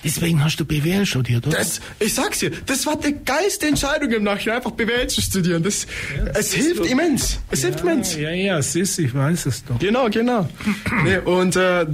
Deswegen 0.03 0.43
hast 0.43 0.59
du 0.59 0.65
BWL 0.65 1.05
studiert, 1.05 1.47
oder? 1.47 1.57
Das, 1.57 1.81
ich 1.99 2.13
sag's 2.13 2.39
dir, 2.39 2.51
das 2.65 2.85
war 2.85 2.97
die 2.97 3.15
geilste 3.23 3.67
Entscheidung 3.67 4.11
im 4.11 4.23
Nachhinein, 4.23 4.57
einfach 4.57 4.71
BWL 4.71 5.07
zu 5.07 5.21
studieren. 5.21 5.63
Das, 5.63 5.85
ja, 6.15 6.31
es 6.33 6.53
hilft 6.53 6.85
immens. 6.85 7.39
Es 7.51 7.61
ja, 7.61 7.69
hilft 7.69 7.81
immens. 7.81 8.15
Ja, 8.15 8.31
ja, 8.31 8.57
es 8.57 8.75
ist, 8.75 8.97
ich 8.99 9.13
weiß 9.13 9.45
es 9.45 9.63
doch. 9.65 9.79
Genau, 9.79 10.09
genau. 10.09 10.49
nee, 11.03 11.17
und 11.17 11.55
äh, 11.55 11.85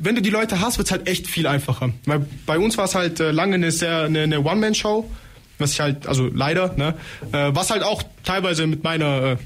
wenn 0.00 0.14
du 0.14 0.22
die 0.22 0.30
Leute 0.30 0.60
hast, 0.60 0.78
wird's 0.78 0.90
halt 0.90 1.08
echt 1.08 1.26
viel 1.26 1.46
einfacher. 1.46 1.92
Weil 2.04 2.26
bei 2.46 2.58
uns 2.58 2.78
war 2.78 2.84
es 2.84 2.94
halt 2.94 3.20
äh, 3.20 3.30
lange 3.30 3.54
eine 3.54 3.70
sehr 3.70 4.02
eine, 4.02 4.22
eine 4.22 4.40
One-Man-Show 4.40 5.10
was 5.58 5.72
ich 5.72 5.80
halt, 5.80 6.06
also 6.06 6.28
leider, 6.32 6.74
ne, 6.76 6.94
äh, 7.32 7.50
was 7.54 7.70
halt 7.70 7.82
auch 7.82 8.02
teilweise 8.24 8.66
mit 8.66 8.84
meiner, 8.84 9.22
äh, 9.22 9.36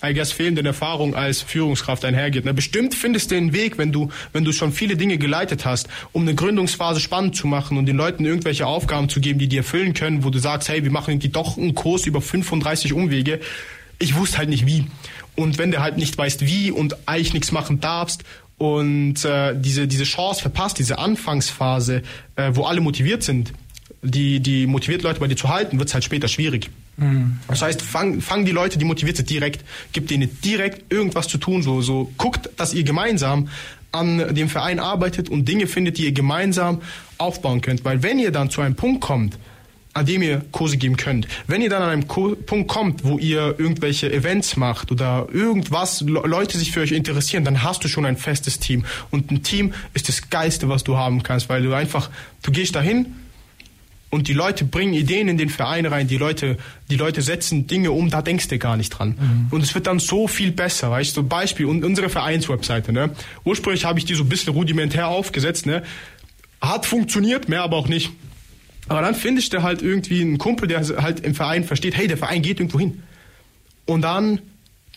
I 0.00 0.14
guess, 0.14 0.30
fehlenden 0.30 0.64
Erfahrung 0.64 1.16
als 1.16 1.42
Führungskraft 1.42 2.04
einhergeht. 2.04 2.44
Ne. 2.44 2.54
Bestimmt 2.54 2.94
findest 2.94 3.30
du 3.30 3.34
den 3.34 3.52
Weg, 3.52 3.78
wenn 3.78 3.90
du, 3.90 4.10
wenn 4.32 4.44
du 4.44 4.52
schon 4.52 4.72
viele 4.72 4.96
Dinge 4.96 5.18
geleitet 5.18 5.64
hast, 5.64 5.88
um 6.12 6.22
eine 6.22 6.36
Gründungsphase 6.36 7.00
spannend 7.00 7.34
zu 7.34 7.48
machen 7.48 7.76
und 7.76 7.86
den 7.86 7.96
Leuten 7.96 8.24
irgendwelche 8.24 8.66
Aufgaben 8.66 9.08
zu 9.08 9.20
geben, 9.20 9.40
die 9.40 9.48
dir 9.48 9.58
erfüllen 9.58 9.94
können, 9.94 10.22
wo 10.22 10.30
du 10.30 10.38
sagst, 10.38 10.68
hey, 10.68 10.84
wir 10.84 10.92
machen 10.92 11.10
irgendwie 11.10 11.30
doch 11.30 11.56
einen 11.56 11.74
Kurs 11.74 12.06
über 12.06 12.20
35 12.20 12.92
Umwege. 12.92 13.40
Ich 13.98 14.14
wusste 14.14 14.38
halt 14.38 14.50
nicht 14.50 14.66
wie. 14.66 14.86
Und 15.34 15.58
wenn 15.58 15.72
du 15.72 15.80
halt 15.80 15.96
nicht 15.96 16.16
weißt 16.16 16.46
wie 16.46 16.70
und 16.70 16.96
eigentlich 17.08 17.34
nichts 17.34 17.50
machen 17.50 17.80
darfst 17.80 18.22
und 18.56 19.24
äh, 19.24 19.54
diese, 19.56 19.88
diese 19.88 20.04
Chance 20.04 20.42
verpasst, 20.42 20.78
diese 20.78 20.98
Anfangsphase, 20.98 22.02
äh, 22.36 22.50
wo 22.54 22.64
alle 22.64 22.80
motiviert 22.80 23.24
sind, 23.24 23.52
die, 24.02 24.40
die 24.40 24.66
motiviert 24.66 25.02
Leute 25.02 25.20
bei 25.20 25.26
dir 25.26 25.36
zu 25.36 25.48
halten, 25.48 25.78
wird 25.78 25.88
es 25.88 25.94
halt 25.94 26.04
später 26.04 26.28
schwierig. 26.28 26.70
Mhm. 26.96 27.38
Das 27.48 27.62
heißt, 27.62 27.82
fang, 27.82 28.20
fang 28.20 28.44
die 28.44 28.52
Leute, 28.52 28.78
die 28.78 28.84
motiviert 28.84 29.16
sind, 29.16 29.30
direkt, 29.30 29.64
gib 29.92 30.08
denen 30.08 30.40
direkt 30.42 30.92
irgendwas 30.92 31.28
zu 31.28 31.38
tun, 31.38 31.62
so, 31.62 31.80
so 31.80 32.12
guckt, 32.16 32.50
dass 32.56 32.74
ihr 32.74 32.84
gemeinsam 32.84 33.48
an 33.90 34.34
dem 34.34 34.48
Verein 34.48 34.80
arbeitet 34.80 35.28
und 35.28 35.48
Dinge 35.48 35.66
findet, 35.66 35.98
die 35.98 36.04
ihr 36.04 36.12
gemeinsam 36.12 36.82
aufbauen 37.16 37.60
könnt. 37.60 37.84
Weil 37.84 38.02
wenn 38.02 38.18
ihr 38.18 38.32
dann 38.32 38.50
zu 38.50 38.60
einem 38.60 38.74
Punkt 38.74 39.00
kommt, 39.00 39.38
an 39.94 40.06
dem 40.06 40.22
ihr 40.22 40.42
Kurse 40.52 40.76
geben 40.76 40.96
könnt. 40.96 41.26
Wenn 41.46 41.60
ihr 41.60 41.70
dann 41.70 41.82
an 41.82 41.90
einem 41.90 42.06
Ko 42.06 42.36
Punkt 42.36 42.68
kommt, 42.68 43.04
wo 43.04 43.18
ihr 43.18 43.56
irgendwelche 43.58 44.12
Events 44.12 44.56
macht 44.56 44.92
oder 44.92 45.26
irgendwas, 45.32 46.02
Le 46.02 46.22
Leute 46.24 46.56
sich 46.56 46.70
für 46.72 46.80
euch 46.80 46.92
interessieren, 46.92 47.44
dann 47.44 47.62
hast 47.62 47.82
du 47.82 47.88
schon 47.88 48.06
ein 48.06 48.16
festes 48.16 48.60
Team. 48.60 48.84
Und 49.10 49.30
ein 49.30 49.42
Team 49.42 49.74
ist 49.94 50.08
das 50.08 50.30
Geiste, 50.30 50.68
was 50.68 50.84
du 50.84 50.96
haben 50.96 51.22
kannst, 51.22 51.48
weil 51.48 51.62
du 51.62 51.72
einfach, 51.72 52.10
du 52.42 52.52
gehst 52.52 52.76
dahin, 52.76 53.06
und 54.10 54.28
die 54.28 54.32
Leute 54.32 54.64
bringen 54.64 54.94
Ideen 54.94 55.28
in 55.28 55.36
den 55.36 55.50
Verein 55.50 55.84
rein, 55.84 56.08
die 56.08 56.16
Leute, 56.16 56.56
die 56.90 56.96
Leute 56.96 57.20
setzen 57.20 57.66
Dinge 57.66 57.90
um, 57.90 58.08
da 58.08 58.22
denkst 58.22 58.48
du 58.48 58.58
gar 58.58 58.76
nicht 58.76 58.90
dran. 58.90 59.16
Mhm. 59.18 59.46
Und 59.50 59.62
es 59.62 59.74
wird 59.74 59.86
dann 59.86 59.98
so 59.98 60.28
viel 60.28 60.50
besser, 60.50 60.90
weißt 60.90 61.16
du, 61.16 61.22
Beispiel, 61.22 61.66
unsere 61.66 62.08
Vereinswebseite, 62.08 62.92
ne? 62.92 63.10
Ursprünglich 63.44 63.84
habe 63.84 63.98
ich 63.98 64.06
die 64.06 64.14
so 64.14 64.24
ein 64.24 64.28
bisschen 64.28 64.54
rudimentär 64.54 65.08
aufgesetzt, 65.08 65.66
ne? 65.66 65.82
Hat 66.60 66.86
funktioniert, 66.86 67.48
mehr 67.48 67.62
aber 67.62 67.76
auch 67.76 67.88
nicht. 67.88 68.10
Aber 68.88 69.02
dann 69.02 69.14
finde 69.14 69.40
ich 69.40 69.50
da 69.50 69.62
halt 69.62 69.82
irgendwie 69.82 70.22
einen 70.22 70.38
Kumpel, 70.38 70.66
der 70.66 70.80
halt 71.02 71.20
im 71.20 71.34
Verein 71.34 71.64
versteht, 71.64 71.94
hey, 71.94 72.08
der 72.08 72.16
Verein 72.16 72.40
geht 72.40 72.58
irgendwo 72.58 72.80
hin. 72.80 73.02
Und 73.84 74.02
dann 74.02 74.40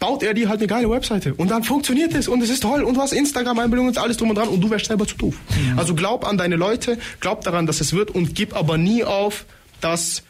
baut 0.02 0.24
er 0.24 0.34
dir 0.34 0.50
halt 0.50 0.60
eine 0.60 0.68
geile 0.68 0.90
Webseite. 0.90 1.36
Und 1.36 1.52
dann 1.52 1.64
funktioniert 1.64 2.14
es. 2.16 2.28
Und 2.28 2.42
es 2.42 2.50
ist 2.50 2.64
toll. 2.64 2.82
Und 2.82 2.96
du 2.96 3.02
hast 3.02 3.14
Instagram-Einbindung 3.14 3.88
und 3.88 3.98
alles 4.00 4.18
drum 4.18 4.32
und 4.32 4.36
dran. 4.36 4.48
Und 4.48 4.60
du 4.60 4.70
wärst 4.70 4.88
selber 4.88 5.06
zu 5.06 5.16
doof. 5.16 5.36
Mhm. 5.50 5.78
Also 5.78 5.94
glaub 5.94 6.28
an 6.28 6.40
deine 6.40 6.56
Leute, 6.56 6.98
glaub 7.20 7.44
daran, 7.44 7.68
dass 7.68 7.82
es 7.82 7.94
wird. 7.94 8.10
Und 8.10 8.34
gib 8.34 8.56
aber 8.56 8.80
nie 8.80 9.04
auf, 9.04 9.46
dass 9.80 10.24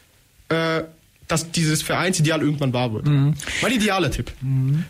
äh, 0.49 0.84
dass 1.32 1.51
dieses 1.51 1.82
Vereinsideal 1.82 2.41
irgendwann 2.41 2.73
wahr 2.73 2.93
wird. 2.93 3.07
Mhm. 3.07 3.34
Mein 3.61 3.71
idealer 3.71 4.11
Tipp. 4.11 4.32
Mhm. 4.41 4.86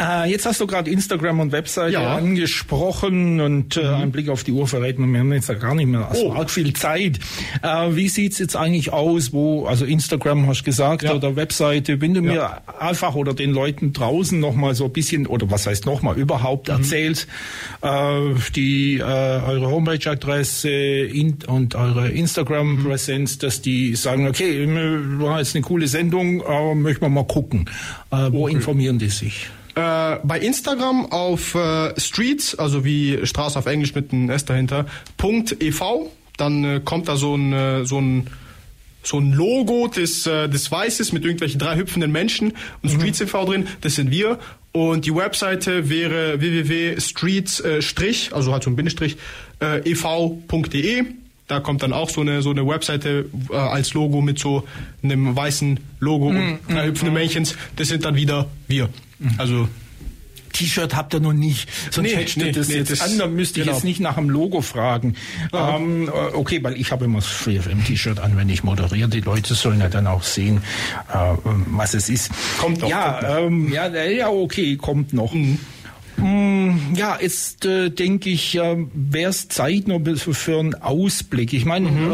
Äh, 0.00 0.30
jetzt 0.30 0.46
hast 0.46 0.60
du 0.60 0.66
gerade 0.66 0.90
Instagram 0.90 1.40
und 1.40 1.52
Webseite 1.52 1.94
ja. 1.94 2.16
angesprochen 2.16 3.40
und 3.40 3.76
äh, 3.76 3.82
mhm. 3.82 3.94
ein 3.94 4.12
Blick 4.12 4.28
auf 4.28 4.44
die 4.44 4.52
Uhr 4.52 4.66
verrät 4.66 4.98
mir, 4.98 5.06
wir 5.06 5.20
haben 5.20 5.32
jetzt 5.32 5.48
ja 5.48 5.54
gar 5.54 5.74
nicht 5.74 5.86
mehr 5.86 6.08
so 6.14 6.30
oh. 6.30 6.32
arg 6.32 6.50
viel 6.50 6.72
Zeit. 6.72 7.18
Äh, 7.62 7.96
wie 7.96 8.08
sieht's 8.08 8.38
jetzt 8.38 8.56
eigentlich 8.56 8.92
aus, 8.92 9.32
wo, 9.32 9.66
also 9.66 9.84
Instagram 9.84 10.46
hast 10.46 10.60
du 10.60 10.64
gesagt, 10.64 11.02
ja. 11.02 11.14
oder 11.14 11.36
Webseite, 11.36 12.00
wenn 12.00 12.14
du 12.14 12.20
ja. 12.20 12.26
mir 12.32 12.80
einfach 12.80 13.14
oder 13.14 13.34
den 13.34 13.52
Leuten 13.52 13.92
draußen 13.92 14.38
nochmal 14.38 14.74
so 14.74 14.86
ein 14.86 14.92
bisschen, 14.92 15.26
oder 15.26 15.50
was 15.50 15.66
heißt 15.66 15.86
nochmal, 15.86 16.16
überhaupt 16.16 16.68
mhm. 16.68 16.74
erzählst, 16.74 17.28
äh, 17.82 18.34
die, 18.54 18.98
äh, 18.98 19.02
eure 19.02 19.68
Homepage-Adresse 19.70 21.08
und 21.46 21.74
eure 21.74 22.08
Instagram-Präsenz, 22.08 23.38
dass 23.38 23.62
die 23.62 23.94
sagen, 23.96 24.28
okay, 24.28 24.66
war 25.18 25.38
jetzt 25.38 25.54
eine 25.54 25.62
coole 25.62 25.77
Sendung, 25.86 26.42
aber 26.42 26.74
möchten 26.74 27.02
wir 27.02 27.08
mal 27.08 27.26
gucken. 27.26 27.70
Äh, 28.10 28.32
wo 28.32 28.44
okay. 28.44 28.54
informieren 28.54 28.98
die 28.98 29.10
sich? 29.10 29.48
Äh, 29.74 30.16
bei 30.24 30.40
Instagram 30.40 31.06
auf 31.12 31.54
äh, 31.54 31.98
Streets, 32.00 32.58
also 32.58 32.84
wie 32.84 33.24
Straße 33.24 33.58
auf 33.58 33.66
Englisch 33.66 33.94
mit 33.94 34.12
einem 34.12 34.30
S 34.30 34.44
dahinter, 34.44 34.86
.ev 35.60 35.82
dann 36.36 36.64
äh, 36.64 36.80
kommt 36.84 37.08
da 37.08 37.16
so 37.16 37.36
ein, 37.36 37.52
äh, 37.52 37.84
so 37.84 38.00
ein 38.00 38.28
so 39.02 39.18
ein 39.18 39.32
Logo 39.32 39.88
des, 39.88 40.26
äh, 40.26 40.48
des 40.48 40.70
Weißes 40.70 41.12
mit 41.12 41.24
irgendwelchen 41.24 41.58
drei 41.58 41.76
hüpfenden 41.76 42.12
Menschen 42.12 42.52
und 42.82 42.92
mhm. 42.92 43.00
Streets 43.00 43.18
TV 43.18 43.44
drin, 43.44 43.68
das 43.80 43.94
sind 43.94 44.10
wir. 44.10 44.38
Und 44.72 45.06
die 45.06 45.14
Webseite 45.14 45.88
wäre 45.88 46.40
www.streets, 46.40 47.60
äh, 47.60 48.34
also 48.34 48.52
halt 48.52 48.64
so 48.64 48.70
ein 48.70 48.76
Bindestrich, 48.76 49.16
äh, 49.60 49.90
ev.de. 49.90 51.04
Da 51.48 51.60
kommt 51.60 51.82
dann 51.82 51.92
auch 51.92 52.10
so 52.10 52.20
eine, 52.20 52.42
so 52.42 52.50
eine 52.50 52.66
Webseite 52.66 53.26
äh, 53.50 53.56
als 53.56 53.94
Logo 53.94 54.20
mit 54.20 54.38
so 54.38 54.64
einem 55.02 55.34
weißen 55.34 55.80
Logo 55.98 56.30
mhm. 56.30 56.58
und 56.68 56.76
drei 56.76 56.86
hüpfenden 56.86 57.14
mhm. 57.14 57.20
Männchens. 57.20 57.56
Das 57.76 57.88
sind 57.88 58.04
dann 58.04 58.14
wieder 58.14 58.46
wir. 58.68 58.88
Mhm. 59.18 59.34
Also 59.38 59.68
T-Shirt 60.52 60.94
habt 60.96 61.14
ihr 61.14 61.20
noch 61.20 61.32
nicht. 61.32 61.68
Sonst 61.90 62.10
nee, 62.10 62.16
hätte 62.16 62.38
nee, 62.40 62.52
das 62.52 62.68
nee, 62.68 62.76
jetzt 62.76 62.90
das 62.90 63.00
an, 63.00 63.18
dann 63.18 63.34
müsste 63.34 63.60
genau. 63.60 63.72
ich 63.72 63.76
jetzt 63.76 63.84
nicht 63.84 64.00
nach 64.00 64.16
dem 64.16 64.28
Logo 64.28 64.60
fragen. 64.60 65.14
Ja. 65.52 65.76
Ähm, 65.76 66.08
äh, 66.08 66.34
okay, 66.34 66.62
weil 66.62 66.78
ich 66.78 66.90
habe 66.92 67.04
immer 67.04 67.18
das 67.18 67.28
FreeFM-T-Shirt 67.28 68.18
an, 68.18 68.36
wenn 68.36 68.48
ich 68.48 68.64
moderiere. 68.64 69.08
Die 69.08 69.20
Leute 69.20 69.54
sollen 69.54 69.80
ja 69.80 69.88
dann 69.88 70.06
auch 70.06 70.22
sehen, 70.22 70.62
äh, 71.12 71.34
was 71.44 71.94
es 71.94 72.08
ist. 72.08 72.30
Kommt 72.58 72.80
noch. 72.80 72.88
Ja, 72.88 73.12
kommt 73.12 73.22
noch. 73.22 73.38
Ähm, 73.38 73.72
ja, 73.72 73.86
ja, 73.88 74.28
okay, 74.28 74.76
kommt 74.76 75.12
noch. 75.12 75.32
Mhm. 75.32 75.58
Mm, 76.18 76.94
ja, 76.94 77.18
jetzt 77.20 77.64
äh, 77.64 77.90
denke 77.90 78.30
ich, 78.30 78.56
äh, 78.56 78.76
wäre 78.92 79.30
es 79.30 79.48
Zeit 79.48 79.88
noch 79.88 80.00
für 80.16 80.58
einen 80.58 80.74
Ausblick. 80.74 81.52
Ich 81.52 81.64
meine, 81.64 81.90
mhm. 81.90 82.12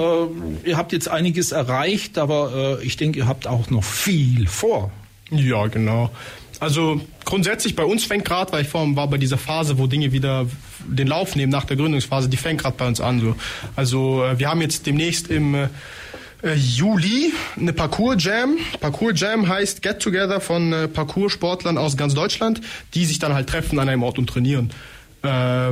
äh, 0.64 0.68
ihr 0.68 0.76
habt 0.76 0.92
jetzt 0.92 1.08
einiges 1.08 1.52
erreicht, 1.52 2.18
aber 2.18 2.78
äh, 2.80 2.84
ich 2.84 2.96
denke, 2.96 3.20
ihr 3.20 3.26
habt 3.26 3.46
auch 3.46 3.70
noch 3.70 3.84
viel 3.84 4.46
vor. 4.46 4.90
Ja, 5.30 5.66
genau. 5.66 6.10
Also 6.60 7.00
grundsätzlich 7.24 7.76
bei 7.76 7.84
uns 7.84 8.04
fängt 8.04 8.24
gerade, 8.24 8.52
weil 8.52 8.62
ich 8.62 8.68
vorhin 8.68 8.96
war 8.96 9.08
bei 9.08 9.18
dieser 9.18 9.38
Phase, 9.38 9.78
wo 9.78 9.86
Dinge 9.86 10.12
wieder 10.12 10.46
den 10.86 11.08
Lauf 11.08 11.34
nehmen 11.34 11.50
nach 11.50 11.64
der 11.64 11.76
Gründungsphase, 11.76 12.28
die 12.28 12.36
fängt 12.36 12.60
gerade 12.60 12.76
bei 12.76 12.86
uns 12.86 13.00
an. 13.00 13.20
So. 13.20 13.34
Also 13.74 14.24
äh, 14.24 14.38
wir 14.38 14.50
haben 14.50 14.60
jetzt 14.60 14.86
demnächst 14.86 15.28
im 15.28 15.68
äh, 16.44 16.54
Juli 16.54 17.32
eine 17.56 17.72
Parcours 17.72 18.22
Jam. 18.22 18.56
Parcours 18.80 19.18
Jam 19.20 19.48
heißt 19.48 19.82
Get 19.82 20.00
Together 20.00 20.40
von 20.40 20.72
äh, 20.72 20.88
Parcours-Sportlern 20.88 21.78
aus 21.78 21.96
ganz 21.96 22.14
Deutschland, 22.14 22.60
die 22.94 23.04
sich 23.04 23.18
dann 23.18 23.34
halt 23.34 23.48
treffen 23.48 23.78
an 23.78 23.88
einem 23.88 24.02
Ort 24.02 24.18
und 24.18 24.28
trainieren. 24.28 24.70
Äh, 25.22 25.70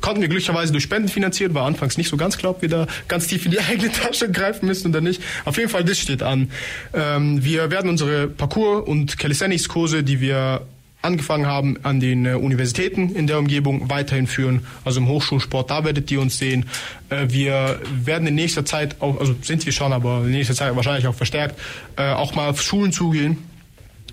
konnten 0.00 0.20
wir 0.20 0.28
glücklicherweise 0.28 0.72
durch 0.72 0.84
Spenden 0.84 1.08
finanzieren, 1.08 1.54
war 1.54 1.66
anfangs 1.66 1.96
nicht 1.96 2.08
so 2.08 2.16
ganz 2.16 2.36
klar, 2.36 2.52
ob 2.52 2.62
wir 2.62 2.68
da 2.68 2.86
ganz 3.08 3.26
tief 3.26 3.44
in 3.44 3.52
die 3.52 3.60
eigene 3.70 3.92
Tasche 3.92 4.30
greifen 4.30 4.66
müssen 4.66 4.88
oder 4.88 5.00
nicht. 5.00 5.22
Auf 5.44 5.56
jeden 5.56 5.70
Fall, 5.70 5.84
das 5.84 5.98
steht 5.98 6.22
an. 6.22 6.50
Ähm, 6.92 7.44
wir 7.44 7.70
werden 7.70 7.88
unsere 7.90 8.28
Parcours- 8.28 8.86
und 8.86 9.18
Calisthenics-Kurse, 9.18 10.02
die 10.02 10.20
wir 10.20 10.62
angefangen 11.04 11.46
haben, 11.46 11.76
an 11.82 12.00
den 12.00 12.26
äh, 12.26 12.34
Universitäten 12.34 13.14
in 13.14 13.26
der 13.26 13.38
Umgebung 13.38 13.90
weiterhin 13.90 14.26
führen. 14.26 14.66
Also 14.84 15.00
im 15.00 15.08
Hochschulsport, 15.08 15.70
da 15.70 15.84
werdet 15.84 16.10
ihr 16.10 16.20
uns 16.20 16.38
sehen. 16.38 16.66
Äh, 17.10 17.26
wir 17.28 17.80
werden 18.04 18.26
in 18.26 18.34
nächster 18.34 18.64
Zeit 18.64 18.96
auch, 19.00 19.20
also 19.20 19.34
sind 19.42 19.64
wir 19.64 19.72
schon, 19.72 19.92
aber 19.92 20.22
in 20.24 20.32
nächster 20.32 20.54
Zeit 20.54 20.74
wahrscheinlich 20.76 21.06
auch 21.06 21.14
verstärkt, 21.14 21.58
äh, 21.96 22.12
auch 22.12 22.34
mal 22.34 22.50
auf 22.50 22.62
Schulen 22.62 22.92
zugehen 22.92 23.38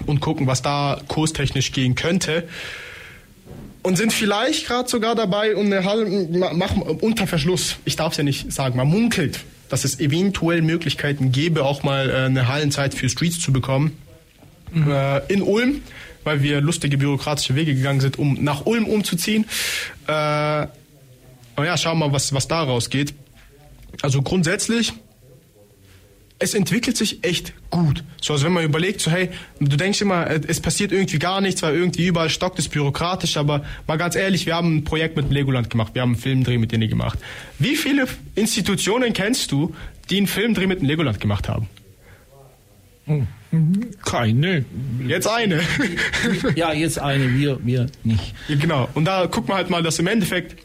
und 0.05 0.19
gucken, 0.19 0.47
was 0.47 0.61
da 0.61 0.99
kurstechnisch 1.07 1.71
gehen 1.71 1.95
könnte 1.95 2.47
und 3.83 3.97
sind 3.97 4.13
vielleicht 4.13 4.67
gerade 4.67 4.87
sogar 4.89 5.15
dabei 5.15 5.55
und 5.55 5.67
eine 5.67 5.83
Halle 5.83 6.05
machen 6.53 6.81
unter 6.81 7.27
Verschluss. 7.27 7.77
Ich 7.85 7.95
darf 7.95 8.11
es 8.11 8.17
ja 8.17 8.23
nicht 8.23 8.51
sagen, 8.51 8.77
man 8.77 8.87
munkelt, 8.87 9.39
dass 9.69 9.85
es 9.85 9.99
eventuell 9.99 10.61
Möglichkeiten 10.61 11.31
gäbe, 11.31 11.63
auch 11.63 11.83
mal 11.83 12.09
äh, 12.09 12.13
eine 12.25 12.47
Hallenzeit 12.47 12.93
für 12.93 13.09
Streets 13.09 13.39
zu 13.39 13.53
bekommen. 13.53 13.97
Mhm. 14.73 14.91
Äh, 14.91 15.19
in 15.27 15.41
Ulm, 15.41 15.81
weil 16.23 16.43
wir 16.43 16.61
lustige 16.61 16.97
bürokratische 16.97 17.55
Wege 17.55 17.75
gegangen 17.75 18.01
sind, 18.01 18.19
um 18.19 18.43
nach 18.43 18.65
Ulm 18.65 18.85
umzuziehen. 18.85 19.45
Äh, 20.07 20.11
aber 20.11 21.65
ja, 21.65 21.77
schauen 21.77 21.99
wir 21.99 22.07
mal, 22.07 22.13
was, 22.13 22.33
was 22.33 22.47
daraus 22.47 22.89
geht. 22.89 23.13
Also 24.01 24.21
grundsätzlich 24.21 24.93
es 26.41 26.55
entwickelt 26.55 26.97
sich 26.97 27.23
echt 27.23 27.53
gut. 27.69 28.03
So, 28.19 28.33
also 28.33 28.45
wenn 28.45 28.53
man 28.53 28.63
überlegt, 28.63 28.99
so 28.99 29.11
hey, 29.11 29.29
du 29.59 29.77
denkst 29.77 30.01
immer, 30.01 30.27
äh, 30.27 30.41
es 30.47 30.59
passiert 30.59 30.91
irgendwie 30.91 31.19
gar 31.19 31.39
nichts, 31.39 31.61
weil 31.61 31.75
irgendwie 31.75 32.07
überall 32.07 32.29
stockt 32.29 32.57
es 32.57 32.67
bürokratisch, 32.67 33.37
aber 33.37 33.63
mal 33.85 33.97
ganz 33.97 34.15
ehrlich, 34.15 34.47
wir 34.47 34.55
haben 34.55 34.77
ein 34.77 34.83
Projekt 34.83 35.15
mit 35.15 35.29
Legoland 35.31 35.69
gemacht, 35.69 35.93
wir 35.93 36.01
haben 36.01 36.13
einen 36.13 36.19
Filmdreh 36.19 36.57
mit 36.57 36.71
denen 36.71 36.89
gemacht. 36.89 37.19
Wie 37.59 37.75
viele 37.75 38.07
Institutionen 38.33 39.13
kennst 39.13 39.51
du, 39.51 39.75
die 40.09 40.17
einen 40.17 40.27
Filmdreh 40.27 40.65
mit 40.65 40.81
Legoland 40.81 41.19
gemacht 41.19 41.47
haben? 41.47 41.69
Keine. 44.05 44.65
Jetzt 45.05 45.27
eine. 45.27 45.61
ja, 46.55 46.71
jetzt 46.71 46.99
eine, 46.99 47.33
wir, 47.33 47.59
wir 47.65 47.87
nicht. 48.03 48.33
Ja, 48.47 48.55
genau. 48.55 48.89
Und 48.93 49.05
da 49.05 49.25
guckt 49.25 49.47
man 49.47 49.57
halt 49.57 49.69
mal, 49.69 49.83
dass 49.83 49.99
im 49.99 50.07
Endeffekt 50.07 50.55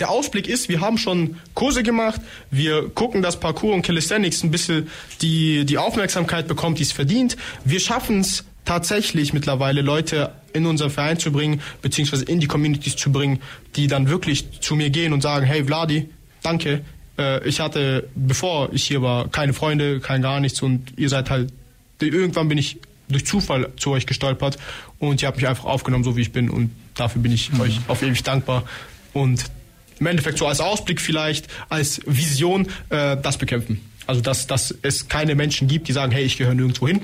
der 0.00 0.10
Ausblick 0.10 0.48
ist, 0.48 0.68
wir 0.68 0.80
haben 0.80 0.98
schon 0.98 1.36
Kurse 1.54 1.84
gemacht, 1.84 2.20
wir 2.50 2.88
gucken, 2.88 3.22
dass 3.22 3.38
Parkour 3.38 3.74
und 3.74 3.82
Calisthenics 3.82 4.42
ein 4.42 4.50
bisschen 4.50 4.88
die, 5.22 5.64
die 5.64 5.78
Aufmerksamkeit 5.78 6.48
bekommt, 6.48 6.78
die 6.78 6.82
es 6.82 6.90
verdient. 6.90 7.36
Wir 7.64 7.78
schaffen 7.78 8.20
es 8.20 8.44
tatsächlich 8.64 9.32
mittlerweile 9.32 9.82
Leute 9.82 10.32
in 10.52 10.66
unseren 10.66 10.90
Verein 10.90 11.18
zu 11.18 11.30
bringen, 11.30 11.60
beziehungsweise 11.82 12.24
in 12.24 12.40
die 12.40 12.46
Communities 12.46 12.96
zu 12.96 13.12
bringen, 13.12 13.40
die 13.76 13.86
dann 13.86 14.08
wirklich 14.08 14.60
zu 14.60 14.74
mir 14.74 14.90
gehen 14.90 15.12
und 15.12 15.20
sagen, 15.20 15.46
hey 15.46 15.64
Vladi, 15.64 16.08
danke, 16.42 16.80
äh, 17.18 17.46
ich 17.46 17.60
hatte, 17.60 18.08
bevor 18.14 18.72
ich 18.72 18.84
hier 18.84 19.02
war, 19.02 19.28
keine 19.28 19.52
Freunde, 19.52 20.00
kein 20.00 20.22
gar 20.22 20.40
nichts 20.40 20.62
und 20.62 20.92
ihr 20.96 21.08
seid 21.08 21.30
halt, 21.30 21.52
irgendwann 22.00 22.48
bin 22.48 22.58
ich 22.58 22.78
durch 23.08 23.26
Zufall 23.26 23.70
zu 23.76 23.90
euch 23.90 24.06
gestolpert 24.06 24.58
und 24.98 25.22
ihr 25.22 25.28
habt 25.28 25.36
mich 25.36 25.46
einfach 25.46 25.64
aufgenommen, 25.64 26.04
so 26.04 26.16
wie 26.16 26.22
ich 26.22 26.32
bin 26.32 26.50
und 26.50 26.70
dafür 26.94 27.22
bin 27.22 27.32
ich 27.32 27.52
mhm. 27.52 27.60
euch 27.60 27.80
auf 27.88 28.02
ewig 28.02 28.22
dankbar 28.22 28.64
und 29.12 29.44
im 30.00 30.06
Endeffekt 30.06 30.38
so 30.38 30.46
als 30.46 30.60
Ausblick 30.60 31.00
vielleicht, 31.00 31.48
als 31.68 32.00
Vision 32.06 32.66
äh, 32.90 33.16
das 33.16 33.38
bekämpfen. 33.38 33.80
Also 34.06 34.20
dass, 34.20 34.46
dass 34.46 34.74
es 34.82 35.08
keine 35.08 35.34
Menschen 35.34 35.68
gibt, 35.68 35.88
die 35.88 35.92
sagen, 35.92 36.12
hey, 36.12 36.24
ich 36.24 36.36
gehöre 36.36 36.54
nirgendwo 36.54 36.88
hin, 36.88 37.02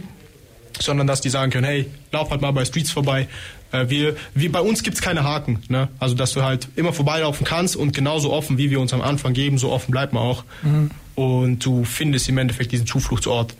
sondern 0.80 1.06
dass 1.06 1.20
die 1.20 1.30
sagen 1.30 1.50
können, 1.50 1.66
hey, 1.66 1.86
lauf 2.12 2.30
halt 2.30 2.40
mal 2.40 2.52
bei 2.52 2.64
Streets 2.64 2.90
vorbei. 2.90 3.28
Äh, 3.72 3.88
wir, 3.88 4.16
wir, 4.34 4.52
bei 4.52 4.60
uns 4.60 4.82
gibt's 4.82 5.00
keine 5.00 5.24
Haken. 5.24 5.62
Ne? 5.68 5.88
Also 5.98 6.14
dass 6.14 6.32
du 6.32 6.42
halt 6.42 6.68
immer 6.76 6.92
vorbeilaufen 6.92 7.46
kannst 7.46 7.76
und 7.76 7.94
genauso 7.94 8.32
offen, 8.32 8.58
wie 8.58 8.70
wir 8.70 8.80
uns 8.80 8.92
am 8.92 9.00
Anfang 9.00 9.32
geben, 9.32 9.58
so 9.58 9.70
offen 9.70 9.90
bleibt 9.90 10.12
man 10.12 10.22
auch. 10.22 10.44
Mhm. 10.62 10.90
Und 11.14 11.64
du 11.64 11.84
findest 11.84 12.28
im 12.28 12.38
Endeffekt 12.38 12.72
diesen 12.72 12.86
Zufluchtsort 12.86 13.54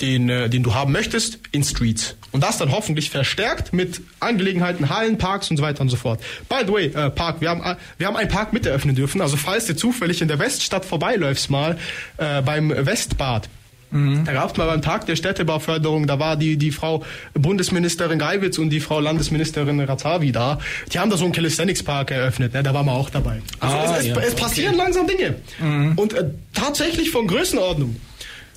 den, 0.00 0.28
äh, 0.28 0.50
den 0.50 0.62
du 0.62 0.74
haben 0.74 0.92
möchtest, 0.92 1.38
in 1.52 1.64
Streets. 1.64 2.16
Und 2.32 2.42
das 2.42 2.58
dann 2.58 2.70
hoffentlich 2.70 3.10
verstärkt 3.10 3.72
mit 3.72 4.02
Angelegenheiten, 4.20 4.90
Hallen, 4.90 5.16
Parks 5.16 5.50
und 5.50 5.56
so 5.56 5.62
weiter 5.62 5.80
und 5.80 5.88
so 5.88 5.96
fort. 5.96 6.20
By 6.48 6.66
the 6.66 6.72
way, 6.72 6.86
äh, 6.86 7.10
Park, 7.10 7.40
wir 7.40 7.48
haben, 7.48 7.62
äh, 7.62 7.76
wir 7.96 8.06
haben 8.06 8.16
einen 8.16 8.28
Park 8.28 8.52
mit 8.52 8.66
eröffnen 8.66 8.94
dürfen. 8.94 9.20
Also 9.22 9.36
falls 9.36 9.66
du 9.66 9.74
zufällig 9.74 10.20
in 10.20 10.28
der 10.28 10.38
Weststadt 10.38 10.84
vorbeiläufst 10.84 11.50
mal 11.50 11.78
beim 12.16 12.70
Westbad, 12.70 13.48
Mhm. 13.90 14.24
Da 14.24 14.32
gab 14.32 14.50
es 14.50 14.56
mal 14.56 14.66
beim 14.66 14.82
Tag 14.82 15.06
der 15.06 15.16
Städtebauförderung, 15.16 16.06
da 16.06 16.18
war 16.18 16.36
die, 16.36 16.56
die 16.56 16.72
Frau 16.72 17.04
Bundesministerin 17.34 18.18
Geiwitz 18.18 18.58
und 18.58 18.70
die 18.70 18.80
Frau 18.80 19.00
Landesministerin 19.00 19.80
Razavi 19.80 20.32
da. 20.32 20.58
Die 20.92 20.98
haben 20.98 21.10
da 21.10 21.16
so 21.16 21.24
einen 21.24 21.32
Calisthenics-Park 21.32 22.10
eröffnet, 22.10 22.54
ne? 22.54 22.62
da 22.62 22.74
waren 22.74 22.86
wir 22.86 22.92
auch 22.92 23.10
dabei. 23.10 23.42
Also 23.60 23.76
ah, 23.76 23.84
es, 23.84 24.00
es, 24.00 24.06
ja. 24.08 24.16
es, 24.18 24.34
passieren 24.34 24.74
okay. 24.74 24.82
langsam 24.84 25.06
Dinge. 25.06 25.36
Mhm. 25.60 25.98
Und 25.98 26.14
äh, 26.14 26.30
tatsächlich 26.52 27.10
von 27.10 27.26
Größenordnung. 27.26 27.96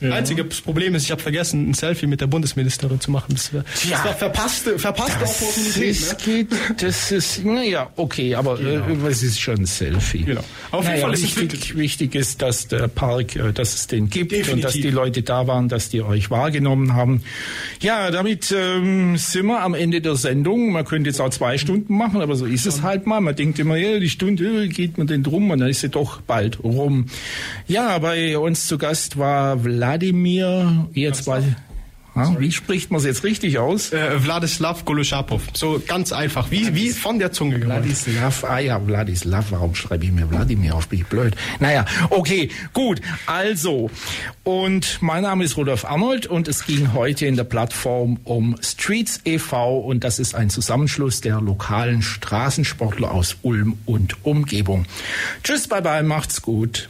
Ja. 0.02 0.12
Einziges 0.12 0.62
Problem 0.62 0.96
ist, 0.96 1.04
ich 1.04 1.12
habe 1.12 1.22
vergessen, 1.22 1.70
ein 1.70 1.74
Selfie 1.74 2.08
mit 2.08 2.22
der 2.22 2.28
Bundesministerin 2.28 3.00
zu 3.00 3.12
machen. 3.12 3.34
Das, 3.34 3.52
ja. 3.52 3.64
das 3.90 4.06
war 4.06 4.14
verpasste, 4.14 4.80
verpasste 4.80 5.20
das 5.20 5.42
Opportunität. 5.42 6.02
Das, 6.02 6.28
ne? 6.28 6.34
geht, 6.34 6.48
das 6.82 7.12
ist, 7.12 7.46
naja, 7.46 7.90
okay, 7.96 8.36
aber 8.36 8.58
genau. 8.58 9.06
äh, 9.06 9.10
es 9.10 9.24
ist 9.24 9.40
schon 9.40 9.60
ein 9.60 9.66
Selfie. 9.66 10.24
Genau. 10.24 10.44
Auf 10.72 10.84
jeden 10.84 10.94
naja, 10.96 11.06
Fall 11.08 11.14
ist 11.14 11.38
wichtig, 11.38 11.76
wichtig 11.76 12.16
ist, 12.16 12.42
dass 12.42 12.68
der 12.68 12.88
Park, 12.88 13.36
äh, 13.36 13.52
dass 13.52 13.76
es 13.76 13.88
den 13.88 14.10
gibt 14.10 14.32
Definitiv. 14.32 14.54
und 14.54 14.64
dass 14.64 14.74
die 14.74 14.90
Leute 14.90 15.22
da 15.22 15.48
waren, 15.48 15.68
dass 15.68 15.90
die 15.90 16.02
euch 16.02 16.32
wahrgenommen 16.32 16.94
haben. 16.94 17.24
Ja, 17.82 18.10
damit 18.12 18.54
ähm, 18.58 19.18
sind 19.18 19.48
wir 19.48 19.62
am 19.62 19.74
Ende 19.74 20.02
der 20.02 20.16
Sendung. 20.16 20.72
Man 20.72 20.86
könnte 20.86 21.10
jetzt 21.10 21.20
auch 21.20 21.30
zwei 21.30 21.58
Stunden 21.58 21.96
machen, 21.98 22.22
aber 22.22 22.36
so 22.36 22.46
ist 22.46 22.66
es 22.66 22.82
halt 22.84 23.06
mal. 23.06 23.20
Man 23.20 23.36
denkt 23.36 23.60
immer, 23.60 23.76
ja, 23.76 24.00
die 24.00 24.10
Stunde 24.10 24.64
äh, 24.64 24.68
geht 24.68 24.98
man 24.98 25.08
denn 25.08 25.24
drum 25.24 25.52
und 25.52 25.60
dann 25.60 25.70
ist 25.70 25.82
sie 25.82 25.90
doch 25.90 26.22
bald 26.22 26.64
rum. 26.64 27.08
Ja, 27.68 27.98
bei 27.98 28.38
uns 28.38 28.68
zu 28.68 28.78
Gast 28.78 29.18
war 29.18 29.60
Vlad 29.60 29.89
Wladimir, 29.90 30.88
jetzt 30.94 31.26
weiß 31.26 31.46
ich, 31.46 32.40
wie 32.40 32.52
spricht 32.52 32.92
man 32.92 33.00
es 33.00 33.06
jetzt 33.06 33.24
richtig 33.24 33.58
aus? 33.58 33.92
Äh, 33.92 34.24
Wladislav 34.24 34.86
Goloschapov. 34.86 35.42
So 35.54 35.82
ganz 35.88 36.12
einfach, 36.12 36.52
wie, 36.52 36.76
wie 36.76 36.92
von 36.92 37.18
der 37.18 37.32
Zunge. 37.32 37.60
Wladislav, 37.60 38.44
ah 38.44 38.60
ja, 38.60 38.86
Wladislav, 38.86 39.48
warum 39.50 39.74
schreibe 39.74 40.06
ich 40.06 40.12
mir 40.12 40.30
Wladimir 40.30 40.76
auf? 40.76 40.90
Bin 40.90 41.00
ich 41.00 41.08
blöd. 41.08 41.36
Naja, 41.60 41.86
okay, 42.12 42.50
gut. 42.74 43.02
Also, 43.26 43.90
und 44.44 45.00
mein 45.02 45.24
Name 45.24 45.44
ist 45.44 45.58
Rudolf 45.58 45.86
Arnold 45.86 46.28
und 46.28 46.48
es 46.48 46.68
ging 46.68 46.94
heute 46.94 47.26
in 47.26 47.36
der 47.36 47.46
Plattform 47.46 48.20
um 48.26 48.58
Streets 48.62 49.22
e.V. 49.26 49.80
und 49.80 50.04
das 50.04 50.20
ist 50.20 50.36
ein 50.36 50.52
Zusammenschluss 50.52 51.22
der 51.22 51.42
lokalen 51.42 52.04
Straßensportler 52.04 53.10
aus 53.10 53.38
Ulm 53.42 53.80
und 53.88 54.24
Umgebung. 54.24 54.86
Tschüss, 55.44 55.68
bye 55.68 55.82
bye, 55.82 56.04
macht's 56.04 56.44
gut. 56.44 56.90